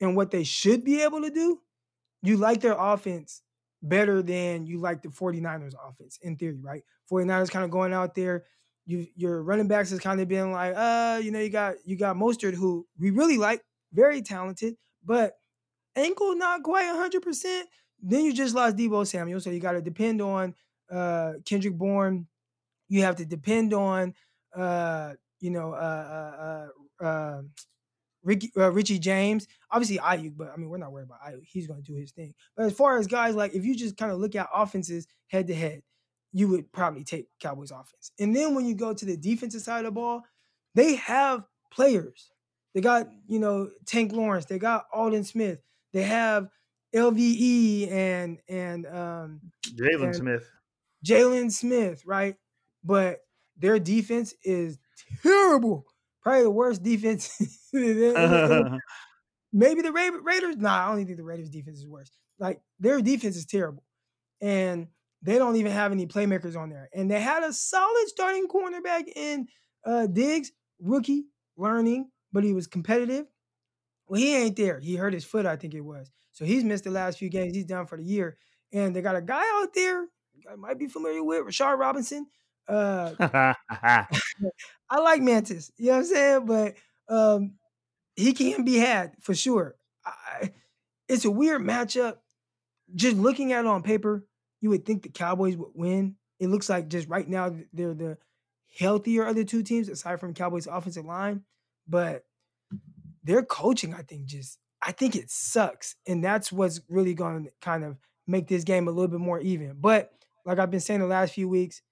and 0.00 0.16
what 0.16 0.30
they 0.30 0.44
should 0.44 0.84
be 0.84 1.02
able 1.02 1.22
to 1.22 1.30
do, 1.30 1.60
you 2.22 2.36
like 2.36 2.60
their 2.60 2.76
offense 2.78 3.42
better 3.82 4.22
than 4.22 4.66
you 4.66 4.78
like 4.78 5.02
the 5.02 5.08
49ers 5.08 5.72
offense 5.88 6.18
in 6.22 6.36
theory, 6.36 6.60
right? 6.60 6.82
49ers 7.10 7.50
kind 7.50 7.64
of 7.64 7.70
going 7.70 7.92
out 7.92 8.14
there. 8.14 8.44
You 8.90 9.06
your 9.14 9.42
running 9.42 9.68
backs 9.68 9.90
has 9.90 10.00
kind 10.00 10.20
of 10.20 10.28
been 10.28 10.52
like, 10.52 10.74
uh, 10.76 11.20
you 11.22 11.30
know, 11.30 11.38
you 11.38 11.50
got 11.50 11.76
you 11.84 11.96
got 11.96 12.16
Mostert 12.16 12.54
who 12.54 12.86
we 12.98 13.10
really 13.10 13.38
like, 13.38 13.62
very 13.92 14.22
talented, 14.22 14.74
but 15.04 15.34
ankle 15.96 16.34
not 16.36 16.62
quite 16.62 16.86
100%. 16.86 17.64
Then 18.02 18.24
you 18.24 18.32
just 18.32 18.54
lost 18.54 18.76
Deebo 18.76 19.06
Samuel, 19.06 19.40
so 19.40 19.50
you 19.50 19.60
got 19.60 19.72
to 19.72 19.82
depend 19.82 20.20
on 20.22 20.54
uh 20.90 21.34
Kendrick 21.44 21.74
Bourne. 21.76 22.26
You 22.88 23.02
have 23.02 23.16
to 23.16 23.26
depend 23.26 23.74
on 23.74 24.14
uh, 24.56 25.14
you 25.40 25.50
know, 25.50 25.72
uh 25.72 26.68
uh 27.00 27.04
uh, 27.04 27.04
uh 27.04 27.42
Ricky, 28.22 28.50
uh, 28.56 28.70
Richie 28.72 28.98
James, 28.98 29.46
obviously 29.70 29.98
Aiyuk, 29.98 30.36
but 30.36 30.50
I 30.52 30.56
mean 30.56 30.68
we're 30.68 30.78
not 30.78 30.92
worried 30.92 31.04
about 31.06 31.22
Aiyuk. 31.22 31.44
He's 31.44 31.66
going 31.66 31.82
to 31.82 31.92
do 31.92 31.98
his 31.98 32.12
thing. 32.12 32.34
But 32.56 32.66
as 32.66 32.72
far 32.74 32.98
as 32.98 33.06
guys 33.06 33.34
like, 33.34 33.54
if 33.54 33.64
you 33.64 33.74
just 33.74 33.96
kind 33.96 34.12
of 34.12 34.18
look 34.18 34.36
at 34.36 34.48
offenses 34.54 35.06
head 35.28 35.46
to 35.46 35.54
head, 35.54 35.82
you 36.32 36.48
would 36.48 36.72
probably 36.72 37.04
take 37.04 37.26
Cowboys 37.40 37.70
offense. 37.70 38.12
And 38.18 38.34
then 38.34 38.54
when 38.54 38.66
you 38.66 38.74
go 38.74 38.94
to 38.94 39.04
the 39.04 39.16
defensive 39.16 39.62
side 39.62 39.80
of 39.80 39.84
the 39.86 39.90
ball, 39.90 40.22
they 40.74 40.96
have 40.96 41.44
players. 41.72 42.30
They 42.74 42.80
got 42.80 43.08
you 43.26 43.38
know 43.38 43.70
Tank 43.86 44.12
Lawrence. 44.12 44.46
They 44.46 44.58
got 44.58 44.84
Aldon 44.92 45.24
Smith. 45.24 45.60
They 45.92 46.02
have 46.02 46.48
LVE 46.94 47.90
and 47.90 48.38
and 48.48 48.86
um, 48.86 49.40
Jaylon 49.66 50.14
Smith. 50.14 50.48
Jaylon 51.04 51.50
Smith, 51.50 52.02
right? 52.06 52.36
But 52.84 53.20
their 53.56 53.78
defense 53.78 54.34
is 54.44 54.78
terrible 55.22 55.86
probably 56.22 56.42
the 56.42 56.50
worst 56.50 56.82
defense. 56.82 57.30
Maybe 57.72 59.82
the 59.82 59.92
Ra- 59.92 60.20
Raiders. 60.22 60.56
Nah, 60.56 60.84
I 60.84 60.88
don't 60.88 61.04
think 61.04 61.16
the 61.16 61.24
Raiders' 61.24 61.50
defense 61.50 61.78
is 61.78 61.86
worse. 61.86 62.10
Like 62.38 62.60
their 62.78 63.00
defense 63.00 63.36
is 63.36 63.46
terrible, 63.46 63.84
and 64.40 64.88
they 65.22 65.38
don't 65.38 65.56
even 65.56 65.72
have 65.72 65.92
any 65.92 66.06
playmakers 66.06 66.56
on 66.56 66.70
there. 66.70 66.88
And 66.94 67.10
they 67.10 67.20
had 67.20 67.42
a 67.42 67.52
solid 67.52 68.08
starting 68.08 68.48
cornerback 68.48 69.04
in 69.14 69.48
uh, 69.84 70.06
Diggs, 70.06 70.52
rookie, 70.80 71.24
learning, 71.56 72.10
but 72.32 72.44
he 72.44 72.54
was 72.54 72.66
competitive. 72.66 73.26
Well, 74.06 74.20
he 74.20 74.34
ain't 74.34 74.56
there. 74.56 74.80
He 74.80 74.96
hurt 74.96 75.12
his 75.12 75.24
foot, 75.24 75.46
I 75.46 75.56
think 75.56 75.74
it 75.74 75.82
was. 75.82 76.10
So 76.32 76.44
he's 76.44 76.64
missed 76.64 76.84
the 76.84 76.90
last 76.90 77.18
few 77.18 77.28
games. 77.28 77.54
He's 77.54 77.66
down 77.66 77.86
for 77.86 77.96
the 77.96 78.04
year. 78.04 78.38
And 78.72 78.94
they 78.94 79.02
got 79.02 79.16
a 79.16 79.22
guy 79.22 79.42
out 79.60 79.74
there, 79.74 80.06
I 80.50 80.56
might 80.56 80.78
be 80.78 80.86
familiar 80.86 81.22
with, 81.22 81.44
Rashard 81.44 81.78
Robinson. 81.78 82.26
Uh, 82.66 83.12
I 84.90 85.00
like 85.00 85.22
Mantis, 85.22 85.70
you 85.76 85.86
know 85.86 85.92
what 85.92 85.98
I'm 85.98 86.04
saying? 86.06 86.46
But 86.46 86.74
um, 87.08 87.54
he 88.16 88.32
can 88.32 88.64
be 88.64 88.76
had 88.76 89.12
for 89.20 89.34
sure. 89.34 89.76
I, 90.04 90.52
it's 91.08 91.24
a 91.24 91.30
weird 91.30 91.62
matchup. 91.62 92.16
Just 92.94 93.16
looking 93.16 93.52
at 93.52 93.60
it 93.60 93.68
on 93.68 93.82
paper, 93.82 94.24
you 94.60 94.70
would 94.70 94.84
think 94.84 95.02
the 95.02 95.08
Cowboys 95.08 95.56
would 95.56 95.72
win. 95.74 96.16
It 96.38 96.48
looks 96.48 96.68
like 96.68 96.88
just 96.88 97.08
right 97.08 97.28
now 97.28 97.54
they're 97.72 97.94
the 97.94 98.18
healthier 98.78 99.24
of 99.24 99.36
the 99.36 99.44
two 99.44 99.62
teams, 99.62 99.88
aside 99.88 100.20
from 100.20 100.34
Cowboys' 100.34 100.66
offensive 100.66 101.04
line. 101.04 101.42
But 101.88 102.24
their 103.22 103.42
coaching, 103.42 103.94
I 103.94 104.02
think, 104.02 104.26
just 104.26 104.58
I 104.82 104.92
think 104.92 105.16
it 105.16 105.30
sucks, 105.30 105.96
and 106.06 106.24
that's 106.24 106.50
what's 106.50 106.80
really 106.88 107.14
going 107.14 107.44
to 107.44 107.50
kind 107.60 107.84
of 107.84 107.96
make 108.26 108.48
this 108.48 108.64
game 108.64 108.88
a 108.88 108.90
little 108.90 109.08
bit 109.08 109.20
more 109.20 109.40
even. 109.40 109.76
But 109.78 110.12
like 110.44 110.58
I've 110.58 110.70
been 110.70 110.80
saying 110.80 111.00
the 111.00 111.06
last 111.06 111.34
few 111.34 111.48
weeks, 111.48 111.82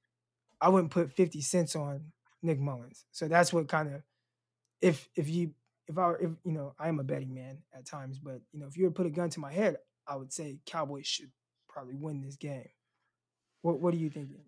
I 0.61 0.69
wouldn't 0.69 0.93
put 0.93 1.13
fifty 1.13 1.41
cents 1.41 1.77
on 1.77 2.13
Nick 2.43 2.59
Mullens. 2.59 3.05
So 3.11 3.29
that's 3.29 3.53
what 3.53 3.69
kind 3.69 3.95
of 3.95 4.03
if 4.81 5.09
if 5.15 5.29
you 5.29 5.53
if 5.87 5.99
I 5.99 6.13
if 6.13 6.31
you 6.45 6.53
know 6.53 6.75
I 6.79 6.89
am 6.89 7.01
a 7.01 7.05
betting 7.05 7.35
man 7.35 7.59
at 7.75 7.87
times, 7.87 8.19
but 8.19 8.41
you 8.53 8.61
know 8.61 8.67
if 8.67 8.77
you 8.77 8.85
were 8.85 8.91
to 8.91 8.95
put 8.95 9.07
a 9.07 9.11
gun 9.11 9.31
to 9.31 9.41
my 9.41 9.53
head, 9.53 9.77
I 10.07 10.17
would 10.17 10.33
say 10.33 10.59
Cowboys 10.65 11.07
should 11.07 11.31
probably 11.79 11.95
win 11.95 12.23
this 12.23 12.37
game. 12.37 12.69
What 13.63 13.81
what 13.81 13.95
are 13.95 13.99
you 13.99 14.11
thinking? 14.11 14.41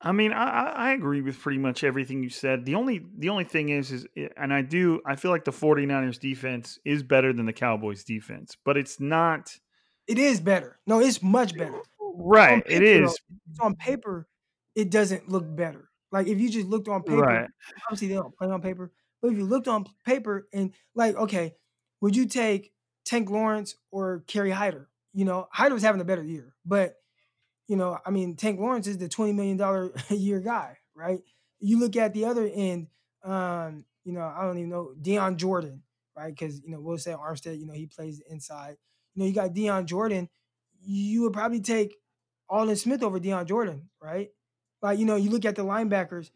I 0.00 0.10
mean, 0.10 0.32
I, 0.32 0.64
I 0.70 0.92
agree 0.92 1.20
with 1.20 1.38
pretty 1.38 1.58
much 1.58 1.84
everything 1.84 2.24
you 2.24 2.28
said. 2.28 2.64
The 2.64 2.74
only 2.74 3.04
the 3.18 3.28
only 3.28 3.44
thing 3.44 3.68
is 3.68 3.92
is 3.92 4.06
eh, 4.16 4.28
and 4.36 4.52
I 4.52 4.62
do 4.62 5.00
I 5.06 5.16
feel 5.16 5.30
like 5.30 5.44
the 5.44 5.52
49ers 5.52 6.18
defense 6.18 6.78
is 6.84 7.02
better 7.02 7.32
than 7.32 7.46
the 7.46 7.52
Cowboys 7.52 8.04
defense, 8.04 8.56
but 8.64 8.76
it's 8.76 9.00
not 9.00 9.56
It 10.06 10.18
is 10.18 10.40
better. 10.40 10.78
No, 10.86 11.00
it's 11.00 11.22
much 11.22 11.56
better. 11.56 11.80
Right, 12.14 12.64
paper, 12.64 12.82
it 12.82 12.82
is. 12.82 13.18
Though, 13.58 13.66
on 13.66 13.76
paper 13.76 14.28
it 14.74 14.90
doesn't 14.90 15.28
look 15.28 15.44
better. 15.54 15.88
Like 16.10 16.26
if 16.26 16.40
you 16.40 16.50
just 16.50 16.66
looked 16.66 16.88
on 16.88 17.02
paper, 17.02 17.22
right. 17.22 17.48
obviously 17.86 18.08
they 18.08 18.14
don't 18.14 18.36
play 18.36 18.48
on 18.48 18.60
paper. 18.60 18.92
But 19.20 19.32
if 19.32 19.38
you 19.38 19.44
looked 19.44 19.68
on 19.68 19.86
paper 20.04 20.48
and 20.52 20.72
like, 20.94 21.16
okay, 21.16 21.54
would 22.00 22.16
you 22.16 22.26
take 22.26 22.72
Tank 23.04 23.30
Lawrence 23.30 23.76
or 23.92 24.24
Kerry 24.26 24.50
Hyder? 24.50 24.88
You 25.12 25.24
know, 25.24 25.48
Hyder 25.50 25.74
was 25.74 25.82
having 25.82 26.00
a 26.00 26.04
better 26.04 26.22
year, 26.22 26.54
but 26.64 26.96
you 27.68 27.76
know, 27.76 27.98
I 28.04 28.10
mean, 28.10 28.36
Tank 28.36 28.58
Lawrence 28.60 28.86
is 28.86 28.98
the 28.98 29.08
twenty 29.08 29.32
million 29.32 29.56
dollar 29.56 29.92
a 30.10 30.14
year 30.14 30.40
guy, 30.40 30.78
right? 30.94 31.20
You 31.60 31.78
look 31.78 31.96
at 31.96 32.12
the 32.12 32.24
other 32.24 32.48
end, 32.52 32.88
um, 33.24 33.84
you 34.04 34.12
know, 34.12 34.22
I 34.22 34.42
don't 34.42 34.58
even 34.58 34.70
know 34.70 34.94
Dion 35.00 35.36
Jordan, 35.36 35.82
right? 36.16 36.34
Because 36.34 36.60
you 36.60 36.70
know, 36.70 36.80
we'll 36.80 36.98
say 36.98 37.12
Armstead, 37.12 37.58
you 37.58 37.66
know, 37.66 37.74
he 37.74 37.86
plays 37.86 38.20
inside. 38.28 38.76
You 39.14 39.22
know, 39.22 39.28
you 39.28 39.34
got 39.34 39.52
Dion 39.54 39.86
Jordan. 39.86 40.28
You 40.84 41.22
would 41.22 41.32
probably 41.32 41.60
take 41.60 41.94
Aldon 42.48 42.76
Smith 42.76 43.02
over 43.02 43.20
Dion 43.20 43.46
Jordan, 43.46 43.88
right? 44.00 44.30
Like, 44.80 44.98
you 44.98 45.06
know, 45.06 45.16
you 45.16 45.30
look 45.30 45.44
at 45.44 45.54
the 45.54 45.64
linebackers. 45.64 46.30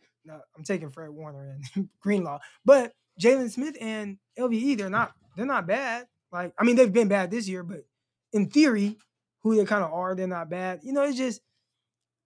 I'm 0.56 0.64
taking 0.64 0.90
Fred 0.90 1.10
Warner 1.10 1.58
and 1.74 1.88
Greenlaw, 2.00 2.40
but 2.64 2.92
Jaylon 3.20 3.50
Smith 3.50 3.76
and 3.80 4.18
LVE, 4.38 4.78
they're 4.78 4.90
not 4.90 5.12
they're 5.36 5.46
not 5.46 5.66
bad. 5.66 6.06
Like, 6.32 6.52
I 6.58 6.64
mean, 6.64 6.76
they've 6.76 6.92
been 6.92 7.08
bad 7.08 7.30
this 7.30 7.48
year, 7.48 7.62
but 7.62 7.84
in 8.32 8.48
theory, 8.48 8.96
who 9.42 9.56
they 9.56 9.64
kind 9.64 9.84
of 9.84 9.92
are, 9.92 10.14
they're 10.14 10.26
not 10.26 10.50
bad. 10.50 10.80
You 10.82 10.92
know, 10.92 11.02
it's 11.04 11.16
just 11.16 11.40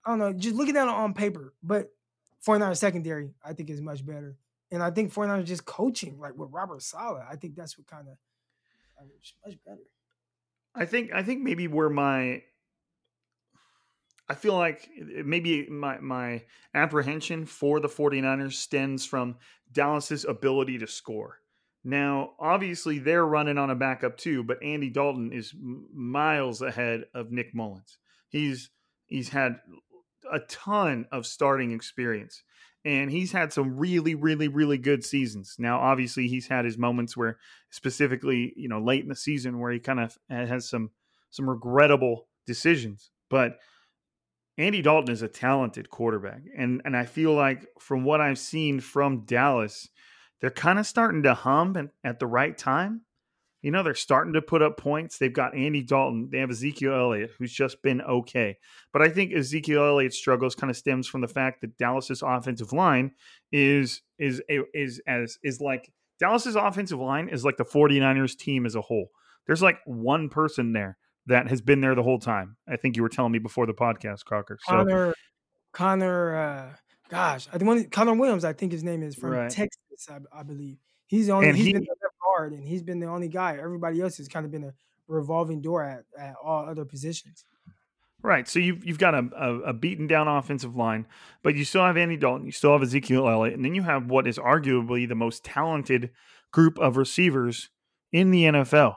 I 0.04 0.10
don't 0.10 0.18
know, 0.18 0.32
just 0.32 0.56
looking 0.56 0.76
at 0.76 0.84
it 0.84 0.88
on 0.88 1.14
paper. 1.14 1.54
But 1.62 1.90
49 2.40 2.74
secondary, 2.74 3.34
I 3.44 3.52
think 3.52 3.70
is 3.70 3.80
much 3.80 4.04
better. 4.04 4.36
And 4.70 4.82
I 4.82 4.90
think 4.90 5.12
49 5.12 5.44
just 5.44 5.64
coaching, 5.64 6.18
like 6.18 6.36
with 6.36 6.50
Robert 6.52 6.82
Saleh, 6.82 7.24
I 7.28 7.36
think 7.36 7.56
that's 7.56 7.76
what 7.76 7.86
kind 7.86 8.06
of 8.08 8.16
much 9.44 9.58
better. 9.66 9.80
I 10.74 10.84
think 10.84 11.12
I 11.12 11.22
think 11.22 11.42
maybe 11.42 11.66
where 11.66 11.90
my 11.90 12.42
I 14.28 14.34
feel 14.34 14.54
like 14.54 14.88
eh, 14.96 15.18
eh, 15.18 15.22
maybe 15.24 15.66
my 15.68 15.98
my 15.98 16.44
apprehension 16.74 17.46
for 17.46 17.80
the 17.80 17.88
49ers 17.88 18.52
stems 18.52 19.04
from 19.04 19.36
Dallas's 19.72 20.24
ability 20.24 20.78
to 20.78 20.86
score. 20.86 21.39
Now, 21.82 22.32
obviously 22.38 22.98
they're 22.98 23.24
running 23.24 23.58
on 23.58 23.70
a 23.70 23.74
backup 23.74 24.18
too, 24.18 24.42
but 24.42 24.62
Andy 24.62 24.90
Dalton 24.90 25.32
is 25.32 25.54
miles 25.94 26.60
ahead 26.60 27.04
of 27.14 27.32
Nick 27.32 27.54
Mullens. 27.54 27.98
He's 28.28 28.70
he's 29.06 29.30
had 29.30 29.56
a 30.30 30.40
ton 30.40 31.06
of 31.10 31.26
starting 31.26 31.72
experience 31.72 32.42
and 32.84 33.10
he's 33.10 33.32
had 33.32 33.52
some 33.52 33.76
really 33.76 34.14
really 34.14 34.48
really 34.48 34.78
good 34.78 35.04
seasons. 35.04 35.56
Now, 35.58 35.80
obviously 35.80 36.28
he's 36.28 36.48
had 36.48 36.64
his 36.64 36.76
moments 36.76 37.16
where 37.16 37.38
specifically, 37.70 38.52
you 38.56 38.68
know, 38.68 38.80
late 38.80 39.02
in 39.02 39.08
the 39.08 39.16
season 39.16 39.58
where 39.58 39.72
he 39.72 39.78
kind 39.78 40.00
of 40.00 40.18
has 40.28 40.68
some 40.68 40.90
some 41.30 41.48
regrettable 41.48 42.26
decisions, 42.46 43.10
but 43.30 43.58
Andy 44.58 44.82
Dalton 44.82 45.12
is 45.12 45.22
a 45.22 45.28
talented 45.28 45.88
quarterback. 45.88 46.42
And 46.54 46.82
and 46.84 46.94
I 46.94 47.06
feel 47.06 47.32
like 47.32 47.66
from 47.78 48.04
what 48.04 48.20
I've 48.20 48.38
seen 48.38 48.80
from 48.80 49.24
Dallas, 49.24 49.88
they're 50.40 50.50
kind 50.50 50.78
of 50.78 50.86
starting 50.86 51.22
to 51.24 51.34
hum 51.34 51.76
and, 51.76 51.90
at 52.04 52.18
the 52.18 52.26
right 52.26 52.56
time. 52.56 53.02
You 53.62 53.70
know, 53.70 53.82
they're 53.82 53.94
starting 53.94 54.32
to 54.32 54.42
put 54.42 54.62
up 54.62 54.78
points. 54.78 55.18
They've 55.18 55.32
got 55.32 55.54
Andy 55.54 55.82
Dalton. 55.82 56.30
They 56.32 56.38
have 56.38 56.50
Ezekiel 56.50 56.94
Elliott, 56.94 57.32
who's 57.38 57.52
just 57.52 57.82
been 57.82 58.00
okay. 58.00 58.56
But 58.90 59.02
I 59.02 59.10
think 59.10 59.34
Ezekiel 59.34 59.84
Elliott's 59.84 60.16
struggles 60.16 60.54
kind 60.54 60.70
of 60.70 60.78
stems 60.78 61.06
from 61.06 61.20
the 61.20 61.28
fact 61.28 61.60
that 61.60 61.76
Dallas's 61.76 62.22
offensive 62.22 62.72
line 62.72 63.12
is 63.52 64.00
is 64.18 64.40
is 64.48 65.02
as 65.06 65.36
is 65.42 65.60
like 65.60 65.92
Dallas's 66.18 66.56
offensive 66.56 67.00
line 67.00 67.28
is 67.28 67.44
like 67.44 67.58
the 67.58 67.64
49ers 67.64 68.36
team 68.36 68.64
as 68.64 68.76
a 68.76 68.80
whole. 68.80 69.10
There's 69.46 69.62
like 69.62 69.78
one 69.84 70.28
person 70.28 70.72
there 70.72 70.96
that 71.26 71.48
has 71.48 71.60
been 71.60 71.80
there 71.80 71.94
the 71.94 72.02
whole 72.02 72.18
time. 72.18 72.56
I 72.68 72.76
think 72.76 72.96
you 72.96 73.02
were 73.02 73.08
telling 73.08 73.32
me 73.32 73.38
before 73.38 73.66
the 73.66 73.74
podcast, 73.74 74.24
Crocker. 74.24 74.58
So, 74.62 74.76
Connor, 74.76 75.14
Connor, 75.72 76.36
uh, 76.36 76.76
gosh, 77.08 77.48
I 77.52 77.58
think 77.58 77.90
Connor 77.90 78.14
Williams, 78.14 78.44
I 78.44 78.52
think 78.52 78.72
his 78.72 78.84
name 78.84 79.02
is 79.02 79.16
from 79.16 79.30
right. 79.30 79.50
Texas, 79.50 79.79
I, 80.08 80.40
I, 80.40 80.42
believe. 80.42 80.78
He's 81.06 81.26
the 81.26 81.32
only. 81.32 81.48
And 81.48 81.56
he's 81.56 81.66
he, 81.66 81.72
been 81.72 81.82
the 81.82 81.96
left 82.02 82.14
guard, 82.24 82.52
and 82.52 82.64
he's 82.64 82.82
been 82.82 83.00
the 83.00 83.06
only 83.06 83.28
guy. 83.28 83.58
Everybody 83.60 84.00
else 84.00 84.16
has 84.18 84.28
kind 84.28 84.46
of 84.46 84.52
been 84.52 84.64
a 84.64 84.74
revolving 85.08 85.60
door 85.60 85.82
at, 85.84 86.04
at 86.18 86.34
all 86.42 86.68
other 86.68 86.84
positions. 86.84 87.44
Right. 88.22 88.46
So 88.46 88.58
you've 88.58 88.84
you've 88.84 88.98
got 88.98 89.14
a, 89.14 89.28
a, 89.36 89.54
a, 89.60 89.72
beaten 89.72 90.06
down 90.06 90.28
offensive 90.28 90.76
line, 90.76 91.06
but 91.42 91.54
you 91.54 91.64
still 91.64 91.84
have 91.84 91.96
Andy 91.96 92.16
Dalton, 92.16 92.46
you 92.46 92.52
still 92.52 92.72
have 92.72 92.82
Ezekiel 92.82 93.28
Elliott, 93.28 93.56
and 93.56 93.64
then 93.64 93.74
you 93.74 93.82
have 93.82 94.10
what 94.10 94.26
is 94.26 94.38
arguably 94.38 95.08
the 95.08 95.14
most 95.14 95.42
talented 95.42 96.10
group 96.52 96.78
of 96.78 96.96
receivers 96.98 97.70
in 98.12 98.30
the 98.30 98.44
NFL 98.44 98.96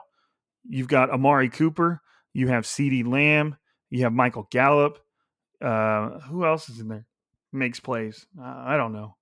You've 0.68 0.88
got 0.88 1.10
Amari 1.10 1.50
Cooper. 1.50 2.00
You 2.32 2.48
have 2.48 2.64
CeeDee 2.64 3.06
Lamb. 3.06 3.56
You 3.90 4.04
have 4.04 4.12
Michael 4.12 4.48
Gallup. 4.50 4.98
Uh, 5.60 6.20
who 6.20 6.44
else 6.44 6.68
is 6.68 6.80
in 6.80 6.88
there? 6.88 7.06
Makes 7.52 7.80
plays. 7.80 8.26
Uh, 8.38 8.42
I 8.44 8.76
don't 8.76 8.92
know. 8.92 9.16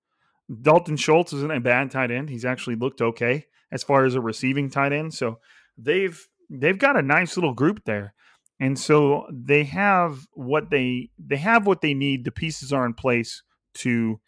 Dalton 0.61 0.97
Schultz 0.97 1.33
isn't 1.33 1.53
a 1.53 1.61
bad 1.61 1.91
tight 1.91 2.11
end. 2.11 2.29
He's 2.29 2.45
actually 2.45 2.77
looked 2.77 3.01
okay 3.01 3.47
as 3.71 3.83
far 3.83 4.05
as 4.05 4.15
a 4.15 4.21
receiving 4.21 4.71
tight 4.71 4.93
end. 4.93 5.15
So 5.15 5.39
they've 5.79 6.21
they've 6.51 6.79
got 6.79 6.97
a 6.97 7.03
nice 7.03 7.37
little 7.37 7.55
group 7.55 7.85
there. 7.85 8.15
And 8.61 8.79
so 8.79 9.27
they 9.33 9.65
have 9.65 10.27
what 10.35 10.71
they 10.71 11.11
they 11.19 11.37
have 11.37 11.67
what 11.67 11.81
they 11.81 11.95
need. 11.95 12.25
The 12.25 12.33
pieces 12.33 12.73
are 12.73 12.87
in 12.87 12.95
place 12.95 13.43
to 13.75 14.21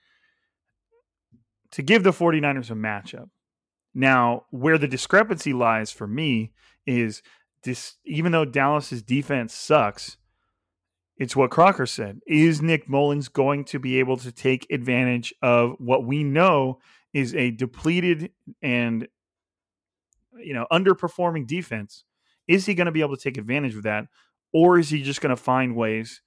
to 1.73 1.83
give 1.83 2.05
the 2.05 2.11
49ers 2.11 2.71
a 2.71 2.75
matchup. 2.75 3.29
Now, 3.95 4.47
where 4.51 4.79
the 4.79 4.89
discrepancy 4.89 5.53
lies 5.53 5.91
for 5.91 6.07
me 6.07 6.53
is 6.87 7.23
this 7.63 7.97
even 8.05 8.33
though 8.33 8.45
Dallas's 8.45 9.03
defense 9.03 9.55
sucks, 9.55 10.17
it's 11.17 11.37
what 11.37 11.51
Crocker 11.51 11.87
said. 11.87 12.21
Is 12.27 12.61
Nick 12.61 12.89
Mullens 12.89 13.29
going 13.29 13.65
to 13.67 13.79
be 13.79 13.99
able 13.99 14.17
to 14.19 14.33
take 14.33 14.67
advantage 14.71 15.33
of 15.43 15.75
what 15.79 16.05
we 16.05 16.25
know 16.25 16.81
is 17.13 17.35
a 17.35 17.53
depleted 17.53 18.33
and 18.63 19.07
you 20.39 20.55
know 20.55 20.67
underperforming 20.73 21.47
defense? 21.47 22.05
Is 22.49 22.67
he 22.67 22.75
going 22.75 22.87
to 22.87 22.93
be 22.93 23.01
able 23.01 23.17
to 23.17 23.23
take 23.23 23.39
advantage 23.39 23.77
of 23.77 23.85
that, 23.85 24.07
or 24.53 24.79
is 24.79 24.91
he 24.91 25.03
just 25.03 25.21
going 25.21 25.35
to 25.35 25.43
find 25.43 25.77
ways 25.77 26.21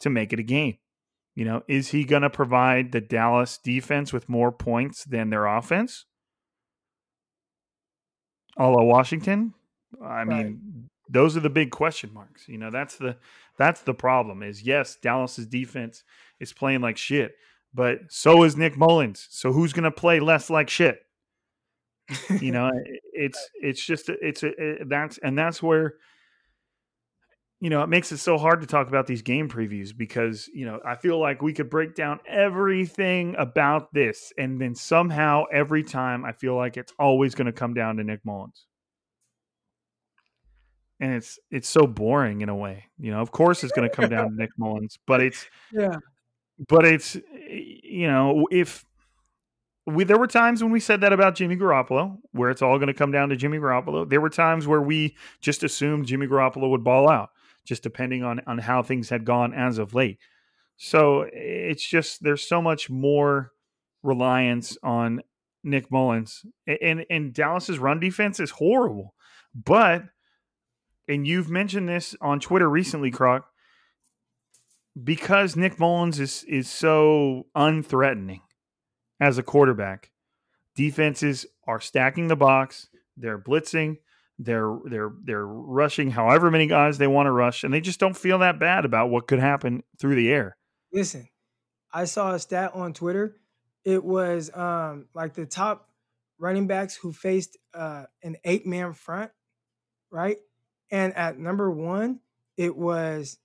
to 0.00 0.10
make 0.10 0.32
it 0.32 0.40
a 0.40 0.44
game? 0.44 0.78
You 1.36 1.44
know, 1.44 1.62
is 1.68 1.88
he 1.88 2.04
going 2.04 2.22
to 2.22 2.30
provide 2.30 2.92
the 2.92 3.00
Dallas 3.00 3.58
defense 3.58 4.12
with 4.12 4.28
more 4.28 4.50
points 4.50 5.04
than 5.04 5.30
their 5.30 5.46
offense? 5.46 6.06
A 8.58 8.66
la 8.68 8.82
Washington? 8.82 9.54
I 10.04 10.24
mean, 10.24 10.89
those 11.10 11.36
are 11.36 11.40
the 11.40 11.50
big 11.50 11.70
question 11.70 12.12
marks. 12.14 12.48
You 12.48 12.58
know, 12.58 12.70
that's 12.70 12.96
the 12.96 13.16
that's 13.58 13.82
the 13.82 13.94
problem. 13.94 14.42
Is 14.42 14.62
yes, 14.62 14.96
Dallas's 14.96 15.46
defense 15.46 16.04
is 16.38 16.52
playing 16.52 16.80
like 16.80 16.96
shit, 16.96 17.32
but 17.74 17.98
so 18.08 18.44
is 18.44 18.56
Nick 18.56 18.76
Mullens. 18.76 19.26
So 19.30 19.52
who's 19.52 19.72
going 19.72 19.84
to 19.84 19.90
play 19.90 20.20
less 20.20 20.48
like 20.48 20.70
shit? 20.70 21.00
you 22.40 22.52
know, 22.52 22.70
it's 23.12 23.50
it's 23.54 23.84
just 23.84 24.08
it's 24.08 24.42
a, 24.42 24.48
it, 24.56 24.88
that's 24.88 25.18
and 25.18 25.36
that's 25.36 25.62
where 25.62 25.94
you 27.62 27.68
know, 27.68 27.82
it 27.82 27.88
makes 27.88 28.10
it 28.10 28.16
so 28.16 28.38
hard 28.38 28.62
to 28.62 28.66
talk 28.66 28.88
about 28.88 29.06
these 29.06 29.20
game 29.20 29.46
previews 29.46 29.94
because, 29.94 30.48
you 30.54 30.64
know, 30.64 30.80
I 30.82 30.96
feel 30.96 31.20
like 31.20 31.42
we 31.42 31.52
could 31.52 31.68
break 31.68 31.94
down 31.94 32.18
everything 32.26 33.34
about 33.36 33.92
this. 33.92 34.32
And 34.38 34.58
then 34.58 34.74
somehow 34.74 35.44
every 35.52 35.82
time 35.82 36.24
I 36.24 36.32
feel 36.32 36.56
like 36.56 36.78
it's 36.78 36.94
always 36.98 37.34
going 37.34 37.48
to 37.48 37.52
come 37.52 37.74
down 37.74 37.98
to 37.98 38.02
Nick 38.02 38.24
Mullens 38.24 38.64
and 41.00 41.14
it's 41.14 41.38
it's 41.50 41.68
so 41.68 41.86
boring 41.86 42.42
in 42.42 42.48
a 42.48 42.54
way. 42.54 42.84
You 42.98 43.10
know, 43.10 43.20
of 43.20 43.32
course 43.32 43.64
it's 43.64 43.72
going 43.72 43.88
to 43.88 43.94
come 43.94 44.10
down 44.10 44.30
to 44.30 44.34
Nick 44.36 44.50
Mullens, 44.58 44.98
but 45.06 45.20
it's 45.20 45.46
yeah, 45.72 45.96
but 46.68 46.84
it's 46.84 47.16
you 47.48 48.06
know 48.06 48.46
if 48.50 48.84
we 49.86 50.04
there 50.04 50.18
were 50.18 50.26
times 50.26 50.62
when 50.62 50.70
we 50.70 50.78
said 50.78 51.00
that 51.00 51.12
about 51.12 51.34
Jimmy 51.34 51.56
Garoppolo, 51.56 52.18
where 52.32 52.50
it's 52.50 52.62
all 52.62 52.76
going 52.76 52.88
to 52.88 52.94
come 52.94 53.10
down 53.10 53.30
to 53.30 53.36
Jimmy 53.36 53.58
Garoppolo. 53.58 54.08
There 54.08 54.20
were 54.20 54.30
times 54.30 54.66
where 54.66 54.82
we 54.82 55.16
just 55.40 55.64
assumed 55.64 56.06
Jimmy 56.06 56.26
Garoppolo 56.26 56.70
would 56.70 56.84
ball 56.84 57.08
out, 57.08 57.30
just 57.64 57.82
depending 57.82 58.22
on 58.22 58.40
on 58.46 58.58
how 58.58 58.82
things 58.82 59.08
had 59.08 59.24
gone 59.24 59.54
as 59.54 59.78
of 59.78 59.94
late. 59.94 60.18
So 60.76 61.26
it's 61.32 61.86
just 61.86 62.22
there's 62.22 62.46
so 62.46 62.60
much 62.60 62.90
more 62.90 63.52
reliance 64.02 64.76
on 64.82 65.22
Nick 65.64 65.90
Mullens, 65.90 66.44
and 66.66 67.06
and 67.08 67.32
Dallas's 67.32 67.78
run 67.78 68.00
defense 68.00 68.38
is 68.38 68.50
horrible, 68.50 69.14
but 69.54 70.04
and 71.10 71.26
you've 71.26 71.50
mentioned 71.50 71.88
this 71.88 72.14
on 72.20 72.38
Twitter 72.38 72.70
recently, 72.70 73.10
Croc, 73.10 73.48
because 75.02 75.56
Nick 75.56 75.78
Mullens 75.78 76.20
is 76.20 76.44
is 76.44 76.70
so 76.70 77.46
unthreatening 77.56 78.40
as 79.18 79.36
a 79.36 79.42
quarterback. 79.42 80.12
Defenses 80.76 81.46
are 81.66 81.80
stacking 81.80 82.28
the 82.28 82.36
box, 82.36 82.88
they're 83.16 83.38
blitzing, 83.38 83.98
they're 84.38 84.78
they're 84.84 85.12
they're 85.24 85.46
rushing 85.46 86.12
however 86.12 86.50
many 86.50 86.68
guys 86.68 86.98
they 86.98 87.08
want 87.08 87.26
to 87.26 87.32
rush, 87.32 87.64
and 87.64 87.74
they 87.74 87.80
just 87.80 87.98
don't 87.98 88.16
feel 88.16 88.38
that 88.38 88.60
bad 88.60 88.84
about 88.84 89.10
what 89.10 89.26
could 89.26 89.40
happen 89.40 89.82
through 89.98 90.14
the 90.14 90.30
air. 90.30 90.56
Listen, 90.92 91.28
I 91.92 92.04
saw 92.04 92.34
a 92.34 92.38
stat 92.38 92.70
on 92.74 92.94
Twitter. 92.94 93.36
It 93.84 94.04
was 94.04 94.54
um, 94.54 95.06
like 95.14 95.34
the 95.34 95.46
top 95.46 95.88
running 96.38 96.68
backs 96.68 96.94
who 96.94 97.12
faced 97.12 97.58
uh, 97.74 98.04
an 98.22 98.36
eight 98.44 98.64
man 98.64 98.92
front, 98.92 99.32
right? 100.12 100.38
And 100.90 101.14
at 101.16 101.38
number 101.38 101.70
one, 101.70 102.20
it 102.56 102.76
was 102.76 103.38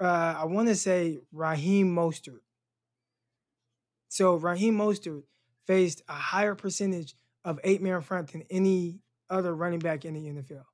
uh, 0.00 0.34
I 0.38 0.44
want 0.46 0.68
to 0.68 0.74
say 0.74 1.20
Raheem 1.32 1.94
Mostert. 1.94 2.40
So 4.08 4.34
Raheem 4.34 4.76
Mostert 4.76 5.22
faced 5.66 6.02
a 6.08 6.14
higher 6.14 6.54
percentage 6.54 7.14
of 7.44 7.60
eight 7.64 7.80
man 7.80 8.00
front 8.00 8.32
than 8.32 8.42
any 8.50 9.00
other 9.30 9.54
running 9.54 9.78
back 9.78 10.04
in 10.04 10.14
the 10.14 10.20
NFL. 10.20 10.64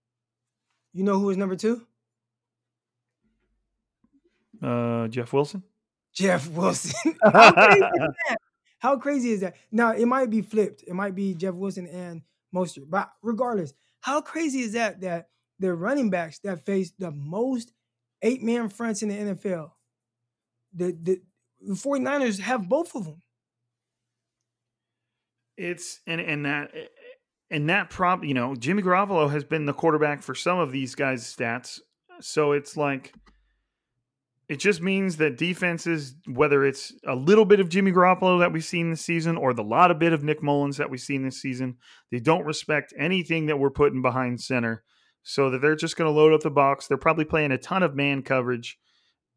You 0.93 1.05
know 1.05 1.19
who 1.19 1.27
was 1.27 1.37
number 1.37 1.57
two? 1.57 1.87
Uh, 4.63 5.09
Jeff 5.09 5.33
Wilson. 5.33 5.63
Jeff 6.13 6.49
Wilson. 6.53 7.15
How 7.23 7.53
crazy 7.53 7.81
is 7.85 8.15
that? 8.29 8.39
How 8.81 8.97
crazy 8.97 9.31
is 9.33 9.41
that? 9.41 9.57
Now 9.71 9.93
it 9.93 10.07
might 10.07 10.31
be 10.31 10.41
flipped. 10.41 10.85
It 10.87 10.95
might 10.95 11.15
be 11.15 11.35
Jeff 11.35 11.55
Wilson 11.55 11.87
and 11.87 12.23
Mostert, 12.55 12.89
but 12.89 13.11
regardless, 13.23 13.75
how 14.01 14.21
crazy 14.21 14.61
is 14.61 14.73
that? 14.73 15.01
That 15.01 15.29
the 15.59 15.75
running 15.75 16.11
backs 16.11 16.39
that 16.41 16.65
face 16.65 16.93
the 16.99 17.11
most 17.11 17.73
eight 18.23 18.43
man 18.43 18.69
fronts 18.69 19.03
in 19.03 19.09
the 19.09 19.15
NFL. 19.15 19.71
The, 20.75 20.97
the, 21.01 21.21
the 21.61 21.75
49ers 21.75 22.41
have 22.41 22.69
both 22.69 22.95
of 22.95 23.05
them. 23.05 23.23
It's 25.57 26.01
and 26.07 26.21
and 26.21 26.47
that 26.47 26.71
and 27.51 27.69
that 27.69 27.91
prop, 27.91 28.25
you 28.25 28.35
know, 28.35 28.55
Jimmy 28.55 28.83
Garoppolo 28.83 29.31
has 29.31 29.43
been 29.43 29.67
the 29.67 29.73
quarterback 29.73 30.23
for 30.23 30.35
some 30.35 30.59
of 30.59 30.71
these 30.71 30.95
guys' 30.95 31.25
stats. 31.25 31.81
So 32.21 32.53
it's 32.53 32.77
like 32.77 33.13
it 34.49 34.61
just 34.61 34.81
means 34.81 35.19
that 35.19 35.37
defenses, 35.37 36.15
whether 36.27 36.65
it's 36.65 36.93
a 37.07 37.15
little 37.15 37.45
bit 37.45 37.61
of 37.61 37.69
Jimmy 37.69 37.93
Garoppolo 37.93 38.39
that 38.39 38.53
we've 38.53 38.65
seen 38.65 38.91
this 38.91 39.05
season 39.05 39.37
or 39.37 39.53
the 39.53 39.65
lot 39.65 39.91
of 39.91 39.99
bit 39.99 40.13
of 40.13 40.23
Nick 40.23 40.43
Mullens 40.43 40.79
that 40.79 40.91
we've 40.91 41.01
seen 41.01 41.23
this 41.23 41.41
season, 41.41 41.77
they 42.11 42.21
don't 42.21 42.47
respect 42.47 42.95
anything 42.99 43.47
that 43.47 43.59
we're 43.59 43.71
putting 43.71 44.01
behind 44.01 44.41
center 44.41 44.85
so 45.23 45.51
that 45.51 45.61
they're 45.61 45.77
just 45.77 45.97
going 45.97 46.11
to 46.11 46.17
load 46.17 46.33
up 46.33 46.41
the 46.41 46.51
box. 46.51 46.87
They're 46.87 46.97
probably 46.97 47.25
playing 47.25 47.53
a 47.53 47.59
ton 47.59 47.83
of 47.83 47.95
man 47.95 48.23
coverage. 48.23 48.79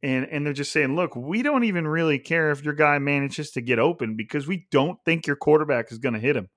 And, 0.04 0.26
and 0.32 0.46
they're 0.46 0.54
just 0.54 0.72
saying, 0.72 0.96
look, 0.96 1.16
we 1.16 1.44
don't 1.44 1.64
even 1.64 1.88
really 1.88 2.18
care 2.18 2.50
if 2.50 2.64
your 2.64 2.74
guy 2.74 2.98
manages 2.98 3.52
to 3.52 3.62
get 3.62 3.78
open 3.78 4.16
because 4.16 4.48
we 4.48 4.68
don't 4.72 4.98
think 5.06 5.28
your 5.28 5.36
quarterback 5.36 5.92
is 5.92 6.00
going 6.00 6.14
to 6.14 6.20
hit 6.20 6.36
him 6.36 6.50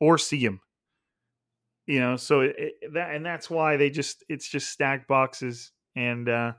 or 0.00 0.16
see 0.16 0.38
him. 0.38 0.60
You 1.86 2.00
know, 2.00 2.16
so 2.16 2.40
it, 2.40 2.54
it, 2.56 2.74
that 2.94 3.14
and 3.14 3.26
that's 3.26 3.50
why 3.50 3.76
they 3.76 3.90
just 3.90 4.24
it's 4.28 4.48
just 4.48 4.70
stacked 4.70 5.08
boxes 5.08 5.72
and 5.96 6.28
uh 6.28 6.52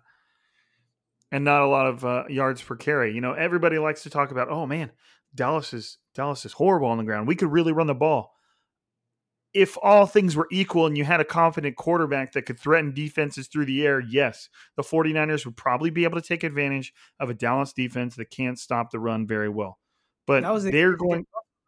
and 1.32 1.46
not 1.46 1.62
a 1.62 1.68
lot 1.68 1.88
of 1.88 2.04
uh, 2.04 2.24
yards 2.28 2.62
per 2.62 2.76
carry. 2.76 3.16
You 3.16 3.22
know, 3.22 3.32
everybody 3.32 3.78
likes 3.80 4.04
to 4.04 4.10
talk 4.10 4.32
about, 4.32 4.50
oh 4.50 4.66
man, 4.66 4.92
Dallas 5.34 5.74
is 5.74 5.98
Dallas 6.14 6.46
is 6.46 6.54
horrible 6.54 6.90
on 6.90 6.98
the 6.98 7.04
ground. 7.04 7.28
We 7.28 7.36
could 7.36 7.52
really 7.52 7.72
run 7.72 7.88
the 7.88 7.96
ball 7.96 8.34
if 9.54 9.78
all 9.82 10.06
things 10.06 10.36
were 10.36 10.48
equal 10.52 10.86
and 10.86 10.98
you 10.98 11.04
had 11.04 11.20
a 11.20 11.26
confident 11.26 11.76
quarterback 11.76 12.32
that 12.34 12.44
could 12.44 12.60
threaten 12.60 12.94
defenses 12.94 13.48
through 13.48 13.66
the 13.66 13.86
air, 13.86 14.00
yes, 14.00 14.50
the 14.78 14.84
49ers 14.84 15.46
would 15.46 15.58
probably 15.58 15.90
be 15.90 16.04
able 16.06 16.20
to 16.20 16.28
take 16.28 16.44
advantage 16.44 16.94
of 17.20 17.30
a 17.30 17.34
Dallas 17.34 17.74
defense 17.74 18.16
that 18.16 18.30
can't 18.30 18.58
stop 18.58 18.92
the 18.92 19.00
run 19.00 19.28
very 19.28 19.50
well. 19.50 19.78
But 20.26 20.44
that 20.44 20.54
was 20.54 20.64
they're 20.64 20.96
going 20.96 21.26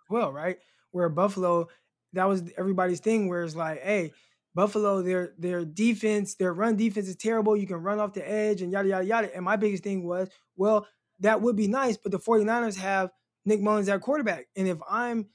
well, 0.09 0.31
right? 0.31 0.57
Where 0.91 1.09
Buffalo, 1.09 1.67
that 2.13 2.25
was 2.25 2.43
everybody's 2.57 2.99
thing 2.99 3.27
where 3.27 3.43
it's 3.43 3.55
like, 3.55 3.81
hey, 3.81 4.11
Buffalo, 4.55 5.01
their 5.01 5.33
their 5.37 5.65
defense, 5.65 6.35
their 6.35 6.53
run 6.53 6.77
defense 6.77 7.07
is 7.07 7.15
terrible. 7.15 7.57
You 7.57 7.67
can 7.67 7.77
run 7.77 7.99
off 7.99 8.13
the 8.13 8.29
edge 8.29 8.61
and 8.61 8.71
yada 8.71 8.87
yada 8.87 9.05
yada. 9.05 9.35
And 9.35 9.43
my 9.43 9.55
biggest 9.55 9.83
thing 9.83 10.05
was, 10.05 10.29
well, 10.55 10.87
that 11.19 11.41
would 11.41 11.55
be 11.55 11.67
nice, 11.67 11.97
but 11.97 12.11
the 12.11 12.19
49ers 12.19 12.77
have 12.77 13.09
Nick 13.45 13.61
Mullens 13.61 13.89
at 13.89 14.01
quarterback. 14.01 14.45
And 14.55 14.67
if 14.67 14.77
I'm 14.89 15.27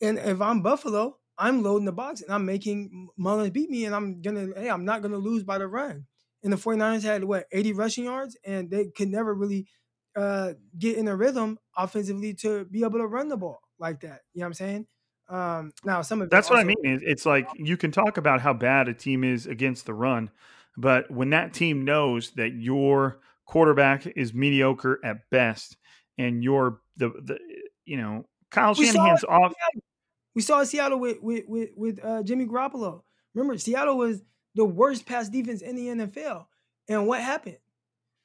and 0.00 0.18
if 0.18 0.40
I'm 0.40 0.62
Buffalo, 0.62 1.16
I'm 1.38 1.62
loading 1.62 1.86
the 1.86 1.92
box 1.92 2.20
and 2.20 2.32
I'm 2.32 2.44
making 2.44 3.08
Mullens 3.18 3.50
beat 3.52 3.70
me, 3.70 3.84
and 3.84 3.94
I'm 3.94 4.20
gonna, 4.22 4.48
hey, 4.56 4.70
I'm 4.70 4.84
not 4.84 5.02
gonna 5.02 5.16
lose 5.16 5.42
by 5.44 5.58
the 5.58 5.66
run. 5.66 6.06
And 6.44 6.52
the 6.52 6.56
49ers 6.56 7.02
had 7.02 7.24
what 7.24 7.46
80 7.52 7.72
rushing 7.72 8.04
yards, 8.04 8.36
and 8.44 8.70
they 8.70 8.86
could 8.96 9.08
never 9.08 9.32
really 9.32 9.66
uh, 10.16 10.52
get 10.78 10.96
in 10.96 11.08
a 11.08 11.16
rhythm 11.16 11.58
offensively 11.76 12.34
to 12.34 12.64
be 12.66 12.82
able 12.84 12.98
to 12.98 13.06
run 13.06 13.28
the 13.28 13.36
ball 13.36 13.60
like 13.78 14.00
that. 14.00 14.20
You 14.34 14.40
know 14.40 14.44
what 14.44 14.48
I'm 14.48 14.54
saying? 14.54 14.86
Um, 15.28 15.72
now 15.84 16.02
some 16.02 16.20
of 16.20 16.30
that's 16.30 16.50
also- 16.50 16.64
what 16.64 16.76
I 16.78 16.82
mean. 16.82 17.00
It's 17.02 17.24
like 17.24 17.48
you 17.56 17.76
can 17.76 17.90
talk 17.92 18.16
about 18.16 18.40
how 18.40 18.52
bad 18.52 18.88
a 18.88 18.94
team 18.94 19.24
is 19.24 19.46
against 19.46 19.86
the 19.86 19.94
run, 19.94 20.30
but 20.76 21.10
when 21.10 21.30
that 21.30 21.54
team 21.54 21.84
knows 21.84 22.32
that 22.32 22.52
your 22.52 23.20
quarterback 23.46 24.06
is 24.06 24.34
mediocre 24.34 25.00
at 25.04 25.30
best, 25.30 25.76
and 26.18 26.42
you're 26.44 26.80
the 26.96 27.08
the 27.08 27.38
you 27.84 27.96
know 27.96 28.26
Kyle 28.50 28.74
Shanahan's 28.74 29.24
off. 29.24 29.54
We 30.34 30.42
saw 30.42 30.64
Seattle 30.64 30.98
with 30.98 31.18
with 31.20 31.44
with, 31.46 31.70
with 31.76 32.04
uh, 32.04 32.22
Jimmy 32.22 32.46
Garoppolo. 32.46 33.02
Remember, 33.34 33.58
Seattle 33.58 33.96
was 33.96 34.22
the 34.54 34.64
worst 34.64 35.06
pass 35.06 35.28
defense 35.28 35.62
in 35.62 35.76
the 35.76 35.86
NFL. 35.88 36.46
And 36.88 37.06
what 37.06 37.20
happened? 37.20 37.58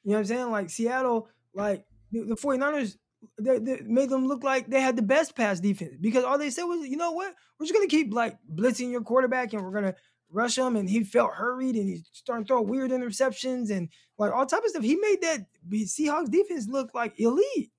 You 0.04 0.12
know 0.12 0.18
what 0.18 0.20
I'm 0.20 0.26
saying? 0.26 0.52
Like 0.52 0.70
Seattle, 0.70 1.30
like 1.54 1.86
the, 2.12 2.24
the 2.24 2.36
49ers, 2.36 2.98
they, 3.40 3.60
they 3.60 3.82
made 3.82 4.10
them 4.10 4.28
look 4.28 4.44
like 4.44 4.70
they 4.70 4.82
had 4.82 4.96
the 4.96 5.02
best 5.02 5.36
pass 5.36 5.60
defense 5.60 5.96
because 6.00 6.24
all 6.24 6.38
they 6.38 6.50
said 6.50 6.64
was, 6.64 6.88
you 6.88 6.98
know 6.98 7.12
what? 7.12 7.34
We're 7.60 7.66
just 7.66 7.74
gonna 7.74 7.88
keep 7.88 8.14
like 8.14 8.38
blitzing 8.54 8.92
your 8.92 9.02
quarterback 9.02 9.54
and 9.54 9.64
we're 9.64 9.72
gonna 9.72 9.96
rush 10.30 10.58
him. 10.58 10.76
And 10.76 10.90
he 10.90 11.04
felt 11.04 11.34
hurried 11.34 11.76
and 11.76 11.88
he 11.90 12.04
started 12.12 12.48
to 12.48 12.48
throw 12.48 12.62
weird 12.62 12.92
interceptions 12.92 13.70
and 13.70 13.90
like 14.18 14.32
all 14.32 14.46
type 14.46 14.64
of 14.64 14.70
stuff. 14.70 14.84
He 14.84 14.96
made 14.96 15.22
that 15.22 15.46
Seahawks 15.70 16.32
defense 16.32 16.68
look 16.68 16.94
like 16.94 17.20
elite. 17.20 17.72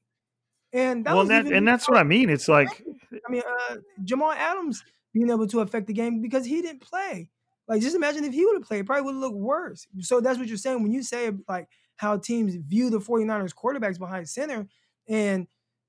And 0.72 1.07
that 1.07 1.14
well, 1.14 1.24
that, 1.26 1.47
and 1.47 1.66
that's 1.66 1.89
what 1.89 1.97
I 1.97 2.03
mean. 2.03 2.29
It's 2.29 2.47
like, 2.47 2.85
I 3.12 3.30
mean, 3.30 3.42
uh, 3.70 3.76
Jamal 4.04 4.32
Adams 4.32 4.82
being 5.12 5.30
able 5.30 5.46
to 5.48 5.61
affect 5.61 5.86
the 5.86 5.92
game 5.92 6.20
because 6.20 6.44
he 6.44 6.62
didn't 6.62 6.82
play. 6.82 7.30
Like, 7.66 7.82
just 7.82 7.96
imagine 7.96 8.24
if 8.24 8.32
he 8.32 8.44
would 8.46 8.54
have 8.54 8.62
played, 8.62 8.80
it 8.80 8.86
probably 8.86 9.02
would 9.02 9.14
have 9.14 9.20
looked 9.20 9.36
worse. 9.36 9.86
So 10.00 10.20
that's 10.20 10.38
what 10.38 10.48
you're 10.48 10.56
saying 10.56 10.82
when 10.82 10.92
you 10.92 11.02
say 11.02 11.30
like 11.48 11.68
how 11.96 12.16
teams 12.16 12.54
view 12.54 12.90
the 12.90 12.98
49ers 12.98 13.54
quarterbacks 13.54 13.98
behind 13.98 14.28
center 14.28 14.66
and 15.09 15.46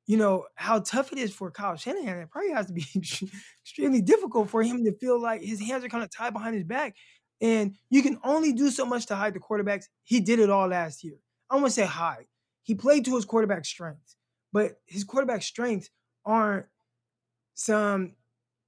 you 0.07 0.17
know 0.17 0.45
how 0.55 0.79
tough 0.79 1.11
it 1.11 1.19
is 1.19 1.31
for 1.31 1.51
Kyle 1.51 1.75
Shanahan. 1.75 2.17
It 2.17 2.31
probably 2.31 2.51
has 2.51 2.65
to 2.65 2.73
be 2.73 2.83
extremely 3.63 4.01
difficult 4.01 4.49
for 4.49 4.63
him 4.63 4.83
to 4.85 4.91
feel 4.97 5.21
like 5.21 5.41
his 5.41 5.61
hands 5.61 5.83
are 5.83 5.89
kind 5.89 6.03
of 6.03 6.09
tied 6.09 6.33
behind 6.33 6.55
his 6.55 6.63
back. 6.63 6.95
And 7.41 7.75
you 7.89 8.01
can 8.01 8.19
only 8.23 8.51
do 8.51 8.71
so 8.71 8.85
much 8.85 9.05
to 9.05 9.15
hide 9.15 9.33
the 9.33 9.39
quarterbacks. 9.39 9.85
He 10.03 10.19
did 10.19 10.39
it 10.39 10.49
all 10.49 10.67
last 10.67 11.03
year. 11.03 11.17
I 11.49 11.55
want 11.55 11.67
to 11.67 11.71
say 11.71 11.85
hide. 11.85 12.25
He 12.63 12.75
played 12.75 13.05
to 13.05 13.15
his 13.15 13.25
quarterback 13.25 13.65
strengths, 13.65 14.17
but 14.51 14.79
his 14.87 15.03
quarterback 15.03 15.43
strengths 15.43 15.89
aren't 16.25 16.65
some, 17.59 18.13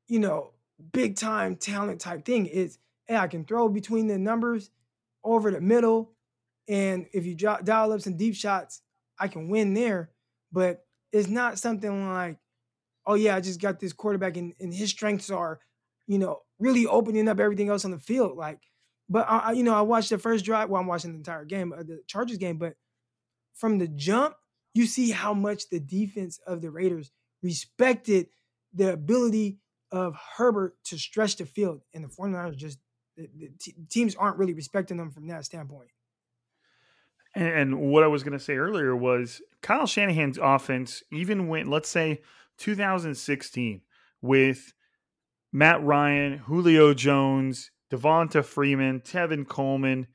you 0.10 0.20
know, 0.20 0.52
big 0.92 1.16
time 1.16 1.56
talent 1.56 2.02
type 2.02 2.26
thing. 2.26 2.46
It's 2.48 2.78
hey, 3.08 3.16
I 3.16 3.28
can 3.28 3.46
throw 3.46 3.70
between 3.70 4.08
the 4.08 4.18
numbers 4.18 4.70
over 5.24 5.50
the 5.50 5.62
middle. 5.62 6.12
And 6.68 7.08
if 7.14 7.26
you 7.26 7.34
drop, 7.34 7.64
dial 7.64 7.94
up 7.94 8.02
some 8.02 8.18
deep 8.18 8.36
shots, 8.36 8.82
I 9.18 9.30
can 9.30 9.50
win 9.50 9.74
there. 9.74 10.12
But 10.52 10.86
it's 11.14 11.30
not 11.30 11.58
something 11.58 12.10
like, 12.10 12.38
oh, 13.06 13.16
yeah, 13.16 13.36
I 13.36 13.40
just 13.40 13.62
got 13.62 13.80
this 13.80 13.94
quarterback 13.94 14.36
and, 14.36 14.54
and 14.60 14.74
his 14.74 14.90
strengths 14.90 15.30
are, 15.30 15.60
you 16.06 16.20
know, 16.20 16.40
really 16.60 16.86
opening 16.86 17.30
up 17.30 17.40
everything 17.40 17.70
else 17.70 17.86
on 17.86 17.92
the 17.92 18.00
field. 18.00 18.38
Like, 18.38 18.60
but 19.10 19.26
I, 19.30 19.54
you 19.54 19.64
know, 19.64 19.74
I 19.74 19.82
watched 19.82 20.10
the 20.10 20.18
first 20.18 20.44
drive. 20.44 20.70
Well, 20.70 20.82
I'm 20.82 20.88
watching 20.88 21.12
the 21.12 21.18
entire 21.18 21.46
game, 21.46 21.72
uh, 21.72 21.84
the 21.84 22.02
Chargers 22.08 22.38
game. 22.38 22.58
But 22.58 22.74
from 23.56 23.78
the 23.78 23.88
jump, 23.88 24.36
you 24.74 24.86
see 24.86 25.12
how 25.12 25.34
much 25.34 25.70
the 25.70 25.80
defense 25.80 26.40
of 26.46 26.62
the 26.62 26.72
Raiders 26.72 27.12
respected 27.42 28.28
the 28.74 28.94
ability 28.94 29.60
of 29.92 30.16
Herbert 30.38 30.76
to 30.86 30.98
stretch 30.98 31.36
the 31.38 31.46
field, 31.46 31.82
and 31.94 32.04
the 32.04 32.08
49ers 32.08 32.56
just 32.56 32.80
the, 33.18 33.28
the 33.38 33.52
teams 33.90 34.16
aren't 34.16 34.38
really 34.38 34.54
respecting 34.54 34.98
them 34.98 35.12
from 35.12 35.28
that 35.28 35.46
standpoint. 35.46 35.90
And, 37.34 37.80
what 37.80 38.04
I 38.04 38.08
was 38.08 38.24
going 38.24 38.38
to 38.38 38.44
say 38.44 38.58
earlier 38.58 38.96
was 38.96 39.42
Kyle 39.62 39.88
Shanahan's 39.88 40.38
offense, 40.38 41.02
even 41.12 41.48
when, 41.48 41.70
let's 41.70 41.88
say, 41.88 42.22
2016, 42.58 43.82
with 44.22 44.74
Matt 45.54 45.82
Ryan, 45.82 46.40
Julio 46.40 46.94
Jones, 46.94 47.72
Devonta 47.90 48.44
Freeman, 48.44 49.00
Tevin 49.00 49.48
Coleman, 49.48 50.08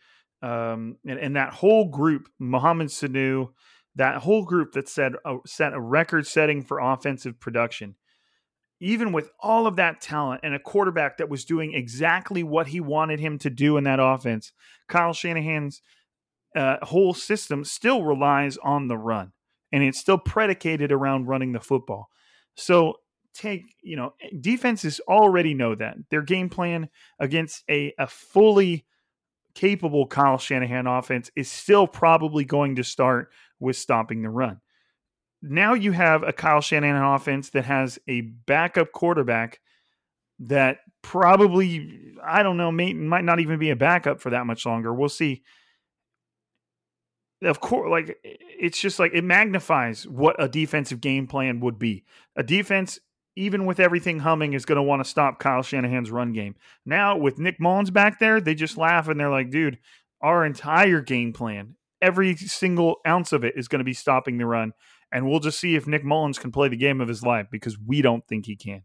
um, 0.43 0.99
and, 1.07 1.19
and, 1.19 1.37
that 1.37 1.55
whole 1.55 1.87
group, 1.89 2.29
Mohamed 2.39 2.89
Sanu, 2.89 3.49
that 3.95 4.19
whole 4.19 4.45
group 4.45 4.73
that 4.73 4.87
a, 5.25 5.37
set 5.47 5.73
a 5.73 5.81
record 5.81 6.27
setting 6.27 6.63
for 6.63 6.79
offensive 6.79 7.41
production 7.41 7.97
even 8.81 9.13
with 9.13 9.31
all 9.41 9.67
of 9.67 9.77
that 9.77 10.01
talent 10.01 10.41
and 10.45 10.55
a 10.55 10.59
quarterback 10.59 11.17
that 11.17 11.29
was 11.29 11.45
doing 11.45 11.75
exactly 11.75 12.43
what 12.43 12.67
he 12.67 12.81
wanted 12.81 13.21
him 13.21 13.39
to 13.39 13.51
do 13.51 13.77
in 13.77 13.85
that 13.85 14.01
offense, 14.01 14.53
Kyle 14.89 15.13
Shanahan's 15.13 15.81
uh, 16.55 16.77
whole 16.83 17.15
system 17.15 17.65
still 17.65 18.03
relies 18.03 18.57
on 18.59 18.89
the 18.89 18.99
run 18.99 19.33
and 19.73 19.83
it's 19.83 19.99
still 19.99 20.19
predicated 20.19 20.93
around 20.93 21.27
running 21.27 21.53
the 21.53 21.61
football. 21.61 22.09
So 22.55 22.95
take, 23.35 23.63
you 23.83 23.97
know, 23.97 24.15
defenses 24.41 25.01
already 25.09 25.55
know 25.55 25.75
that. 25.75 25.97
Their 26.11 26.23
game 26.23 26.49
plan 26.49 26.89
against 27.19 27.65
a, 27.71 27.95
a 27.99 28.07
fully 28.07 28.87
capable 29.55 30.07
Kyle 30.07 30.39
Shanahan 30.39 30.87
offense 30.87 31.31
is 31.35 31.51
still 31.51 31.87
probably 31.87 32.45
going 32.45 32.77
to 32.77 32.85
start 32.85 33.31
with 33.59 33.77
stopping 33.77 34.23
the 34.23 34.29
run 34.29 34.61
now 35.51 35.75
you 35.75 35.93
have 35.93 36.23
a 36.23 36.33
Kyle 36.33 36.61
Shanahan 36.61 37.03
offense 37.03 37.51
that 37.51 37.65
has 37.65 37.99
a 38.09 38.21
backup 38.21 38.93
quarterback 38.93 39.61
that 40.41 40.79
probably 41.03 42.15
I 42.23 42.43
don't 42.43 42.57
know 42.57 42.73
may, 42.73 42.93
might 42.93 43.25
not 43.25 43.41
even 43.41 43.59
be 43.59 43.71
a 43.71 43.77
backup 43.77 44.21
for 44.21 44.31
that 44.31 44.47
much 44.47 44.67
longer. 44.67 44.93
We'll 44.93 45.09
see. 45.09 45.43
Of 47.43 47.61
course, 47.61 47.91
like 47.91 48.19
it's 48.25 48.81
just 48.81 48.99
like 48.99 49.13
it 49.15 49.25
magnifies 49.25 50.07
what 50.07 50.37
a 50.43 50.49
defensive 50.49 51.01
game 51.01 51.27
plan 51.27 51.61
would 51.61 51.79
be. 51.79 52.05
A 52.35 52.43
defense, 52.43 52.99
even 53.37 53.67
with 53.67 53.79
everything 53.79 54.21
humming, 54.21 54.55
is 54.55 54.65
going 54.65 54.77
to 54.77 54.83
want 54.83 55.05
to 55.05 55.09
stop 55.09 55.39
Kyle 55.39 55.63
Shanahan's 55.63 56.11
run 56.11 56.33
game. 56.33 56.57
Now 56.85 57.17
with 57.17 57.39
Nick 57.39 57.61
Mullens 57.61 57.91
back 57.91 58.19
there, 58.19 58.41
they 58.41 58.55
just 58.55 58.79
laugh 58.79 59.09
and 59.09 59.21
they're 59.21 59.31
like, 59.31 59.51
"Dude, 59.51 59.79
our 60.23 60.47
entire 60.47 61.03
game 61.03 61.33
plan, 61.33 61.77
every 62.01 62.37
single 62.37 62.97
ounce 63.07 63.33
of 63.33 63.45
it, 63.45 63.55
is 63.57 63.69
going 63.69 63.81
to 63.81 63.85
be 63.85 63.95
stopping 63.95 64.39
the 64.39 64.47
run." 64.47 64.73
And 65.13 65.29
we'll 65.29 65.41
just 65.41 65.61
see 65.61 65.77
if 65.77 65.87
Nick 65.87 66.05
Mullens 66.05 66.39
can 66.39 66.53
play 66.53 66.69
the 66.69 66.77
game 66.77 67.01
of 67.01 67.09
his 67.09 67.23
life 67.23 67.47
because 67.51 67.79
we 67.79 68.03
don't 68.03 68.27
think 68.27 68.47
he 68.47 68.57
can. 68.57 68.83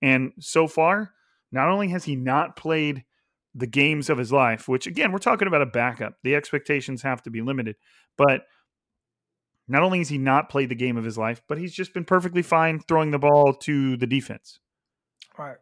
And 0.00 0.32
so 0.38 0.66
far, 0.66 1.12
not 1.50 1.68
only 1.68 1.88
has 1.88 2.04
he 2.04 2.16
not 2.16 2.56
played 2.56 3.04
the 3.54 3.66
games 3.66 4.10
of 4.10 4.18
his 4.18 4.32
life, 4.32 4.68
which 4.68 4.86
again, 4.86 5.12
we're 5.12 5.18
talking 5.18 5.48
about 5.48 5.62
a 5.62 5.66
backup, 5.66 6.14
the 6.22 6.34
expectations 6.34 7.02
have 7.02 7.22
to 7.22 7.30
be 7.30 7.40
limited, 7.40 7.76
but 8.16 8.42
not 9.66 9.82
only 9.82 9.98
has 9.98 10.08
he 10.08 10.18
not 10.18 10.48
played 10.48 10.68
the 10.68 10.74
game 10.74 10.96
of 10.96 11.04
his 11.04 11.16
life, 11.16 11.42
but 11.48 11.58
he's 11.58 11.72
just 11.72 11.94
been 11.94 12.04
perfectly 12.04 12.42
fine 12.42 12.80
throwing 12.80 13.10
the 13.10 13.18
ball 13.18 13.54
to 13.54 13.96
the 13.96 14.06
defense. 14.06 14.58
Right. 15.38 15.56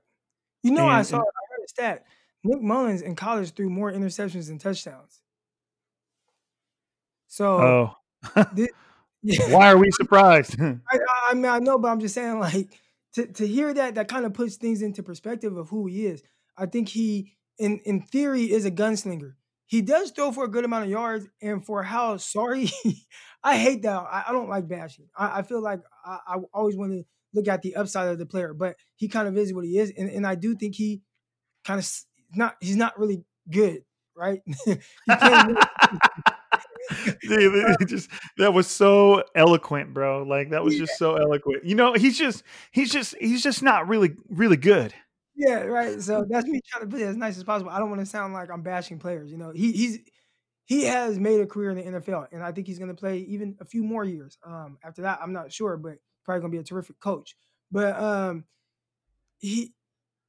You 0.63 0.73
know, 0.73 0.89
and, 0.89 0.93
I 0.93 1.03
saw, 1.03 1.17
and, 1.17 1.27
I 1.27 1.43
heard 1.51 1.65
a 1.65 1.69
stat. 1.69 2.07
Nick 2.45 2.61
Mullens 2.61 3.03
in 3.03 3.15
college 3.15 3.53
threw 3.55 3.71
more 3.71 3.93
interceptions 3.93 4.49
than 4.49 4.59
touchdowns. 4.59 5.21
So, 7.29 7.97
oh. 8.37 8.45
Why 9.23 9.73
are 9.73 9.77
we 9.77 9.91
surprised? 9.93 10.61
I, 10.61 10.99
I, 11.29 11.35
mean, 11.35 11.47
I 11.47 11.59
know, 11.59 11.79
but 11.79 11.89
I'm 11.89 12.01
just 12.01 12.15
saying, 12.15 12.39
like, 12.39 12.69
to, 13.15 13.27
to 13.27 13.47
hear 13.47 13.73
that, 13.75 13.95
that 13.95 14.09
kind 14.09 14.25
of 14.25 14.35
puts 14.35 14.57
things 14.57 14.83
into 14.83 15.03
perspective 15.03 15.57
of 15.57 15.69
who 15.69 15.87
he 15.87 16.07
is. 16.07 16.23
I 16.57 16.67
think 16.67 16.89
he, 16.89 17.33
in 17.59 17.81
in 17.85 18.03
theory, 18.03 18.51
is 18.51 18.65
a 18.65 18.71
gunslinger. 18.71 19.35
He 19.67 19.81
does 19.81 20.11
throw 20.11 20.33
for 20.33 20.45
a 20.45 20.49
good 20.49 20.65
amount 20.65 20.85
of 20.85 20.91
yards, 20.91 21.27
and 21.41 21.65
for 21.65 21.83
how 21.83 22.17
sorry, 22.19 22.71
I 23.45 23.57
hate 23.57 23.83
that. 23.83 23.97
I, 23.97 24.25
I 24.29 24.33
don't 24.33 24.49
like 24.49 24.69
bashing. 24.69 25.09
I, 25.17 25.39
I 25.39 25.43
feel 25.43 25.63
like 25.63 25.81
I, 26.05 26.19
I 26.27 26.37
always 26.53 26.77
want 26.77 26.93
to 26.93 27.05
look 27.35 27.49
at 27.49 27.63
the 27.63 27.77
upside 27.77 28.09
of 28.09 28.19
the 28.19 28.27
player, 28.27 28.53
but 28.53 28.77
he 28.97 29.09
kind 29.09 29.29
of 29.29 29.37
is 29.39 29.55
what 29.55 29.65
he 29.65 29.79
is, 29.79 29.93
and, 29.97 30.11
and 30.11 30.27
I 30.27 30.35
do 30.35 30.55
think 30.55 30.75
he 30.75 31.03
kind 31.65 31.81
of 31.81 31.91
not. 32.35 32.57
He's 32.61 32.77
not 32.77 32.99
really 32.99 33.25
good, 33.51 33.83
right? 34.17 34.43
Dude, 37.23 37.89
just 37.89 38.11
that 38.39 38.53
was 38.53 38.67
so 38.67 39.25
eloquent, 39.35 39.95
bro. 39.95 40.23
Like 40.23 40.51
that 40.51 40.63
was 40.63 40.77
just 40.77 40.99
so 40.99 41.17
eloquent. 41.17 41.65
You 41.65 41.75
know, 41.75 41.95
he's 41.95 42.19
just 42.19 42.43
he's 42.71 42.91
just 42.91 43.15
he's 43.21 43.43
just 43.43 43.63
not 43.63 43.89
really 43.89 44.15
really 44.29 44.57
good. 44.57 44.95
Yeah, 45.35 45.61
right. 45.61 46.01
So 46.01 46.25
that's 46.29 46.47
me 46.47 46.61
trying 46.67 46.85
to 46.85 46.91
put 46.91 47.01
it 47.01 47.07
as 47.07 47.17
nice 47.17 47.37
as 47.37 47.45
possible. 47.45 47.71
I 47.71 47.79
don't 47.79 47.89
want 47.89 48.01
to 48.01 48.07
sound 48.07 48.35
like 48.35 48.51
I'm 48.51 48.63
bashing 48.63 48.99
players. 48.99 49.31
You 49.31 49.39
know, 49.39 49.51
he 49.51 49.73
he's 49.73 49.99
he 50.65 50.85
has 50.85 51.19
made 51.19 51.41
a 51.41 51.47
career 51.47 51.71
in 51.71 51.77
the 51.77 52.01
NFL, 52.01 52.29
and 52.33 52.43
I 52.43 52.53
think 52.53 52.67
he's 52.67 52.79
going 52.79 52.91
to 52.91 52.95
play 52.95 53.19
even 53.19 53.57
a 53.61 53.65
few 53.65 53.83
more 53.83 54.05
years. 54.05 54.39
Um, 54.45 54.79
after 54.85 55.03
that, 55.03 55.19
I'm 55.23 55.33
not 55.33 55.53
sure, 55.53 55.77
but 55.77 55.95
probably 56.25 56.41
going 56.41 56.53
to 56.53 56.57
be 56.57 56.61
a 56.61 56.65
terrific 56.65 57.01
coach. 57.01 57.35
But 57.71 57.99
um, 57.99 58.45
he 59.39 59.73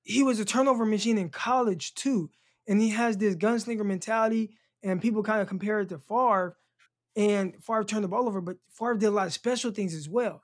he 0.04 0.24
was 0.24 0.40
a 0.40 0.46
turnover 0.46 0.86
machine 0.86 1.18
in 1.18 1.30
college 1.30 1.94
too, 1.96 2.30
and 2.68 2.82
he 2.82 2.90
has 2.90 3.18
this 3.18 3.36
gunslinger 3.36 3.86
mentality. 3.86 4.52
And 4.86 5.02
people 5.02 5.24
kind 5.24 5.42
of 5.42 5.48
compare 5.48 5.80
it 5.80 5.90
to 5.90 5.98
Favre, 5.98 6.58
and 7.16 7.64
Favre 7.64 7.84
turned 7.84 8.04
the 8.04 8.08
ball 8.08 8.28
over, 8.28 8.42
but 8.42 8.58
Favre 8.72 8.96
did 8.96 9.08
a 9.08 9.12
lot 9.12 9.28
of 9.28 9.34
special 9.34 9.72
things 9.72 9.94
as 9.94 10.10
well. 10.10 10.44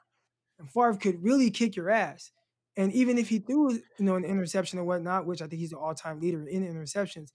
And 0.60 0.70
Favre 0.70 0.98
could 0.98 1.24
really 1.24 1.50
kick 1.52 1.76
your 1.76 1.90
ass. 1.90 2.32
And 2.78 2.94
even 2.94 3.18
if 3.18 3.30
he 3.30 3.40
threw, 3.40 3.72
you 3.74 3.82
know, 4.00 4.16
an 4.16 4.24
interception 4.24 4.80
or 4.80 4.84
whatnot, 4.84 5.26
which 5.26 5.42
I 5.42 5.48
think 5.48 5.60
he's 5.60 5.72
the 5.72 5.78
all-time 5.78 6.20
leader 6.20 6.48
in 6.48 6.64
interceptions, 6.64 7.32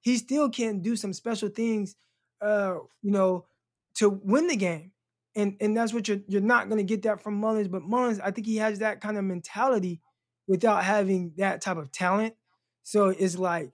he 0.00 0.16
still 0.16 0.48
can 0.50 0.80
do 0.80 0.96
some 0.96 1.12
special 1.12 1.48
things, 1.48 1.96
uh, 2.40 2.76
you 3.02 3.10
know, 3.10 3.46
to 3.94 4.08
win 4.08 4.46
the 4.46 4.56
game. 4.56 4.92
And 5.36 5.56
and 5.60 5.76
that's 5.76 5.92
what 5.92 6.08
you're 6.08 6.20
you're 6.26 6.40
not 6.40 6.68
gonna 6.68 6.82
get 6.82 7.02
that 7.02 7.22
from 7.22 7.40
Mullens. 7.40 7.68
But 7.68 7.82
Mullens, 7.82 8.18
I 8.20 8.30
think 8.30 8.46
he 8.46 8.56
has 8.56 8.80
that 8.80 9.00
kind 9.00 9.16
of 9.18 9.24
mentality 9.24 10.00
without 10.48 10.82
having 10.82 11.34
that 11.36 11.60
type 11.60 11.76
of 11.76 11.92
talent. 11.92 12.34
So 12.82 13.08
it's 13.10 13.38
like, 13.38 13.70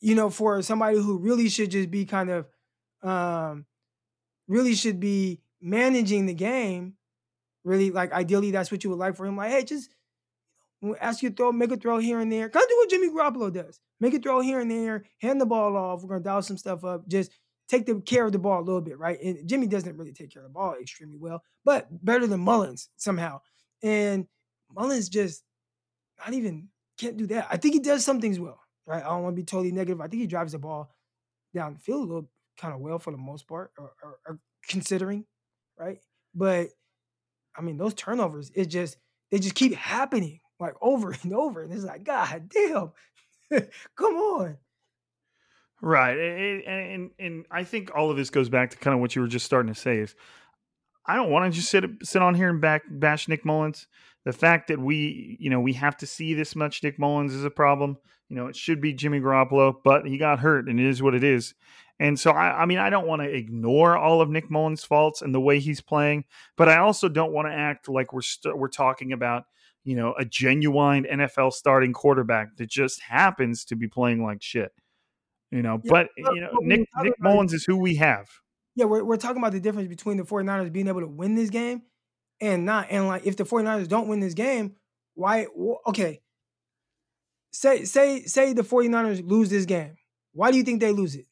you 0.00 0.14
know, 0.14 0.28
for 0.28 0.60
somebody 0.62 0.98
who 0.98 1.18
really 1.18 1.48
should 1.48 1.70
just 1.70 1.90
be 1.90 2.04
kind 2.04 2.30
of 2.30 2.46
um 3.02 3.64
really 4.48 4.74
should 4.74 4.98
be 4.98 5.40
managing 5.60 6.26
the 6.26 6.34
game. 6.34 6.94
Really, 7.64 7.90
like 7.90 8.12
ideally, 8.12 8.50
that's 8.50 8.70
what 8.70 8.82
you 8.82 8.90
would 8.90 8.98
like 8.98 9.16
for 9.16 9.26
him. 9.26 9.36
Like, 9.36 9.50
hey, 9.50 9.64
just 9.64 9.90
ask 11.00 11.22
you 11.22 11.30
to 11.30 11.36
throw, 11.36 11.52
make 11.52 11.70
a 11.70 11.76
throw 11.76 11.98
here 11.98 12.20
and 12.20 12.32
there. 12.32 12.48
Kind 12.48 12.64
of 12.64 12.68
do 12.68 12.76
what 12.78 12.90
Jimmy 12.90 13.10
Garoppolo 13.10 13.52
does. 13.52 13.80
Make 14.00 14.14
a 14.14 14.18
throw 14.18 14.40
here 14.40 14.60
and 14.60 14.70
there, 14.70 15.04
hand 15.20 15.40
the 15.40 15.46
ball 15.46 15.76
off. 15.76 16.02
We're 16.02 16.08
gonna 16.08 16.24
dial 16.24 16.42
some 16.42 16.56
stuff 16.56 16.84
up. 16.84 17.06
Just 17.08 17.32
take 17.68 17.84
the 17.84 18.00
care 18.00 18.24
of 18.24 18.32
the 18.32 18.38
ball 18.38 18.60
a 18.60 18.64
little 18.64 18.80
bit, 18.80 18.98
right? 18.98 19.20
And 19.20 19.46
Jimmy 19.46 19.66
doesn't 19.66 19.96
really 19.96 20.12
take 20.12 20.32
care 20.32 20.42
of 20.42 20.48
the 20.48 20.54
ball 20.54 20.76
extremely 20.80 21.18
well, 21.18 21.42
but 21.64 21.86
better 22.04 22.26
than 22.26 22.40
Mullens 22.40 22.88
somehow. 22.96 23.40
And 23.82 24.26
Mullens 24.74 25.08
just 25.08 25.42
not 26.18 26.32
even 26.32 26.68
can't 26.96 27.16
do 27.16 27.26
that. 27.26 27.48
I 27.50 27.56
think 27.58 27.74
he 27.74 27.80
does 27.80 28.04
some 28.04 28.20
things 28.20 28.40
well, 28.40 28.60
right? 28.86 29.02
I 29.02 29.08
don't 29.08 29.22
want 29.22 29.36
to 29.36 29.42
be 29.42 29.44
totally 29.44 29.72
negative. 29.72 30.00
I 30.00 30.08
think 30.08 30.22
he 30.22 30.26
drives 30.26 30.52
the 30.52 30.58
ball 30.58 30.90
down 31.54 31.74
the 31.74 31.80
field 31.80 32.00
a 32.00 32.12
little 32.12 32.30
kind 32.58 32.74
of 32.74 32.80
well 32.80 32.98
for 32.98 33.10
the 33.10 33.18
most 33.18 33.48
part, 33.48 33.70
or, 33.78 33.92
or, 34.02 34.18
or 34.26 34.38
considering, 34.68 35.24
right? 35.78 35.98
But 36.34 36.68
I 37.56 37.62
mean, 37.62 37.76
those 37.76 37.94
turnovers, 37.94 38.50
it 38.54 38.66
just 38.66 38.96
they 39.30 39.38
just 39.38 39.54
keep 39.54 39.74
happening 39.74 40.40
like 40.60 40.74
over 40.80 41.14
and 41.22 41.32
over, 41.32 41.62
and 41.62 41.72
it's 41.72 41.84
like, 41.84 42.04
God 42.04 42.48
damn, 42.48 42.92
come 43.96 44.14
on. 44.14 44.58
Right, 45.80 46.18
and, 46.18 46.62
and 46.64 47.10
and 47.18 47.44
I 47.50 47.64
think 47.64 47.94
all 47.94 48.10
of 48.10 48.16
this 48.16 48.30
goes 48.30 48.48
back 48.48 48.70
to 48.70 48.76
kind 48.76 48.94
of 48.94 49.00
what 49.00 49.14
you 49.14 49.22
were 49.22 49.28
just 49.28 49.46
starting 49.46 49.72
to 49.72 49.78
say 49.78 49.98
is, 49.98 50.14
I 51.06 51.14
don't 51.16 51.30
want 51.30 51.52
to 51.52 51.56
just 51.56 51.70
sit 51.70 51.84
sit 52.02 52.20
on 52.20 52.34
here 52.34 52.48
and 52.50 52.60
back 52.60 52.82
bash 52.88 53.28
Nick 53.28 53.44
Mullens. 53.44 53.86
The 54.24 54.32
fact 54.32 54.68
that 54.68 54.78
we, 54.78 55.36
you 55.40 55.48
know, 55.48 55.60
we 55.60 55.72
have 55.74 55.96
to 55.98 56.06
see 56.06 56.34
this 56.34 56.56
much 56.56 56.82
Nick 56.82 56.98
Mullens 56.98 57.32
is 57.32 57.44
a 57.44 57.50
problem. 57.50 57.96
You 58.28 58.36
know, 58.36 58.48
it 58.48 58.56
should 58.56 58.80
be 58.80 58.92
Jimmy 58.92 59.20
Garoppolo, 59.20 59.76
but 59.82 60.06
he 60.06 60.18
got 60.18 60.40
hurt, 60.40 60.68
and 60.68 60.78
it 60.78 60.86
is 60.86 61.02
what 61.02 61.14
it 61.14 61.24
is. 61.24 61.54
And 62.00 62.18
so, 62.18 62.30
I, 62.30 62.62
I 62.62 62.66
mean, 62.66 62.78
I 62.78 62.90
don't 62.90 63.08
want 63.08 63.22
to 63.22 63.28
ignore 63.28 63.96
all 63.96 64.20
of 64.20 64.30
Nick 64.30 64.50
Mullens' 64.50 64.84
faults 64.84 65.20
and 65.20 65.34
the 65.34 65.40
way 65.40 65.58
he's 65.58 65.80
playing, 65.80 66.24
but 66.56 66.68
I 66.68 66.78
also 66.78 67.08
don't 67.08 67.32
want 67.32 67.48
to 67.48 67.52
act 67.52 67.88
like 67.88 68.12
we're 68.12 68.18
we 68.18 68.22
st- 68.22 68.56
we're 68.56 68.68
talking 68.68 69.12
about 69.12 69.44
you 69.84 69.96
know 69.96 70.14
a 70.18 70.24
genuine 70.24 71.04
NFL 71.04 71.52
starting 71.52 71.92
quarterback 71.92 72.56
that 72.56 72.68
just 72.68 73.00
happens 73.00 73.64
to 73.66 73.76
be 73.76 73.88
playing 73.88 74.22
like 74.22 74.42
shit. 74.42 74.72
You 75.50 75.62
know, 75.62 75.80
yeah, 75.82 75.90
but, 75.90 76.08
but, 76.22 76.34
you 76.34 76.40
know, 76.42 76.50
Nick 76.60 76.88
Nick 77.02 77.14
Mullens 77.20 77.52
is 77.52 77.64
who 77.64 77.76
we 77.76 77.96
have. 77.96 78.28
Yeah, 78.76 78.84
we're 78.84 79.02
we're 79.02 79.16
talking 79.16 79.38
about 79.38 79.52
the 79.52 79.60
difference 79.60 79.88
between 79.88 80.18
the 80.18 80.24
49ers 80.24 80.72
being 80.72 80.88
able 80.88 81.00
to 81.00 81.08
win 81.08 81.34
this 81.34 81.50
game 81.50 81.82
and 82.40 82.64
not. 82.64 82.88
And 82.90 83.08
like 83.08 83.26
if 83.26 83.36
the 83.36 83.44
49ers 83.44 83.88
don't 83.88 84.08
win 84.08 84.20
this 84.20 84.34
game, 84.34 84.76
why 85.14 85.46
okay. 85.86 86.20
Say 87.50 87.84
say 87.84 88.22
say 88.24 88.52
the 88.52 88.62
49ers 88.62 89.28
lose 89.28 89.50
this 89.50 89.64
game. 89.64 89.96
Why 90.32 90.50
do 90.50 90.58
you 90.58 90.62
think 90.62 90.80
they 90.80 90.92
lose 90.92 91.16
it? 91.16 91.26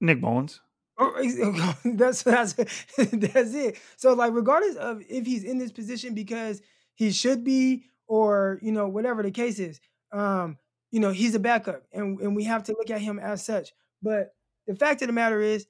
Nick 0.00 0.20
Mullens. 0.20 0.60
Oh, 0.98 1.74
that's 1.84 2.22
that's 2.22 2.54
that's 2.54 3.54
it. 3.54 3.78
So 3.96 4.14
like 4.14 4.32
regardless 4.32 4.76
of 4.76 5.02
if 5.08 5.26
he's 5.26 5.44
in 5.44 5.58
this 5.58 5.72
position 5.72 6.14
because 6.14 6.62
he 6.94 7.10
should 7.10 7.44
be 7.44 7.84
or 8.06 8.58
you 8.62 8.72
know 8.72 8.88
whatever 8.88 9.22
the 9.22 9.30
case 9.30 9.58
is, 9.58 9.80
um, 10.12 10.58
you 10.90 11.00
know, 11.00 11.10
he's 11.10 11.34
a 11.34 11.38
backup 11.38 11.82
and, 11.92 12.18
and 12.20 12.34
we 12.34 12.44
have 12.44 12.64
to 12.64 12.72
look 12.72 12.90
at 12.90 13.00
him 13.00 13.18
as 13.18 13.44
such. 13.44 13.72
But 14.02 14.34
the 14.66 14.74
fact 14.74 15.02
of 15.02 15.08
the 15.08 15.12
matter 15.12 15.40
is, 15.40 15.66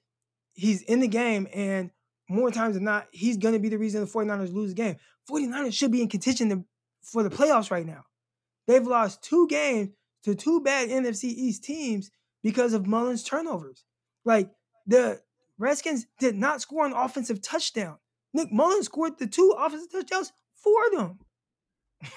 he's 0.52 0.82
in 0.82 1.00
the 1.00 1.08
game 1.08 1.48
and 1.52 1.90
more 2.28 2.50
times 2.50 2.74
than 2.74 2.84
not, 2.84 3.06
he's 3.12 3.36
going 3.36 3.54
to 3.54 3.60
be 3.60 3.68
the 3.68 3.78
reason 3.78 4.00
the 4.00 4.06
49ers 4.06 4.52
lose 4.52 4.70
the 4.70 4.82
game. 4.82 4.96
49ers 5.30 5.72
should 5.72 5.92
be 5.92 6.02
in 6.02 6.08
contention 6.08 6.48
to, 6.50 6.64
for 7.02 7.22
the 7.22 7.30
playoffs 7.30 7.70
right 7.70 7.86
now. 7.86 8.04
They've 8.66 8.86
lost 8.86 9.22
two 9.22 9.46
games 9.48 9.90
to 10.24 10.34
two 10.34 10.60
bad 10.60 10.88
NFC 10.88 11.24
East 11.24 11.64
teams 11.64 12.10
because 12.42 12.72
of 12.72 12.86
Mullens' 12.86 13.24
turnovers. 13.24 13.84
Like 14.26 14.50
the 14.86 15.20
Redskins 15.56 16.06
did 16.18 16.36
not 16.36 16.60
score 16.60 16.84
an 16.84 16.92
offensive 16.92 17.40
touchdown. 17.40 17.96
Nick 18.34 18.52
Mullens 18.52 18.86
scored 18.86 19.18
the 19.18 19.26
two 19.26 19.54
offensive 19.58 19.90
touchdowns 19.90 20.32
for 20.52 20.90
them. 20.92 21.18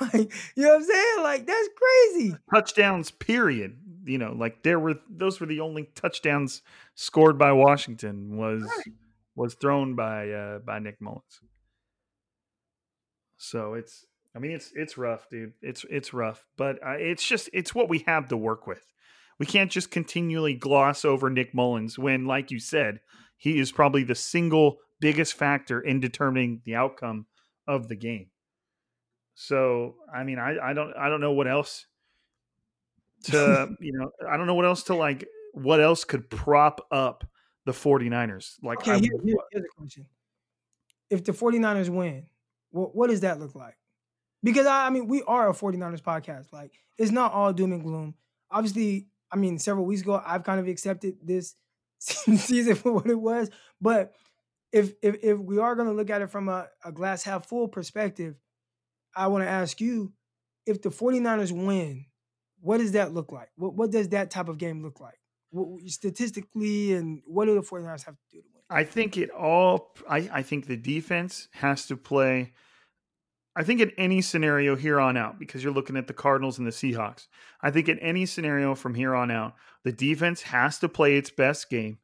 Like, 0.02 0.34
you 0.56 0.64
know 0.64 0.70
what 0.72 0.82
I'm 0.82 0.84
saying? 0.84 1.24
Like, 1.24 1.48
that's 1.48 1.70
crazy. 1.76 2.36
Touchdowns, 2.54 3.12
period. 3.12 3.78
You 4.04 4.18
know, 4.18 4.34
like 4.34 4.62
there 4.62 4.78
were 4.78 4.96
those 5.10 5.40
were 5.40 5.46
the 5.46 5.62
only 5.62 5.90
touchdowns 5.96 6.62
scored 6.96 7.38
by 7.38 7.54
Washington 7.54 8.36
was 8.36 8.64
right. 8.64 8.94
was 9.36 9.54
thrown 9.54 9.96
by 9.96 10.32
uh 10.32 10.60
by 10.60 10.80
Nick 10.80 11.00
Mullens. 11.00 11.40
So 13.38 13.74
it's 13.76 14.06
I 14.36 14.40
mean 14.40 14.52
it's 14.52 14.72
it's 14.76 14.98
rough, 14.98 15.30
dude. 15.30 15.54
It's 15.62 15.86
it's 15.90 16.14
rough, 16.14 16.46
but 16.58 16.76
uh, 16.86 16.98
it's 17.00 17.26
just 17.26 17.50
it's 17.54 17.74
what 17.74 17.88
we 17.88 18.00
have 18.00 18.28
to 18.30 18.38
work 18.38 18.68
with. 18.68 18.86
We 19.40 19.46
can't 19.46 19.72
just 19.72 19.90
continually 19.90 20.54
gloss 20.54 21.06
over 21.06 21.30
Nick 21.30 21.54
Mullens 21.54 21.98
when 21.98 22.26
like 22.26 22.52
you 22.52 22.60
said, 22.60 23.00
he 23.38 23.58
is 23.60 23.72
probably 23.72 24.04
the 24.04 24.16
single 24.16 24.80
biggest 25.00 25.34
factor 25.34 25.80
in 25.80 26.02
determining 26.02 26.62
the 26.66 26.76
outcome 26.76 27.26
of 27.68 27.88
the 27.88 27.96
game. 27.96 28.28
So 29.34 29.96
I 30.14 30.24
mean, 30.24 30.38
I, 30.38 30.58
I 30.62 30.74
don't 30.74 30.94
I 30.98 31.08
don't 31.08 31.22
know 31.22 31.32
what 31.32 31.48
else 31.48 31.86
to 33.24 33.70
you 33.80 33.94
know 33.94 34.12
I 34.30 34.38
don't 34.38 34.48
know 34.48 34.56
what 34.56 34.66
else 34.66 34.84
to 34.84 34.96
like 34.96 35.26
what 35.54 35.80
else 35.80 36.04
could 36.04 36.30
prop 36.30 36.86
up 36.92 37.26
the 37.66 37.72
49ers 37.72 38.56
like 38.64 38.80
okay, 38.80 39.00
here, 39.00 39.12
here, 39.24 39.36
here's 39.52 39.66
a 39.66 39.68
question. 39.78 40.06
If 41.10 41.24
the 41.24 41.32
49ers 41.32 41.90
win 41.90 42.26
what, 42.72 42.96
what 42.96 43.10
does 43.10 43.22
that 43.22 43.40
look 43.40 43.56
like? 43.56 43.78
Because 44.44 44.66
I, 44.66 44.88
I 44.88 44.90
mean 44.90 45.08
we 45.08 45.24
are 45.24 45.50
a 45.50 45.54
49ers 45.54 46.02
podcast. 46.02 46.52
Like 46.52 46.74
it's 46.98 47.12
not 47.12 47.32
all 47.32 47.54
doom 47.54 47.72
and 47.72 47.84
gloom. 47.84 48.16
Obviously 48.52 49.08
i 49.32 49.36
mean 49.36 49.58
several 49.60 49.86
weeks 49.86 50.02
ago 50.02 50.22
i've 50.26 50.44
kind 50.44 50.60
of 50.60 50.68
accepted 50.68 51.16
this 51.24 51.56
season 52.00 52.76
for 52.76 52.94
what 52.94 53.08
it 53.08 53.20
was 53.20 53.50
but 53.82 54.14
if 54.72 54.94
if, 55.02 55.18
if 55.24 55.38
we 55.38 55.58
are 55.58 55.76
going 55.76 55.88
to 55.88 55.94
look 55.94 56.10
at 56.10 56.22
it 56.22 56.30
from 56.30 56.48
a, 56.50 56.68
a 56.86 56.92
glass 56.92 57.24
half 57.24 57.48
full 57.48 57.68
perspective 57.68 58.36
I 59.16 59.28
want 59.28 59.44
to 59.44 59.50
ask 59.50 59.82
you 59.82 60.14
if 60.66 60.82
the 60.82 60.90
49ers 60.90 61.52
win, 61.52 62.06
what 62.62 62.78
does 62.78 62.94
that 62.94 63.14
look 63.14 63.32
like? 63.32 63.50
What, 63.56 63.74
what 63.76 63.92
does 63.92 64.10
that 64.10 64.32
type 64.32 64.50
of 64.50 64.58
game 64.58 64.84
look 64.84 65.00
like? 65.00 65.20
What, 65.52 65.82
statistically, 65.90 66.94
and 66.94 67.22
what 67.26 67.46
do 67.46 67.56
the 67.56 67.62
49ers 67.62 68.06
have 68.06 68.16
to 68.16 68.24
do 68.32 68.42
to 68.42 68.48
win? 68.54 68.64
I 68.70 68.84
think 68.84 69.18
it 69.18 69.30
all, 69.32 69.94
I, 70.08 70.30
I 70.32 70.42
think 70.44 70.68
the 70.68 70.78
defense 70.78 71.48
has 71.54 71.88
to 71.88 71.98
play. 71.98 72.54
I 73.60 73.64
think 73.64 73.82
in 73.82 73.92
any 73.98 74.22
scenario 74.22 74.78
here 74.78 75.02
on 75.02 75.18
out, 75.18 75.38
because 75.38 75.64
you're 75.64 75.74
looking 75.74 75.98
at 75.98 76.08
the 76.08 76.14
Cardinals 76.14 76.58
and 76.58 76.66
the 76.66 76.72
Seahawks, 76.72 77.28
I 77.62 77.72
think 77.72 77.90
in 77.90 78.00
any 78.00 78.26
scenario 78.26 78.74
from 78.74 78.96
here 78.96 79.14
on 79.14 79.30
out, 79.30 79.54
the 79.84 79.92
defense 79.92 80.42
has 80.44 80.80
to 80.80 80.88
play 80.88 81.18
its 81.18 81.30
best 81.30 81.70
game, 81.70 81.98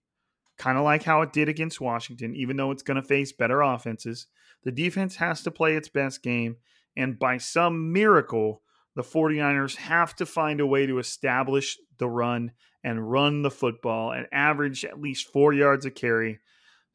kind 0.57 0.77
of 0.77 0.83
like 0.83 1.03
how 1.03 1.21
it 1.21 1.31
did 1.31 1.47
against 1.47 1.79
Washington, 1.79 2.35
even 2.35 2.57
though 2.57 2.71
it's 2.71 2.83
going 2.83 3.01
to 3.01 3.07
face 3.07 3.31
better 3.31 3.61
offenses. 3.61 4.27
The 4.63 4.71
defense 4.71 5.15
has 5.15 5.43
to 5.43 5.51
play 5.51 5.75
its 5.75 5.87
best 5.87 6.21
game 6.21 6.57
and 6.95 7.19
by 7.19 7.37
some 7.37 7.91
miracle, 7.91 8.61
the 8.95 9.03
49ers 9.03 9.75
have 9.75 10.15
to 10.15 10.25
find 10.25 10.61
a 10.61 10.67
way 10.67 10.85
to 10.85 10.99
establish 10.99 11.77
the 11.97 12.07
run 12.07 12.51
and 12.83 13.11
run 13.11 13.41
the 13.41 13.51
football 13.51 14.11
and 14.11 14.27
average 14.31 14.85
at 14.85 15.01
least 15.01 15.31
four 15.31 15.53
yards 15.53 15.85
a 15.85 15.91
carry 15.91 16.39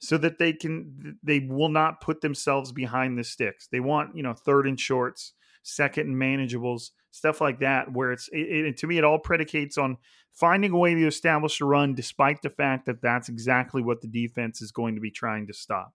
so 0.01 0.18
that 0.18 0.38
they 0.38 0.53
can 0.53 1.18
they 1.22 1.40
will 1.40 1.68
not 1.68 2.01
put 2.01 2.20
themselves 2.20 2.72
behind 2.72 3.16
the 3.16 3.24
sticks 3.24 3.68
they 3.70 3.80
want 3.80 4.16
you 4.16 4.22
know 4.22 4.34
third 4.34 4.66
and 4.66 4.80
shorts 4.80 5.32
second 5.62 6.09
and 6.09 6.16
manageables 6.16 6.90
stuff 7.12 7.40
like 7.40 7.61
that 7.61 7.92
where 7.92 8.12
it's 8.12 8.28
it, 8.32 8.66
it, 8.66 8.76
to 8.76 8.86
me 8.86 8.98
it 8.98 9.05
all 9.05 9.18
predicates 9.18 9.78
on 9.78 9.96
finding 10.32 10.72
a 10.72 10.76
way 10.76 10.94
to 10.94 11.07
establish 11.07 11.61
a 11.61 11.64
run 11.64 11.94
despite 11.94 12.40
the 12.42 12.51
fact 12.51 12.86
that 12.86 13.03
that's 13.03 13.28
exactly 13.28 13.82
what 13.82 14.01
the 14.01 14.09
defense 14.09 14.61
is 14.61 14.72
going 14.72 14.94
to 14.94 15.01
be 15.01 15.11
trying 15.11 15.46
to 15.46 15.53
stop 15.53 15.92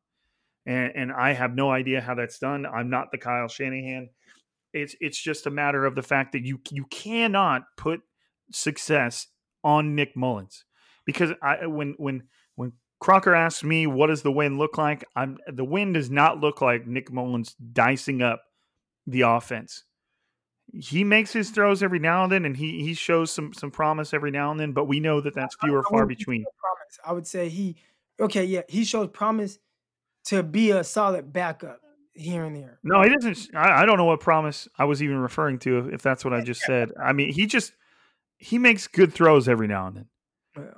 and, 0.65 0.91
and 0.95 1.11
I 1.11 1.33
have 1.33 1.55
no 1.55 1.71
idea 1.71 2.01
how 2.01 2.15
that's 2.15 2.39
done. 2.39 2.65
I'm 2.65 2.89
not 2.89 3.11
the 3.11 3.17
Kyle 3.17 3.47
Shanahan. 3.47 4.09
It's 4.73 4.95
it's 4.99 5.21
just 5.21 5.45
a 5.45 5.51
matter 5.51 5.85
of 5.85 5.95
the 5.95 6.03
fact 6.03 6.33
that 6.33 6.43
you 6.43 6.59
you 6.71 6.85
cannot 6.85 7.63
put 7.77 8.01
success 8.51 9.27
on 9.63 9.95
Nick 9.95 10.15
Mullens 10.17 10.65
because 11.05 11.31
I 11.41 11.65
when 11.67 11.95
when 11.97 12.23
when 12.23 12.23
Crocker 13.05 13.35
asked 13.35 13.63
me 13.63 13.85
what 13.85 14.07
does 14.07 14.23
the 14.23 14.31
win 14.31 14.57
look 14.57 14.79
like, 14.79 15.03
I'm 15.15 15.37
the 15.45 15.63
win 15.63 15.93
does 15.93 16.09
not 16.09 16.39
look 16.39 16.59
like 16.59 16.87
Nick 16.87 17.11
Mullens 17.11 17.53
dicing 17.53 18.23
up 18.23 18.41
the 19.05 19.21
offense. 19.21 19.83
He 20.73 21.03
makes 21.03 21.31
his 21.31 21.51
throws 21.51 21.83
every 21.83 21.99
now 21.99 22.23
and 22.23 22.31
then, 22.31 22.45
and 22.45 22.57
he 22.57 22.83
he 22.83 22.95
shows 22.95 23.29
some 23.29 23.53
some 23.53 23.69
promise 23.69 24.11
every 24.11 24.31
now 24.31 24.49
and 24.49 24.59
then. 24.59 24.71
But 24.71 24.85
we 24.85 24.99
know 24.99 25.21
that 25.21 25.35
that's 25.35 25.55
few 25.61 25.75
or 25.75 25.83
far 25.83 26.07
between. 26.07 26.45
Promise. 26.59 26.99
I 27.05 27.13
would 27.13 27.27
say 27.27 27.47
he 27.47 27.75
okay, 28.19 28.43
yeah, 28.43 28.63
he 28.67 28.83
shows 28.83 29.09
promise 29.09 29.59
to 30.23 30.41
be 30.41 30.71
a 30.71 30.83
solid 30.83 31.31
backup 31.31 31.81
here 32.15 32.43
and 32.43 32.55
there. 32.55 32.79
No, 32.83 33.03
he 33.03 33.09
doesn't. 33.09 33.55
I, 33.55 33.83
I 33.83 33.85
don't 33.85 33.97
know 33.97 34.05
what 34.05 34.19
promise 34.19 34.67
I 34.79 34.85
was 34.85 35.03
even 35.03 35.17
referring 35.17 35.59
to. 35.59 35.91
If 35.93 36.01
that's 36.01 36.25
what 36.25 36.33
I 36.33 36.41
just 36.41 36.61
said, 36.61 36.91
I 36.99 37.13
mean, 37.13 37.31
he 37.31 37.45
just 37.45 37.73
he 38.39 38.57
makes 38.57 38.87
good 38.87 39.13
throws 39.13 39.47
every 39.47 39.67
now 39.67 39.85
and 39.85 39.95
then. 40.55 40.71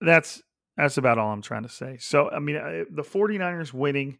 That's 0.00 0.42
that's 0.80 0.96
about 0.96 1.18
all 1.18 1.30
I'm 1.30 1.42
trying 1.42 1.64
to 1.64 1.68
say. 1.68 1.98
So, 1.98 2.30
I 2.30 2.38
mean, 2.38 2.56
uh, 2.56 2.84
the 2.90 3.02
49ers 3.02 3.74
winning, 3.74 4.18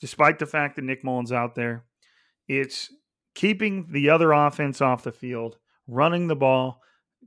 despite 0.00 0.38
the 0.38 0.46
fact 0.46 0.76
that 0.76 0.84
Nick 0.84 1.04
Mullens 1.04 1.30
out 1.30 1.54
there, 1.54 1.84
it's 2.48 2.90
keeping 3.34 3.88
the 3.90 4.08
other 4.08 4.32
offense 4.32 4.80
off 4.80 5.02
the 5.02 5.12
field, 5.12 5.58
running 5.86 6.26
the 6.26 6.36
ball, 6.36 6.80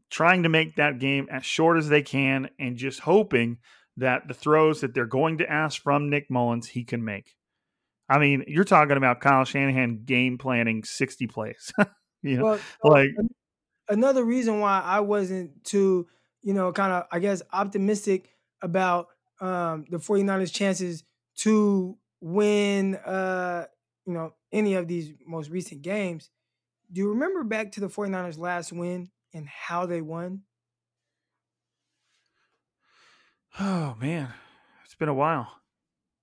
trying 0.10 0.44
to 0.44 0.50
make 0.50 0.76
that 0.76 1.00
game 1.00 1.28
as 1.32 1.46
short 1.46 1.78
as 1.78 1.88
they 1.88 2.02
can, 2.02 2.50
and 2.58 2.76
just 2.76 3.02
hoping 3.02 3.60
that 3.98 4.28
the 4.28 4.34
throws 4.34 4.82
that 4.82 4.96
they're 4.96 5.06
going 5.06 5.38
to 5.38 5.52
ask 5.52 5.80
from 5.80 6.10
Nick 6.10 6.32
Mullens, 6.32 6.68
he 6.68 6.84
can 6.84 7.06
make. 7.06 7.36
I 8.10 8.18
mean, 8.18 8.44
you're 8.48 8.64
talking 8.64 8.98
about 8.98 9.22
Kyle 9.22 9.46
Shanahan 9.46 10.04
game 10.04 10.40
planning 10.40 10.84
60 10.84 11.28
plays. 11.28 11.72
you 12.24 12.38
know, 12.38 12.44
Well, 12.44 12.60
like 12.84 13.10
another 13.88 14.24
reason 14.24 14.60
why 14.60 14.82
I 14.84 15.02
wasn't 15.02 15.64
too, 15.64 16.08
you 16.42 16.56
know, 16.56 16.72
kind 16.72 16.92
of, 16.92 17.06
I 17.12 17.20
guess, 17.20 17.44
optimistic 17.54 18.33
about 18.64 19.10
um, 19.40 19.86
the 19.92 19.98
49ers' 19.98 20.52
chances 20.52 21.04
to 21.38 21.96
win, 22.22 22.96
uh, 22.96 23.66
you 24.08 24.14
know, 24.14 24.34
any 24.52 24.74
of 24.74 24.88
these 24.88 25.14
most 25.28 25.50
recent 25.52 25.82
games. 25.84 26.32
Do 26.92 27.02
you 27.02 27.10
remember 27.10 27.44
back 27.44 27.74
to 27.74 27.80
the 27.80 27.88
49ers' 27.90 28.38
last 28.40 28.72
win 28.74 29.12
and 29.34 29.48
how 29.48 29.86
they 29.86 30.02
won? 30.02 30.42
oh 33.60 33.96
man, 34.00 34.30
it's 34.86 34.96
been 34.96 35.10
a 35.10 35.14
while. 35.14 35.48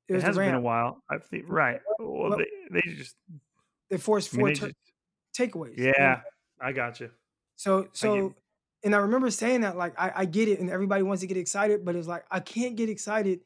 It 0.09 0.16
It, 0.16 0.22
has 0.24 0.36
been 0.36 0.55
a 0.55 0.61
while. 0.61 1.03
I 1.09 1.18
think 1.18 1.45
right. 1.49 1.80
Well, 1.99 2.30
Well- 2.30 2.38
they, 2.38 2.47
they 2.70 2.80
just 2.97 3.14
They 3.88 3.99
forced 3.99 4.34
I 4.34 4.38
mean, 4.38 4.41
four 4.41 4.49
they 4.49 4.55
tur- 4.55 4.66
just- 4.68 5.53
takeaways. 5.53 5.78
you 5.78 5.84
know? 5.86 5.93
yeah. 5.97 6.20
I 6.61 6.72
got 6.72 6.99
you. 7.01 7.11
So 7.57 7.88
so. 7.93 8.34
And 8.83 8.95
I 8.95 8.99
remember 8.99 9.31
saying 9.31 9.62
that 9.62 9.76
like 9.76 9.99
I, 9.99 10.12
I 10.16 10.24
get 10.24 10.49
it 10.49 10.61
and 10.61 10.70
everybody 10.70 11.03
wants 11.03 11.20
to 11.20 11.26
get 11.26 11.37
excited, 11.37 11.85
but 11.85 11.97
it's 11.97 12.09
like 12.09 12.24
I 12.31 12.41
can't 12.41 12.76
get 12.76 12.89
excited 12.89 13.41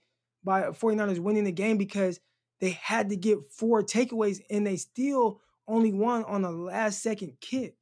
by 0.45 0.63
49ers 0.63 1.19
winning 1.19 1.45
the 1.45 1.53
game 1.53 1.77
because 1.77 2.21
they 2.61 2.71
had 2.71 3.09
to 3.11 3.17
get 3.17 3.39
four 3.57 3.83
takeaways 3.83 4.41
and 4.51 4.67
they 4.67 4.77
still 4.77 5.41
only 5.67 5.93
won 5.93 6.25
on 6.25 6.45
a 6.45 6.51
last 6.51 7.03
second 7.03 7.33
kick. 7.41 7.75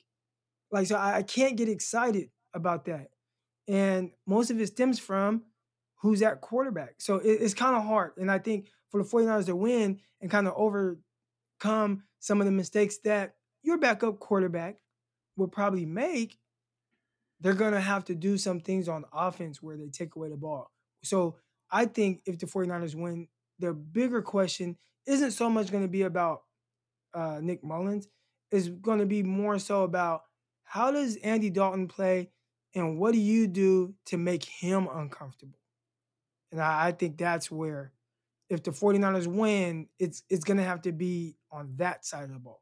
Like 0.70 0.86
so 0.86 0.96
I, 0.96 1.18
I 1.18 1.22
can't 1.22 1.56
get 1.56 1.68
excited 1.68 2.30
about 2.54 2.86
that. 2.86 3.08
And 3.68 4.10
most 4.26 4.50
of 4.50 4.60
it 4.60 4.68
stems 4.68 4.98
from 4.98 5.42
who's 6.00 6.22
at 6.22 6.40
quarterback. 6.40 6.94
So 6.98 7.16
it, 7.16 7.38
it's 7.40 7.54
kind 7.54 7.76
of 7.76 7.84
hard. 7.84 8.12
And 8.16 8.30
I 8.30 8.38
think 8.38 8.68
for 8.90 9.02
the 9.02 9.08
49ers 9.08 9.46
to 9.46 9.56
win 9.56 10.00
and 10.20 10.30
kind 10.30 10.46
of 10.46 10.54
overcome 10.56 12.02
some 12.18 12.40
of 12.40 12.46
the 12.46 12.52
mistakes 12.52 12.98
that 13.04 13.34
your 13.62 13.78
backup 13.78 14.18
quarterback 14.18 14.78
would 15.36 15.52
probably 15.52 15.86
make, 15.86 16.38
they're 17.42 17.54
going 17.54 17.72
to 17.72 17.80
have 17.80 18.04
to 18.04 18.14
do 18.14 18.38
some 18.38 18.60
things 18.60 18.88
on 18.88 19.04
offense 19.12 19.60
where 19.60 19.76
they 19.76 19.88
take 19.88 20.14
away 20.14 20.30
the 20.30 20.36
ball. 20.36 20.70
So 21.02 21.36
I 21.70 21.86
think 21.86 22.22
if 22.24 22.38
the 22.38 22.46
49ers 22.46 22.94
win, 22.94 23.28
the 23.58 23.74
bigger 23.74 24.22
question 24.22 24.76
isn't 25.06 25.32
so 25.32 25.50
much 25.50 25.70
going 25.70 25.82
to 25.82 25.88
be 25.88 26.02
about 26.02 26.42
uh, 27.12 27.40
Nick 27.42 27.62
Mullens. 27.64 28.06
It's 28.52 28.68
going 28.68 29.00
to 29.00 29.06
be 29.06 29.22
more 29.22 29.58
so 29.58 29.82
about 29.82 30.22
how 30.62 30.92
does 30.92 31.16
Andy 31.16 31.50
Dalton 31.50 31.88
play 31.88 32.30
and 32.74 32.98
what 32.98 33.12
do 33.12 33.20
you 33.20 33.46
do 33.48 33.94
to 34.06 34.16
make 34.16 34.44
him 34.44 34.88
uncomfortable? 34.92 35.58
And 36.52 36.60
I, 36.60 36.86
I 36.88 36.92
think 36.92 37.18
that's 37.18 37.50
where 37.50 37.92
if 38.48 38.62
the 38.62 38.70
49ers 38.70 39.26
win, 39.26 39.88
it's 39.98 40.22
it's 40.30 40.44
going 40.44 40.58
to 40.58 40.64
have 40.64 40.82
to 40.82 40.92
be 40.92 41.36
on 41.50 41.74
that 41.76 42.04
side 42.04 42.24
of 42.24 42.32
the 42.32 42.38
ball. 42.38 42.60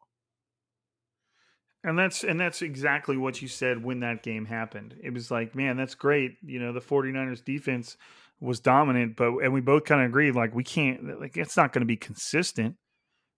And 1.83 1.99
that's 1.99 2.25
and 2.25 2.39
that's 2.39 2.61
exactly 2.61 3.17
what 3.17 3.41
you 3.41 3.49
said 3.49 3.83
when 3.83 4.01
that 4.01 4.23
game 4.23 4.45
happened. 4.45 4.95
It 5.03 5.15
was 5.15 5.31
like, 5.31 5.55
man, 5.55 5.77
that's 5.77 5.95
great. 5.95 6.37
You 6.45 6.59
know, 6.59 6.73
the 6.73 6.81
49ers 6.81 7.43
defense 7.43 7.97
was 8.39 8.61
dominant, 8.61 9.17
but 9.17 9.39
and 9.39 9.53
we 9.53 9.63
both 9.63 9.85
kind 9.85 10.03
of 10.03 10.09
agreed 10.09 10.35
like 10.35 10.55
we 10.55 10.65
can't 10.65 11.21
like 11.21 11.37
it's 11.39 11.57
not 11.57 11.73
going 11.73 11.81
to 11.81 11.87
be 11.87 11.97
consistent. 11.97 12.77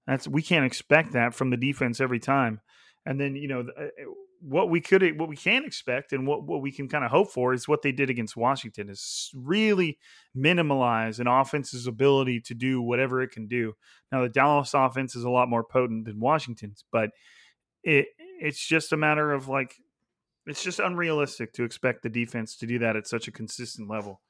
That's 0.06 0.26
we 0.26 0.42
can't 0.42 0.64
expect 0.64 1.12
that 1.12 1.34
from 1.34 1.50
the 1.50 1.56
defense 1.56 2.00
every 2.00 2.18
time. 2.18 2.60
And 3.06 3.20
then, 3.20 3.36
you 3.36 3.46
know, 3.48 3.60
uh, 3.60 3.86
what 4.40 4.70
we 4.70 4.80
could 4.80 5.18
what 5.20 5.28
we 5.28 5.36
can 5.36 5.64
expect 5.64 6.12
and 6.12 6.26
what 6.26 6.42
what 6.42 6.62
we 6.62 6.72
can 6.72 6.88
kind 6.88 7.04
of 7.04 7.12
hope 7.12 7.30
for 7.30 7.54
is 7.54 7.68
what 7.68 7.82
they 7.82 7.92
did 7.92 8.10
against 8.10 8.36
Washington 8.36 8.90
is 8.90 9.30
really 9.36 9.98
minimalize 10.36 11.20
an 11.20 11.28
offense's 11.28 11.86
ability 11.86 12.40
to 12.40 12.54
do 12.54 12.82
whatever 12.82 13.22
it 13.22 13.30
can 13.30 13.46
do. 13.46 13.74
Now, 14.10 14.22
the 14.22 14.28
Dallas 14.28 14.74
offense 14.74 15.14
is 15.14 15.22
a 15.22 15.30
lot 15.30 15.48
more 15.48 15.62
potent 15.62 16.06
than 16.06 16.18
Washington's, 16.18 16.84
but 16.90 17.10
it 17.84 18.06
it's 18.42 18.66
just 18.66 18.92
a 18.92 18.96
matter 18.96 19.32
of 19.32 19.48
like 19.48 19.76
it's 20.46 20.62
just 20.62 20.80
unrealistic 20.80 21.52
to 21.54 21.64
expect 21.64 22.02
the 22.02 22.08
defense 22.08 22.56
to 22.56 22.66
do 22.66 22.80
that 22.80 22.96
at 22.96 23.06
such 23.06 23.28
a 23.28 23.32
consistent 23.32 23.88
level. 23.88 24.20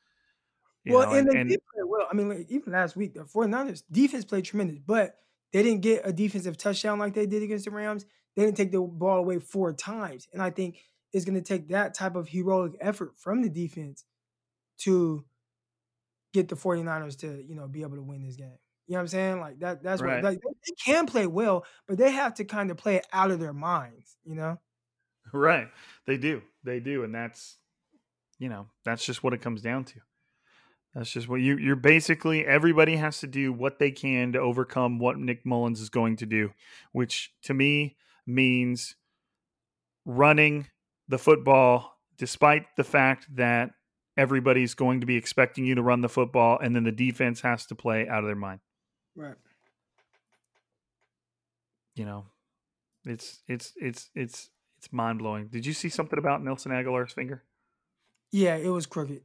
You 0.84 0.94
well, 0.94 1.10
know, 1.10 1.16
and, 1.16 1.28
and, 1.30 1.50
and 1.50 1.60
well. 1.86 2.06
I 2.10 2.14
mean, 2.14 2.28
like, 2.28 2.46
even 2.50 2.72
last 2.72 2.96
week, 2.96 3.14
the 3.14 3.20
49ers 3.20 3.82
defense 3.90 4.24
played 4.24 4.44
tremendous, 4.44 4.78
but 4.78 5.14
they 5.52 5.62
didn't 5.62 5.80
get 5.80 6.02
a 6.04 6.12
defensive 6.12 6.58
touchdown 6.58 6.98
like 6.98 7.14
they 7.14 7.26
did 7.26 7.42
against 7.42 7.64
the 7.64 7.70
Rams. 7.70 8.04
They 8.36 8.44
didn't 8.44 8.56
take 8.56 8.72
the 8.72 8.80
ball 8.80 9.18
away 9.18 9.38
four 9.38 9.72
times. 9.72 10.28
And 10.32 10.42
I 10.42 10.50
think 10.50 10.78
it's 11.12 11.24
going 11.24 11.36
to 11.36 11.42
take 11.42 11.68
that 11.68 11.94
type 11.94 12.16
of 12.16 12.28
heroic 12.28 12.72
effort 12.80 13.12
from 13.16 13.42
the 13.42 13.48
defense 13.48 14.04
to 14.78 15.24
get 16.34 16.48
the 16.48 16.56
49ers 16.56 17.18
to, 17.20 17.42
you 17.46 17.54
know, 17.54 17.68
be 17.68 17.82
able 17.82 17.96
to 17.96 18.02
win 18.02 18.22
this 18.22 18.36
game. 18.36 18.58
You 18.86 18.94
know 18.94 18.98
what 18.98 19.00
I'm 19.02 19.08
saying? 19.08 19.40
Like 19.40 19.58
that 19.60 19.82
that's 19.82 20.02
Right. 20.02 20.22
what 20.22 20.32
like 20.32 20.40
they 20.42 20.74
can 20.84 21.06
play 21.06 21.26
well, 21.26 21.64
but 21.86 21.98
they 21.98 22.10
have 22.10 22.34
to 22.34 22.44
kind 22.44 22.70
of 22.70 22.76
play 22.76 22.96
it 22.96 23.06
out 23.12 23.30
of 23.30 23.40
their 23.40 23.52
minds, 23.52 24.16
you 24.24 24.34
know? 24.34 24.58
right, 25.32 25.68
they 26.06 26.18
do, 26.18 26.42
they 26.64 26.80
do, 26.80 27.04
and 27.04 27.14
that's 27.14 27.58
you 28.38 28.48
know 28.48 28.68
that's 28.84 29.04
just 29.04 29.22
what 29.22 29.32
it 29.32 29.40
comes 29.40 29.62
down 29.62 29.84
to. 29.84 30.00
That's 30.94 31.10
just 31.10 31.28
what 31.28 31.40
you 31.40 31.56
you're 31.56 31.76
basically 31.76 32.44
everybody 32.44 32.96
has 32.96 33.20
to 33.20 33.26
do 33.26 33.52
what 33.52 33.78
they 33.78 33.90
can 33.90 34.32
to 34.32 34.40
overcome 34.40 34.98
what 34.98 35.18
Nick 35.18 35.46
Mullens 35.46 35.80
is 35.80 35.88
going 35.88 36.16
to 36.16 36.26
do, 36.26 36.52
which 36.92 37.32
to 37.44 37.54
me 37.54 37.96
means 38.26 38.96
running 40.04 40.66
the 41.08 41.18
football 41.18 41.98
despite 42.18 42.66
the 42.76 42.84
fact 42.84 43.26
that 43.36 43.70
everybody's 44.16 44.74
going 44.74 45.00
to 45.00 45.06
be 45.06 45.16
expecting 45.16 45.64
you 45.64 45.74
to 45.74 45.82
run 45.82 46.02
the 46.02 46.08
football 46.08 46.58
and 46.60 46.76
then 46.76 46.84
the 46.84 46.92
defense 46.92 47.40
has 47.40 47.66
to 47.66 47.74
play 47.74 48.06
out 48.06 48.20
of 48.20 48.26
their 48.26 48.36
mind. 48.36 48.60
Right. 49.16 49.34
You 51.94 52.04
know, 52.06 52.24
it's 53.04 53.40
it's 53.46 53.72
it's 53.76 54.08
it's 54.14 54.48
it's 54.78 54.92
mind 54.92 55.18
blowing. 55.18 55.48
Did 55.48 55.66
you 55.66 55.72
see 55.72 55.88
something 55.88 56.18
about 56.18 56.42
Nelson 56.42 56.72
Agholor's 56.72 57.12
finger? 57.12 57.42
Yeah, 58.30 58.56
it 58.56 58.68
was 58.68 58.86
crooked. 58.86 59.20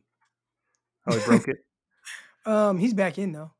Oh, 1.08 1.18
he 1.18 1.26
broke 1.26 1.48
it. 1.48 1.58
Um, 2.46 2.78
he's 2.78 2.94
back 2.94 3.18
in 3.18 3.34
though. 3.34 3.52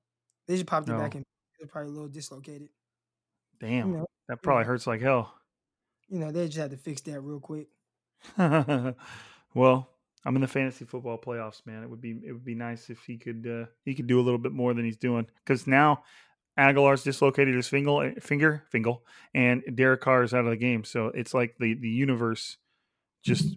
They 0.48 0.54
just 0.54 0.66
popped 0.66 0.88
it 0.88 0.94
back 0.98 1.14
No. 1.14 1.18
in. 1.18 1.24
It's 1.60 1.70
probably 1.70 1.90
a 1.90 1.94
little 1.94 2.08
dislocated. 2.08 2.70
Damn, 3.60 3.92
know, 3.92 4.06
that 4.30 4.42
probably 4.42 4.64
hurts 4.64 4.88
like 4.88 5.02
hell. 5.02 5.34
You 6.08 6.20
know, 6.20 6.32
they 6.32 6.46
just 6.46 6.58
had 6.58 6.72
to 6.72 6.78
fix 6.78 7.02
that 7.02 7.20
real 7.20 7.42
quick. 7.42 7.68
well, 8.38 9.90
I'm 10.26 10.36
in 10.36 10.42
the 10.42 10.48
fantasy 10.48 10.86
football 10.86 11.18
playoffs, 11.18 11.66
man. 11.66 11.84
It 11.84 11.90
would 11.90 12.02
be 12.02 12.20
it 12.26 12.34
would 12.34 12.46
be 12.46 12.56
nice 12.56 12.90
if 12.90 13.04
he 13.04 13.18
could 13.18 13.48
uh, 13.48 13.66
he 13.86 13.96
could 13.96 14.08
do 14.08 14.20
a 14.20 14.24
little 14.24 14.40
bit 14.40 14.52
more 14.52 14.74
than 14.74 14.84
he's 14.84 14.98
doing 14.98 15.28
because 15.46 15.68
now 15.68 16.04
Agholor's 16.58 17.04
dislocated 17.04 17.56
his 17.56 17.68
finger 17.68 18.14
finger 18.20 18.64
finger 18.70 18.96
and 19.34 19.64
Derek 19.76 20.02
Carr 20.02 20.24
is 20.24 20.34
out 20.34 20.46
of 20.46 20.50
the 20.50 20.58
game. 20.58 20.84
So 20.84 21.08
it's 21.08 21.34
like 21.34 21.56
the 21.60 21.76
the 21.76 21.90
universe 21.90 22.58
just 23.24 23.56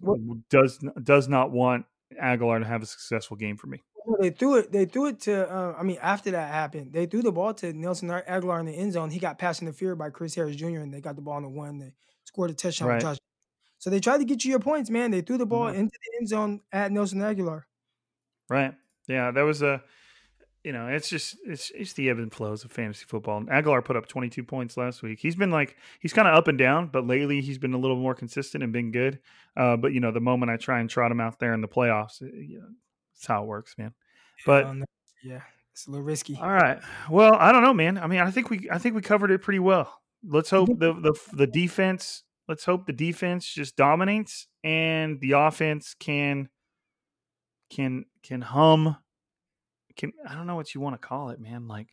does 0.49 0.79
does 1.01 1.27
not 1.27 1.51
want 1.51 1.85
Agholor 2.21 2.59
to 2.59 2.65
have 2.65 2.83
a 2.83 2.85
successful 2.85 3.37
game 3.37 3.57
for 3.57 3.67
me. 3.67 3.81
They 4.19 4.31
threw 4.31 4.57
it. 4.57 4.71
They 4.71 4.85
threw 4.85 5.07
it 5.07 5.19
to. 5.21 5.49
Uh, 5.49 5.75
I 5.77 5.83
mean, 5.83 5.97
after 6.01 6.31
that 6.31 6.51
happened, 6.51 6.91
they 6.91 7.05
threw 7.05 7.21
the 7.21 7.31
ball 7.31 7.53
to 7.55 7.71
Nelson 7.71 8.09
Agholor 8.09 8.59
in 8.59 8.65
the 8.65 8.73
end 8.73 8.93
zone. 8.93 9.11
He 9.11 9.19
got 9.19 9.37
pass 9.37 9.61
interfered 9.61 9.97
by 9.97 10.09
Chris 10.09 10.35
Harris 10.35 10.55
Jr. 10.55 10.79
and 10.79 10.93
they 10.93 11.01
got 11.01 11.15
the 11.15 11.21
ball 11.21 11.35
on 11.35 11.43
the 11.43 11.49
one. 11.49 11.77
They 11.77 11.93
scored 12.23 12.49
a 12.49 12.53
touchdown. 12.53 12.87
with 12.87 12.93
Right. 12.95 13.01
Josh. 13.01 13.17
So 13.81 13.89
they 13.89 13.99
tried 13.99 14.19
to 14.19 14.25
get 14.25 14.45
you 14.45 14.51
your 14.51 14.59
points, 14.59 14.91
man. 14.91 15.09
They 15.09 15.21
threw 15.21 15.39
the 15.39 15.45
ball 15.47 15.65
Mhm. 15.65 15.75
into 15.75 15.97
the 16.03 16.17
end 16.19 16.27
zone 16.29 16.61
at 16.71 16.91
Nelson 16.91 17.17
Agholor. 17.19 17.63
Right. 18.47 18.75
Yeah, 19.07 19.31
that 19.31 19.41
was 19.41 19.61
a 19.63 19.83
you 20.63 20.71
know, 20.71 20.85
it's 20.87 21.09
just 21.09 21.35
it's 21.47 21.71
it's 21.71 21.93
the 21.93 22.07
ebb 22.11 22.19
and 22.19 22.31
flows 22.31 22.63
of 22.63 22.71
fantasy 22.71 23.05
football. 23.07 23.37
And 23.39 23.49
Agholor 23.49 23.83
put 23.83 23.95
up 23.95 24.07
22 24.07 24.43
points 24.43 24.77
last 24.77 25.01
week. 25.01 25.17
He's 25.19 25.35
been 25.35 25.49
like 25.49 25.75
he's 25.99 26.13
kind 26.13 26.27
of 26.27 26.35
up 26.35 26.47
and 26.47 26.57
down, 26.59 26.89
but 26.89 27.07
lately 27.07 27.41
he's 27.41 27.57
been 27.57 27.73
a 27.73 27.79
little 27.79 27.97
more 27.97 28.13
consistent 28.13 28.63
and 28.63 28.71
been 28.71 28.91
good. 28.91 29.19
Uh, 29.57 29.75
but 29.77 29.91
you 29.93 29.99
know, 29.99 30.11
the 30.11 30.19
moment 30.21 30.51
I 30.51 30.57
try 30.57 30.79
and 30.79 30.87
trot 30.87 31.11
him 31.11 31.19
out 31.19 31.39
there 31.39 31.53
in 31.55 31.61
the 31.61 31.67
playoffs, 31.67 32.21
it, 32.21 32.31
you 32.35 32.59
know, 32.59 32.67
that's 33.15 33.25
how 33.25 33.41
it 33.41 33.47
works, 33.47 33.75
man. 33.79 33.95
But 34.45 34.67
yeah, 35.23 35.41
it's 35.71 35.87
a 35.87 35.89
little 35.89 36.05
risky. 36.05 36.35
all 36.39 36.51
right. 36.51 36.79
Well, 37.09 37.33
I 37.33 37.51
don't 37.51 37.63
know, 37.63 37.73
man. 37.73 37.97
I 37.97 38.05
mean, 38.05 38.19
I 38.19 38.29
think 38.29 38.51
we 38.51 38.69
I 38.71 38.77
think 38.77 38.93
we 38.93 39.01
covered 39.01 39.31
it 39.31 39.41
pretty 39.41 39.57
well. 39.59 39.91
Let's 40.23 40.51
hope 40.51 40.69
the 40.77 40.93
the 40.93 41.15
the 41.33 41.47
defense. 41.47 42.21
Let's 42.51 42.65
hope 42.65 42.85
the 42.85 42.91
defense 42.91 43.47
just 43.47 43.77
dominates 43.77 44.45
and 44.61 45.21
the 45.21 45.31
offense 45.31 45.95
can 45.97 46.49
can 47.69 48.03
can 48.23 48.41
hum. 48.41 48.97
Can 49.95 50.11
I 50.27 50.35
don't 50.35 50.47
know 50.47 50.57
what 50.57 50.75
you 50.75 50.81
want 50.81 51.01
to 51.01 51.07
call 51.07 51.29
it, 51.29 51.39
man. 51.39 51.69
Like 51.69 51.87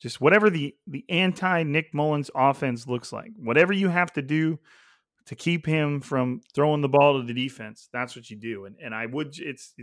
just 0.00 0.22
whatever 0.22 0.48
the 0.48 0.74
the 0.86 1.04
anti 1.10 1.64
Nick 1.64 1.92
Mullins 1.92 2.30
offense 2.34 2.86
looks 2.86 3.12
like. 3.12 3.32
Whatever 3.36 3.74
you 3.74 3.90
have 3.90 4.10
to 4.14 4.22
do 4.22 4.58
to 5.26 5.34
keep 5.34 5.66
him 5.66 6.00
from 6.00 6.40
throwing 6.54 6.80
the 6.80 6.88
ball 6.88 7.20
to 7.20 7.26
the 7.26 7.34
defense. 7.34 7.90
That's 7.92 8.16
what 8.16 8.30
you 8.30 8.38
do. 8.38 8.64
And 8.64 8.76
and 8.82 8.94
I 8.94 9.04
would 9.04 9.38
it's 9.38 9.74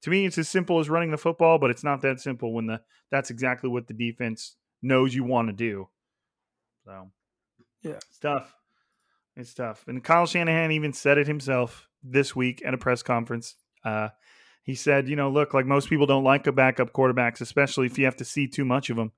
to 0.00 0.08
me 0.08 0.24
it's 0.24 0.38
as 0.38 0.48
simple 0.48 0.78
as 0.80 0.88
running 0.88 1.10
the 1.10 1.18
football, 1.18 1.58
but 1.58 1.68
it's 1.68 1.84
not 1.84 2.00
that 2.00 2.18
simple 2.18 2.54
when 2.54 2.64
the 2.64 2.80
that's 3.10 3.28
exactly 3.28 3.68
what 3.68 3.88
the 3.88 3.92
defense 3.92 4.56
knows 4.80 5.14
you 5.14 5.22
want 5.22 5.48
to 5.48 5.52
do. 5.52 5.86
So 6.86 7.10
Yeah. 7.82 7.96
it's 7.96 8.18
tough. 8.18 8.54
It's 9.36 9.54
tough. 9.54 9.84
And 9.86 10.02
Kyle 10.02 10.26
Shanahan 10.26 10.72
even 10.72 10.92
said 10.92 11.18
it 11.18 11.26
himself 11.26 11.88
this 12.02 12.34
week 12.34 12.62
at 12.64 12.74
a 12.74 12.78
press 12.78 13.02
conference. 13.02 13.56
Uh, 13.84 14.08
he 14.62 14.74
said, 14.74 15.08
you 15.08 15.16
know, 15.16 15.30
look, 15.30 15.54
like 15.54 15.66
most 15.66 15.88
people 15.88 16.06
don't 16.06 16.24
like 16.24 16.46
a 16.46 16.52
backup 16.52 16.92
quarterbacks, 16.92 17.40
especially 17.40 17.86
if 17.86 17.98
you 17.98 18.04
have 18.04 18.16
to 18.16 18.24
see 18.24 18.46
too 18.46 18.64
much 18.64 18.90
of 18.90 18.96
them. 18.96 19.12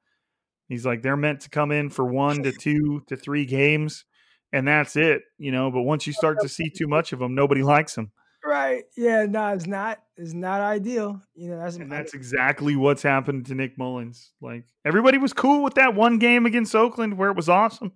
He's 0.69 0.87
like, 0.87 1.03
they're 1.03 1.17
meant 1.17 1.41
to 1.43 1.51
come 1.51 1.73
in 1.73 1.91
for 1.91 2.05
one 2.05 2.43
to 2.45 2.53
two 2.59 3.03
to 3.09 3.17
three 3.17 3.45
games, 3.45 4.05
and 4.53 4.67
that's 4.67 4.97
it, 4.97 5.23
you 5.39 5.53
know. 5.53 5.71
But 5.71 5.83
once 5.83 6.07
you 6.07 6.13
start 6.13 6.39
to 6.41 6.49
see 6.49 6.71
too 6.71 6.87
much 6.87 7.13
of 7.13 7.19
them, 7.19 7.35
nobody 7.35 7.63
likes 7.63 7.95
them. 7.95 8.13
Right. 8.45 8.85
Yeah. 8.97 9.27
No, 9.27 9.49
it's 9.49 9.67
not. 9.67 10.01
It's 10.17 10.33
not 10.33 10.61
ideal. 10.61 11.23
You 11.35 11.51
know, 11.51 11.59
that's 11.59 11.79
that's 11.79 12.15
exactly 12.15 12.75
what's 12.77 13.03
happened 13.03 13.47
to 13.47 13.55
Nick 13.55 13.79
Mullens. 13.79 14.31
Like 14.41 14.65
everybody 14.85 15.19
was 15.19 15.33
cool 15.33 15.63
with 15.63 15.75
that 15.75 15.95
one 15.95 16.19
game 16.19 16.47
against 16.47 16.75
Oakland 16.75 17.19
where 17.19 17.31
it 17.31 17.37
was 17.37 17.49
awesome, 17.49 17.93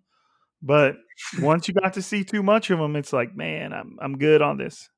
but 0.62 0.96
once 1.40 1.68
you 1.68 1.74
got 1.74 1.94
to 1.94 2.02
see 2.02 2.24
too 2.24 2.42
much 2.42 2.70
of 2.70 2.78
them, 2.78 2.96
it's 2.96 3.12
like, 3.12 3.36
man, 3.36 3.72
I'm 3.72 3.98
I'm 4.00 4.18
good 4.18 4.42
on 4.42 4.58
this. 4.58 4.88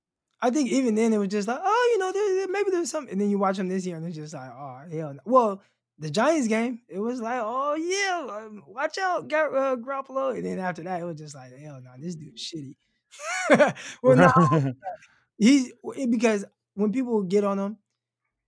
I 0.41 0.51
think 0.51 0.71
even 0.71 0.95
then 0.95 1.13
it 1.13 1.19
was 1.19 1.29
just 1.29 1.49
like, 1.49 1.59
oh, 1.61 1.91
you 1.93 1.99
know, 1.99 2.13
there, 2.13 2.49
maybe 2.49 2.71
there's 2.71 2.91
something. 2.91 3.11
And 3.11 3.21
then 3.21 3.29
you 3.29 3.39
watch 3.39 3.57
them 3.57 3.69
this 3.69 3.85
year, 3.85 3.97
and 3.97 4.07
it's 4.07 4.15
just 4.15 4.35
like, 4.35 4.51
oh, 4.51 4.83
hell. 4.91 5.15
No. 5.15 5.21
Well, 5.25 5.63
the 5.99 6.11
Giants 6.11 6.49
game, 6.49 6.81
it 6.89 6.99
was 6.99 7.21
like, 7.21 7.41
oh 7.43 7.75
yeah, 7.75 8.37
um, 8.37 8.63
watch 8.67 8.99
out, 8.99 9.29
Gar- 9.29 9.55
uh, 9.55 9.77
Garoppolo. 9.77 10.35
And 10.37 10.45
then 10.45 10.59
after 10.59 10.83
that, 10.85 11.01
it 11.01 11.05
was 11.05 11.19
just 11.19 11.35
like, 11.35 11.57
hell 11.59 11.81
no, 11.83 11.91
this 11.99 12.15
dude's 12.15 12.43
shitty. 12.43 12.77
well, 14.03 14.17
no, 14.17 14.75
he's 15.39 15.73
because 16.09 16.45
when 16.75 16.93
people 16.93 17.23
get 17.23 17.45
on 17.45 17.59
him, 17.59 17.79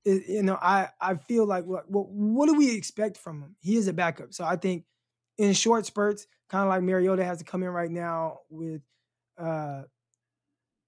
it, 0.05 0.29
you 0.29 0.43
know, 0.43 0.59
I 0.61 0.89
I 1.01 1.17
feel 1.17 1.45
like 1.45 1.65
what, 1.65 1.91
what 1.91 2.09
what 2.09 2.47
do 2.47 2.55
we 2.55 2.75
expect 2.77 3.17
from 3.17 3.43
him? 3.43 3.57
He 3.61 3.77
is 3.77 3.89
a 3.89 3.93
backup, 3.93 4.33
so 4.33 4.45
I 4.45 4.57
think 4.57 4.85
in 5.41 5.55
short 5.55 5.87
spurts, 5.87 6.27
kind 6.49 6.65
of 6.65 6.69
like 6.69 6.83
Mariota 6.83 7.25
has 7.25 7.39
to 7.39 7.45
come 7.45 7.63
in 7.63 7.71
right 7.71 7.91
now 7.91 8.41
with, 8.51 8.83
uh, 9.39 9.85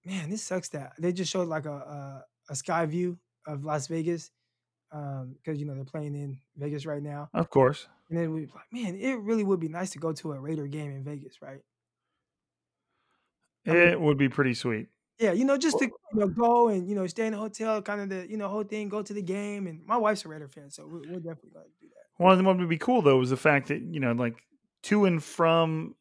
man, 0.05 0.31
this 0.31 0.43
sucks 0.43 0.69
that 0.71 0.93
they 0.99 1.13
just 1.13 1.31
showed 1.31 1.49
like 1.49 1.67
a 1.67 1.73
a, 1.73 2.27
a 2.51 2.57
sky 2.57 2.87
view 2.87 3.19
of 3.47 3.65
Las 3.65 3.87
Vegas 3.89 4.31
um 4.93 5.35
because 5.35 5.59
you 5.61 5.67
know 5.67 5.75
they're 5.75 5.85
playing 5.85 6.15
in 6.15 6.41
Vegas 6.57 6.87
right 6.87 7.03
now. 7.03 7.31
Of 7.35 7.51
course. 7.51 7.89
And 8.09 8.19
then 8.19 8.33
we 8.33 8.47
like, 8.47 8.73
man, 8.73 8.97
it 8.97 9.15
really 9.21 9.45
would 9.45 9.61
be 9.61 9.69
nice 9.69 9.91
to 9.93 9.99
go 9.99 10.13
to 10.13 10.33
a 10.33 10.41
Raider 10.41 10.67
game 10.69 10.93
in 10.93 11.05
Vegas, 11.05 11.43
right? 11.43 11.63
I 13.67 13.75
it 13.75 14.01
mean, 14.01 14.03
would 14.03 14.19
be 14.19 14.29
pretty 14.29 14.55
sweet. 14.55 14.89
Yeah, 15.19 15.33
you 15.33 15.45
know, 15.45 15.57
just 15.57 15.79
to 15.79 15.85
you 15.87 16.19
know 16.19 16.29
go 16.29 16.69
and 16.69 16.89
you 16.89 16.95
know 16.95 17.07
stay 17.07 17.27
in 17.27 17.35
a 17.35 17.39
hotel, 17.39 17.81
kind 17.83 18.01
of 18.01 18.09
the 18.09 18.29
you 18.29 18.37
know 18.37 18.49
whole 18.49 18.65
thing, 18.65 18.89
go 18.89 19.03
to 19.03 19.13
the 19.15 19.23
game, 19.23 19.67
and 19.67 19.85
my 19.87 19.97
wife's 19.97 20.25
a 20.25 20.29
Raider 20.29 20.49
fan, 20.49 20.71
so 20.71 20.87
we're, 20.87 21.01
we're 21.05 21.21
definitely 21.21 21.51
going 21.51 21.67
to 21.67 21.73
do 21.81 21.89
that. 21.91 22.02
One 22.17 22.33
of 22.33 22.39
them 22.39 22.47
would 22.47 22.69
be 22.69 22.79
cool 22.79 23.03
though 23.03 23.19
was 23.19 23.31
the 23.31 23.37
fact 23.37 23.69
that 23.69 23.83
you 23.83 24.01
know 24.01 24.13
like 24.13 24.43
to 24.85 25.05
and 25.05 25.23
from 25.23 25.95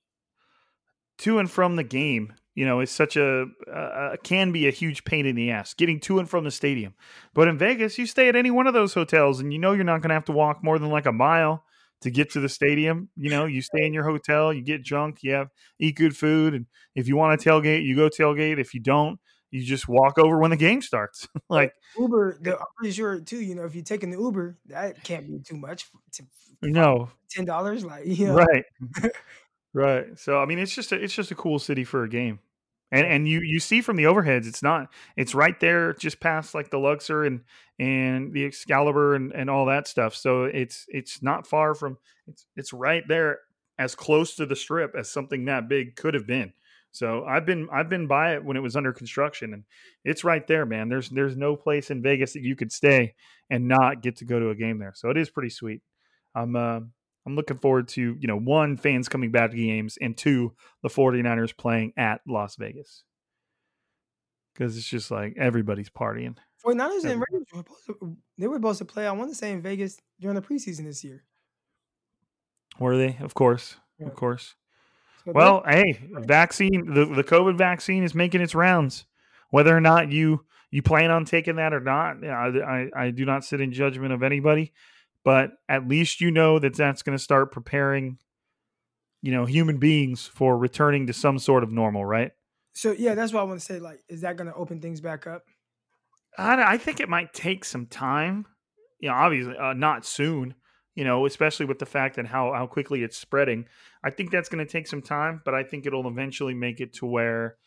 to 1.20 1.40
and 1.40 1.50
from 1.50 1.76
the 1.76 1.84
game 1.84 2.34
you 2.54 2.66
know, 2.66 2.82
is 2.82 2.92
such 2.92 3.16
a 3.16 3.46
uh, 3.74 4.16
can 4.24 4.52
be 4.52 4.68
a 4.68 4.72
huge 4.72 5.06
pain 5.06 5.26
in 5.26 5.36
the 5.36 5.52
ass 5.52 5.74
getting 5.74 6.00
to 6.02 6.20
and 6.20 6.30
from 6.30 6.44
the 6.44 6.52
stadium. 6.52 6.94
But 7.34 7.48
in 7.48 7.58
Vegas, 7.58 7.98
you 7.98 8.06
stay 8.06 8.28
at 8.28 8.36
any 8.36 8.52
one 8.52 8.68
of 8.68 8.74
those 8.74 8.94
hotels, 8.94 9.40
and 9.40 9.54
you 9.54 9.60
know 9.60 9.72
you're 9.72 9.84
not 9.86 10.02
going 10.02 10.10
to 10.10 10.16
have 10.16 10.26
to 10.26 10.34
walk 10.34 10.64
more 10.64 10.78
than 10.78 10.90
like 10.90 11.06
a 11.06 11.12
mile 11.14 11.64
to 12.02 12.12
get 12.12 12.32
to 12.32 12.40
the 12.40 12.50
stadium. 12.50 13.10
You 13.16 13.30
know, 13.30 13.46
you 13.46 13.62
stay 13.62 13.86
in 13.86 13.94
your 13.94 14.04
hotel, 14.04 14.52
you 14.52 14.62
get 14.62 14.84
drunk, 14.84 15.20
you 15.22 15.32
have 15.32 15.48
eat 15.80 15.96
good 15.96 16.16
food, 16.16 16.54
and 16.54 16.66
if 16.94 17.08
you 17.08 17.16
want 17.16 17.40
to 17.40 17.50
tailgate, 17.50 17.86
you 17.86 17.96
go 17.96 18.10
tailgate. 18.10 18.60
If 18.60 18.74
you 18.74 18.82
don't, 18.82 19.18
you 19.52 19.64
just 19.64 19.88
walk 19.88 20.18
over 20.18 20.40
when 20.40 20.52
the 20.52 20.58
game 20.58 20.82
starts. 20.82 21.28
like 21.50 21.74
Uber, 21.98 22.34
eh 22.34 22.38
the, 22.42 22.58
I'm 22.58 22.66
pretty 22.78 22.94
sure 22.94 23.20
too. 23.20 23.42
You 23.42 23.56
know, 23.56 23.66
if 23.66 23.76
you're 23.76 23.84
taking 23.84 24.10
the 24.10 24.18
Uber, 24.18 24.58
that 24.68 25.04
can't 25.04 25.28
be 25.28 25.40
too 25.40 25.58
much. 25.58 25.86
To, 26.14 26.24
no, 26.64 27.10
ten 27.30 27.46
dollars, 27.46 27.86
like 27.86 28.06
you 28.06 28.28
know. 28.28 28.36
right. 28.36 28.66
Right. 29.74 30.20
So 30.20 30.38
I 30.38 30.46
mean, 30.46 30.60
it's 30.60 30.76
just 30.76 30.92
a, 30.92 31.02
it's 31.02 31.16
just 31.16 31.32
a 31.32 31.36
cool 31.36 31.58
city 31.58 31.86
for 31.86 32.04
a 32.04 32.10
game, 32.10 32.40
and 32.92 33.08
and 33.08 33.26
you 33.26 33.40
you 33.40 33.62
see 33.62 33.80
from 33.80 33.96
the 33.96 34.04
overheads, 34.04 34.46
it's 34.46 34.62
not 34.62 34.90
it's 35.16 35.34
right 35.34 35.58
there, 35.62 35.94
just 35.94 36.20
past 36.20 36.54
like 36.54 36.72
the 36.72 36.78
Luxor 36.78 37.24
and 37.24 37.40
and 37.80 38.34
the 38.34 38.44
Excalibur 38.44 39.16
and 39.16 39.32
and 39.32 39.50
all 39.50 39.68
that 39.68 39.88
stuff. 39.88 40.14
So 40.14 40.44
it's 40.44 40.86
it's 40.90 41.24
not 41.24 41.48
far 41.48 41.74
from 41.74 41.98
it's 42.28 42.46
it's 42.58 42.74
right 42.74 43.04
there, 43.08 43.40
as 43.80 43.96
close 43.96 44.36
to 44.36 44.46
the 44.46 44.58
Strip 44.58 44.94
as 44.94 45.10
something 45.10 45.46
that 45.46 45.70
big 45.70 45.96
could 45.96 46.16
have 46.16 46.28
been. 46.28 46.52
So 46.92 47.24
I've 47.24 47.46
been 47.46 47.70
I've 47.72 47.90
been 47.90 48.08
by 48.08 48.36
it 48.36 48.44
when 48.44 48.58
it 48.58 48.62
was 48.62 48.76
under 48.76 48.92
construction, 48.92 49.54
and 49.54 49.64
it's 50.04 50.24
right 50.24 50.46
there, 50.46 50.66
man. 50.66 50.90
There's 50.90 51.10
there's 51.10 51.38
no 51.38 51.56
place 51.56 51.90
in 51.90 52.02
Vegas 52.02 52.34
that 52.34 52.44
you 52.44 52.56
could 52.56 52.72
stay 52.72 53.16
and 53.50 53.68
not 53.68 54.02
get 54.02 54.18
to 54.18 54.26
go 54.26 54.40
to 54.40 54.50
a 54.50 54.56
game 54.56 54.80
there. 54.80 54.94
So 54.96 55.10
it 55.10 55.18
is 55.18 55.30
pretty 55.30 55.50
sweet. 55.50 55.82
I'm 56.36 56.56
uh, 56.56 56.82
I'm 57.26 57.36
looking 57.36 57.58
forward 57.58 57.88
to, 57.90 58.18
you 58.20 58.28
know, 58.28 58.38
one, 58.38 58.78
fans 58.78 59.08
coming 59.08 59.32
back 59.32 59.52
to 59.52 59.58
games, 59.58 59.98
and 60.02 60.18
two, 60.18 60.54
the 60.82 60.90
49ers 60.90 61.56
playing 61.56 61.94
at 61.98 62.22
Las 62.28 62.56
Vegas. 62.56 63.04
Because 64.54 64.76
it's 64.76 64.88
just 64.88 65.12
like 65.12 65.36
everybody's 65.38 65.90
partying. 65.90 66.36
49ers 66.66 67.06
and 67.06 67.24
Raiders 67.32 67.48
were 67.54 67.60
supposed 67.60 67.86
to, 67.88 68.18
they 68.38 68.48
were 68.48 68.56
supposed 68.56 68.80
to 68.80 68.86
play, 68.86 69.08
I 69.08 69.12
want 69.12 69.30
to 69.30 69.36
say, 69.36 69.52
in 69.52 69.62
Vegas 69.62 69.98
during 70.20 70.36
the 70.36 70.42
preseason 70.42 70.86
this 70.86 71.04
year. 71.04 71.24
Were 72.80 72.98
they? 72.98 73.18
Of 73.20 73.34
course. 73.34 73.76
Yeah. 74.00 74.08
Of 74.08 74.16
course. 74.16 74.56
Well, 75.26 75.64
hey, 75.68 76.00
vaccine, 76.12 76.94
the, 76.94 77.06
the 77.06 77.24
COVID 77.24 77.58
vaccine 77.58 78.04
is 78.04 78.16
making 78.16 78.42
its 78.42 78.56
rounds. 78.56 79.06
Whether 79.50 79.76
or 79.76 79.82
not 79.82 80.12
you 80.12 80.46
you 80.72 80.82
plan 80.82 81.12
on 81.12 81.26
taking 81.26 81.58
that 81.58 81.74
or 81.74 81.82
not, 81.82 82.24
I, 82.24 82.88
I, 82.96 83.06
I 83.06 83.12
do 83.12 83.26
not 83.26 83.44
sit 83.44 83.60
in 83.60 83.74
judgment 83.74 84.14
of 84.14 84.24
anybody 84.24 84.72
but 85.24 85.52
at 85.70 85.88
least 85.88 86.22
you 86.22 86.32
know 86.32 86.60
that 86.60 86.76
that's 86.76 87.04
going 87.04 87.18
to 87.18 87.24
start 87.24 87.52
preparing 87.52 88.18
you 89.22 89.32
know 89.32 89.46
human 89.46 89.78
beings 89.78 90.28
for 90.28 90.58
returning 90.58 91.08
to 91.08 91.14
some 91.14 91.40
sort 91.40 91.64
of 91.64 91.72
normal 91.72 92.06
right? 92.06 92.32
So 92.74 92.92
yeah 92.92 93.16
that's 93.16 93.34
what 93.34 93.42
i 93.42 93.44
want 93.44 93.60
to 93.60 93.66
say 93.66 93.80
like 93.80 94.04
is 94.08 94.22
that 94.22 94.38
going 94.38 94.50
to 94.50 94.56
open 94.56 94.82
things 94.82 95.02
back 95.02 95.28
up? 95.28 95.44
I, 96.38 96.74
I 96.74 96.78
think 96.78 97.00
it 97.00 97.10
might 97.10 97.34
take 97.34 97.66
some 97.66 97.86
time. 97.86 98.46
You 99.00 99.10
know 99.10 99.16
obviously 99.16 99.58
uh, 99.58 99.74
not 99.74 100.06
soon 100.06 100.56
you 100.96 101.04
know 101.04 101.26
especially 101.26 101.66
with 101.66 101.80
the 101.80 101.86
fact 101.86 102.16
that 102.16 102.26
how 102.26 102.54
how 102.54 102.68
quickly 102.68 103.04
it's 103.04 103.18
spreading 103.18 103.66
i 104.04 104.10
think 104.10 104.32
that's 104.32 104.50
going 104.50 104.66
to 104.66 104.72
take 104.72 104.88
some 104.88 105.02
time 105.02 105.42
but 105.46 105.54
i 105.54 105.64
think 105.64 105.86
it'll 105.86 106.08
eventually 106.08 106.54
make 106.54 106.82
it 106.82 106.94
to 106.94 107.06
where 107.06 107.58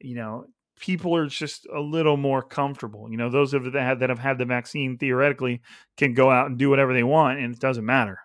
you 0.00 0.14
know 0.14 0.46
people 0.78 1.16
are 1.16 1.26
just 1.26 1.66
a 1.74 1.80
little 1.80 2.16
more 2.16 2.42
comfortable. 2.42 3.10
You 3.10 3.16
know, 3.16 3.30
those 3.30 3.54
of 3.54 3.64
that 3.72 3.82
have, 3.82 4.00
that 4.00 4.10
have 4.10 4.18
had 4.18 4.38
the 4.38 4.44
vaccine 4.44 4.98
theoretically 4.98 5.62
can 5.96 6.14
go 6.14 6.30
out 6.30 6.46
and 6.46 6.58
do 6.58 6.70
whatever 6.70 6.92
they 6.92 7.02
want, 7.02 7.38
and 7.38 7.54
it 7.54 7.60
doesn't 7.60 7.84
matter 7.84 8.20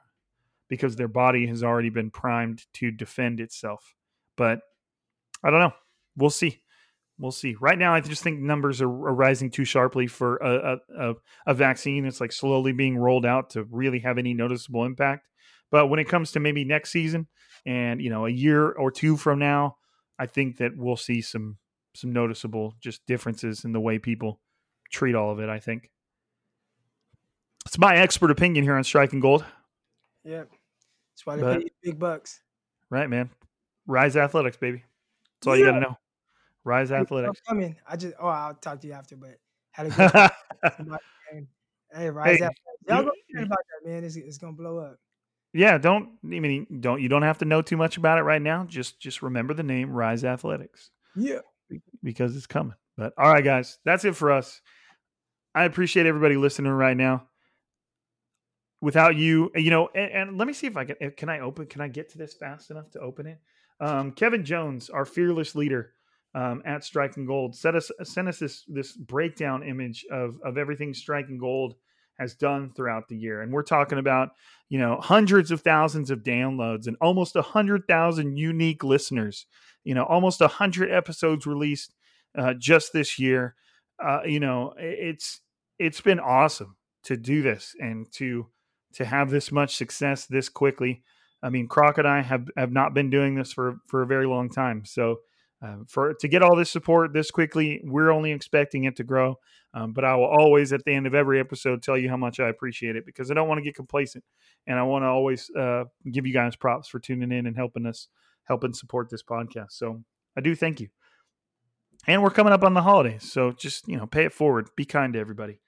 because 0.67 0.95
their 0.95 1.07
body 1.07 1.47
has 1.47 1.63
already 1.63 1.89
been 1.89 2.11
primed 2.11 2.65
to 2.73 2.91
defend 2.91 3.39
itself. 3.39 3.95
But 4.37 4.59
I 5.43 5.49
don't 5.49 5.59
know. 5.59 5.73
We'll 6.15 6.29
see. 6.29 6.60
We'll 7.21 7.31
see. 7.31 7.55
Right 7.61 7.77
now, 7.77 7.93
I 7.93 8.01
just 8.01 8.23
think 8.23 8.39
numbers 8.39 8.81
are, 8.81 8.87
are 8.87 9.13
rising 9.13 9.51
too 9.51 9.63
sharply 9.63 10.07
for 10.07 10.37
a, 10.37 10.79
a, 10.97 11.13
a 11.45 11.53
vaccine. 11.53 12.05
It's 12.05 12.19
like 12.19 12.31
slowly 12.31 12.71
being 12.71 12.97
rolled 12.97 13.27
out 13.27 13.51
to 13.51 13.63
really 13.65 13.99
have 13.99 14.17
any 14.17 14.33
noticeable 14.33 14.85
impact. 14.85 15.27
But 15.69 15.85
when 15.85 15.99
it 15.99 16.09
comes 16.09 16.31
to 16.31 16.39
maybe 16.39 16.65
next 16.65 16.91
season 16.91 17.27
and 17.63 18.01
you 18.01 18.09
know 18.09 18.25
a 18.25 18.31
year 18.31 18.71
or 18.71 18.89
two 18.89 19.17
from 19.17 19.37
now, 19.37 19.77
I 20.17 20.25
think 20.25 20.57
that 20.57 20.71
we'll 20.75 20.97
see 20.97 21.21
some 21.21 21.57
some 21.93 22.11
noticeable 22.11 22.73
just 22.81 23.05
differences 23.05 23.65
in 23.65 23.71
the 23.71 23.79
way 23.79 23.99
people 23.99 24.39
treat 24.91 25.13
all 25.13 25.29
of 25.29 25.39
it. 25.39 25.47
I 25.47 25.59
think 25.59 25.91
it's 27.67 27.77
my 27.77 27.97
expert 27.97 28.31
opinion 28.31 28.63
here 28.63 28.75
on 28.75 28.83
striking 28.83 29.19
gold. 29.19 29.45
Yeah, 30.23 30.45
that's 31.13 31.23
why 31.25 31.35
they 31.35 31.41
but, 31.43 31.61
pay 31.61 31.69
big 31.83 31.99
bucks. 31.99 32.41
Right, 32.89 33.07
man. 33.07 33.29
Rise 33.85 34.17
Athletics, 34.17 34.57
baby. 34.57 34.83
That's 35.39 35.47
all 35.47 35.55
yeah. 35.55 35.65
you 35.65 35.71
got 35.71 35.75
to 35.75 35.81
know. 35.81 35.97
Rise 36.63 36.91
Athletics. 36.91 37.41
I'm 37.47 37.55
coming. 37.55 37.75
I 37.87 37.95
just 37.95 38.15
oh, 38.19 38.27
I'll 38.27 38.55
talk 38.55 38.81
to 38.81 38.87
you 38.87 38.93
after, 38.93 39.15
but 39.15 39.37
had 39.71 39.87
a 39.87 39.89
good 39.89 40.89
Hey, 41.93 42.09
Rise 42.09 42.27
hey, 42.39 42.45
Athletics. 42.45 42.59
Y'all 42.87 43.03
go 43.03 43.11
about 43.43 43.49
that, 43.57 43.89
man. 43.89 44.03
It's, 44.03 44.15
it's 44.15 44.37
gonna 44.37 44.53
blow 44.53 44.77
up. 44.77 44.97
Yeah, 45.53 45.77
don't 45.77 46.11
I 46.23 46.39
mean 46.39 46.79
don't 46.79 47.01
you 47.01 47.09
don't 47.09 47.23
have 47.23 47.39
to 47.39 47.45
know 47.45 47.61
too 47.61 47.77
much 47.77 47.97
about 47.97 48.17
it 48.17 48.23
right 48.23 48.41
now. 48.41 48.65
Just 48.65 48.99
just 48.99 49.21
remember 49.21 49.53
the 49.53 49.63
name 49.63 49.91
Rise 49.91 50.23
Athletics. 50.23 50.91
Yeah 51.15 51.39
because 52.03 52.35
it's 52.35 52.47
coming. 52.47 52.75
But 52.97 53.13
all 53.17 53.31
right, 53.31 53.43
guys, 53.43 53.79
that's 53.85 54.05
it 54.05 54.15
for 54.15 54.31
us. 54.31 54.61
I 55.53 55.65
appreciate 55.65 56.05
everybody 56.05 56.37
listening 56.37 56.71
right 56.71 56.95
now. 56.95 57.27
Without 58.81 59.15
you, 59.15 59.51
you 59.55 59.69
know, 59.69 59.89
and, 59.93 60.11
and, 60.11 60.37
let 60.37 60.47
me 60.47 60.53
see 60.53 60.65
if 60.65 60.75
I 60.75 60.85
can. 60.85 60.95
Eh, 61.01 61.09
can 61.15 61.29
I 61.29 61.39
open? 61.39 61.67
Can 61.67 61.81
I 61.81 61.87
get 61.87 62.09
to 62.09 62.17
this 62.17 62.33
fast 62.33 62.71
enough 62.71 62.89
to 62.91 62.99
open 62.99 63.27
it? 63.27 63.39
Um, 63.79 64.11
Kevin 64.11 64.43
Jones, 64.43 64.89
our 64.89 65.05
fearless 65.05 65.55
leader 65.55 65.93
um, 66.33 66.61
at 66.65 66.83
Striking 66.83 67.25
Gold, 67.25 67.55
set 67.55 67.75
us 67.75 67.91
sent 68.03 68.27
us 68.27 68.39
this 68.39 68.63
this 68.67 68.93
breakdown 68.93 69.63
image 69.63 70.05
of 70.11 70.39
of 70.43 70.57
everything 70.57 70.93
Striking 70.93 71.37
Gold 71.37 71.75
has 72.19 72.35
done 72.35 72.71
throughout 72.75 73.07
the 73.07 73.17
year, 73.17 73.41
and 73.41 73.51
we're 73.51 73.63
talking 73.63 73.97
about 73.97 74.29
you 74.69 74.79
know 74.79 74.97
hundreds 75.01 75.51
of 75.51 75.61
thousands 75.61 76.11
of 76.11 76.23
downloads 76.23 76.87
and 76.87 76.97
almost 77.01 77.35
a 77.35 77.41
hundred 77.41 77.87
thousand 77.87 78.37
unique 78.37 78.83
listeners 78.83 79.45
you 79.83 79.95
know 79.95 80.03
almost 80.03 80.41
a 80.41 80.45
100 80.45 80.91
episodes 80.91 81.45
released 81.45 81.93
uh, 82.37 82.53
just 82.53 82.93
this 82.93 83.19
year. 83.19 83.55
Uh, 84.03 84.21
you 84.25 84.39
know 84.39 84.73
it's 84.77 85.41
it's 85.79 86.01
been 86.01 86.19
awesome 86.19 86.75
to 87.03 87.17
do 87.17 87.41
this 87.41 87.75
and 87.79 88.11
to 88.13 88.47
to 88.93 89.05
have 89.05 89.29
this 89.29 89.51
much 89.51 89.75
success 89.75 90.25
this 90.25 90.49
quickly. 90.49 91.03
I 91.43 91.49
mean 91.49 91.67
croc 91.67 91.97
and 91.97 92.07
i 92.07 92.21
have 92.21 92.47
have 92.55 92.71
not 92.71 92.93
been 92.93 93.09
doing 93.09 93.35
this 93.35 93.51
for 93.51 93.77
for 93.87 94.01
a 94.01 94.07
very 94.07 94.27
long 94.27 94.49
time. 94.49 94.85
So 94.85 95.19
uh, 95.61 95.77
for 95.87 96.13
to 96.13 96.27
get 96.27 96.41
all 96.41 96.55
this 96.55 96.71
support 96.71 97.13
this 97.13 97.29
quickly, 97.29 97.81
we're 97.83 98.09
only 98.09 98.31
expecting 98.31 98.85
it 98.85 98.95
to 98.95 99.03
grow. 99.03 99.35
Um, 99.73 99.93
but 99.93 100.03
I 100.03 100.15
will 100.15 100.25
always, 100.25 100.73
at 100.73 100.83
the 100.83 100.93
end 100.93 101.07
of 101.07 101.15
every 101.15 101.39
episode, 101.39 101.81
tell 101.81 101.97
you 101.97 102.09
how 102.09 102.17
much 102.17 102.39
I 102.39 102.49
appreciate 102.49 102.95
it 102.95 103.05
because 103.05 103.31
I 103.31 103.35
don't 103.35 103.47
want 103.47 103.59
to 103.59 103.63
get 103.63 103.75
complacent, 103.75 104.23
and 104.67 104.77
I 104.77 104.83
want 104.83 105.03
to 105.03 105.07
always 105.07 105.49
uh, 105.57 105.85
give 106.11 106.25
you 106.25 106.33
guys 106.33 106.55
props 106.55 106.89
for 106.89 106.99
tuning 106.99 107.31
in 107.31 107.45
and 107.45 107.55
helping 107.55 107.85
us, 107.85 108.07
helping 108.45 108.73
support 108.73 109.09
this 109.09 109.23
podcast. 109.23 109.71
So 109.71 110.03
I 110.35 110.41
do 110.41 110.55
thank 110.55 110.81
you. 110.81 110.89
And 112.07 112.23
we're 112.23 112.31
coming 112.31 112.51
up 112.51 112.63
on 112.63 112.73
the 112.73 112.81
holidays, 112.81 113.31
so 113.31 113.51
just 113.51 113.87
you 113.87 113.97
know, 113.97 114.07
pay 114.07 114.25
it 114.25 114.33
forward. 114.33 114.69
Be 114.75 114.85
kind 114.85 115.13
to 115.13 115.19
everybody. 115.19 115.61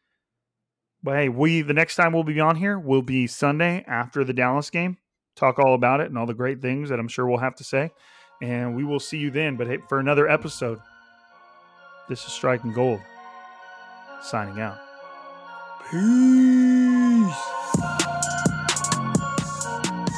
But 1.03 1.17
hey, 1.17 1.29
we 1.29 1.61
the 1.61 1.73
next 1.73 1.95
time 1.95 2.13
we'll 2.13 2.23
be 2.23 2.39
on 2.39 2.55
here 2.55 2.79
will 2.79 3.03
be 3.03 3.27
Sunday 3.27 3.85
after 3.87 4.23
the 4.23 4.33
Dallas 4.33 4.69
game. 4.69 4.97
Talk 5.35 5.59
all 5.59 5.75
about 5.75 5.99
it 5.99 6.07
and 6.07 6.17
all 6.17 6.25
the 6.25 6.33
great 6.33 6.61
things 6.61 6.89
that 6.89 6.99
I'm 6.99 7.07
sure 7.07 7.27
we'll 7.27 7.37
have 7.37 7.55
to 7.55 7.63
say. 7.63 7.91
And 8.43 8.75
we 8.75 8.83
will 8.83 8.99
see 8.99 9.17
you 9.17 9.31
then. 9.31 9.55
But 9.55 9.67
hey, 9.67 9.77
for 9.87 9.99
another 9.99 10.27
episode, 10.27 10.81
this 12.09 12.25
is 12.25 12.33
Striking 12.33 12.73
Gold. 12.73 12.99
Signing 14.21 14.59
out. 14.59 14.77
Peace. 15.89 17.33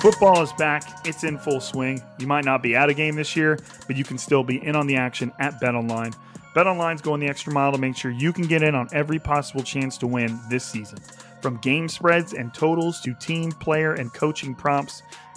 Football 0.01 0.41
is 0.41 0.51
back. 0.53 1.05
It's 1.05 1.23
in 1.23 1.37
full 1.37 1.61
swing. 1.61 2.01
You 2.17 2.25
might 2.25 2.45
not 2.45 2.63
be 2.63 2.75
at 2.75 2.89
a 2.89 2.95
game 2.95 3.15
this 3.15 3.35
year, 3.35 3.59
but 3.85 3.95
you 3.95 4.03
can 4.03 4.17
still 4.17 4.43
be 4.43 4.57
in 4.65 4.75
on 4.75 4.87
the 4.87 4.95
action 4.95 5.31
at 5.37 5.61
BetOnline. 5.61 6.15
BetOnline's 6.55 7.01
going 7.01 7.19
the 7.19 7.27
extra 7.27 7.53
mile 7.53 7.71
to 7.73 7.77
make 7.77 7.95
sure 7.95 8.09
you 8.09 8.33
can 8.33 8.47
get 8.47 8.63
in 8.63 8.73
on 8.73 8.87
every 8.91 9.19
possible 9.19 9.61
chance 9.61 9.99
to 9.99 10.07
win 10.07 10.39
this 10.49 10.65
season. 10.65 10.97
From 11.41 11.57
game 11.57 11.87
spreads 11.87 12.33
and 12.33 12.51
totals 12.55 13.01
to 13.01 13.13
team, 13.13 13.51
player, 13.51 13.93
and 13.93 14.11
coaching 14.11 14.55
prompts, 14.55 15.03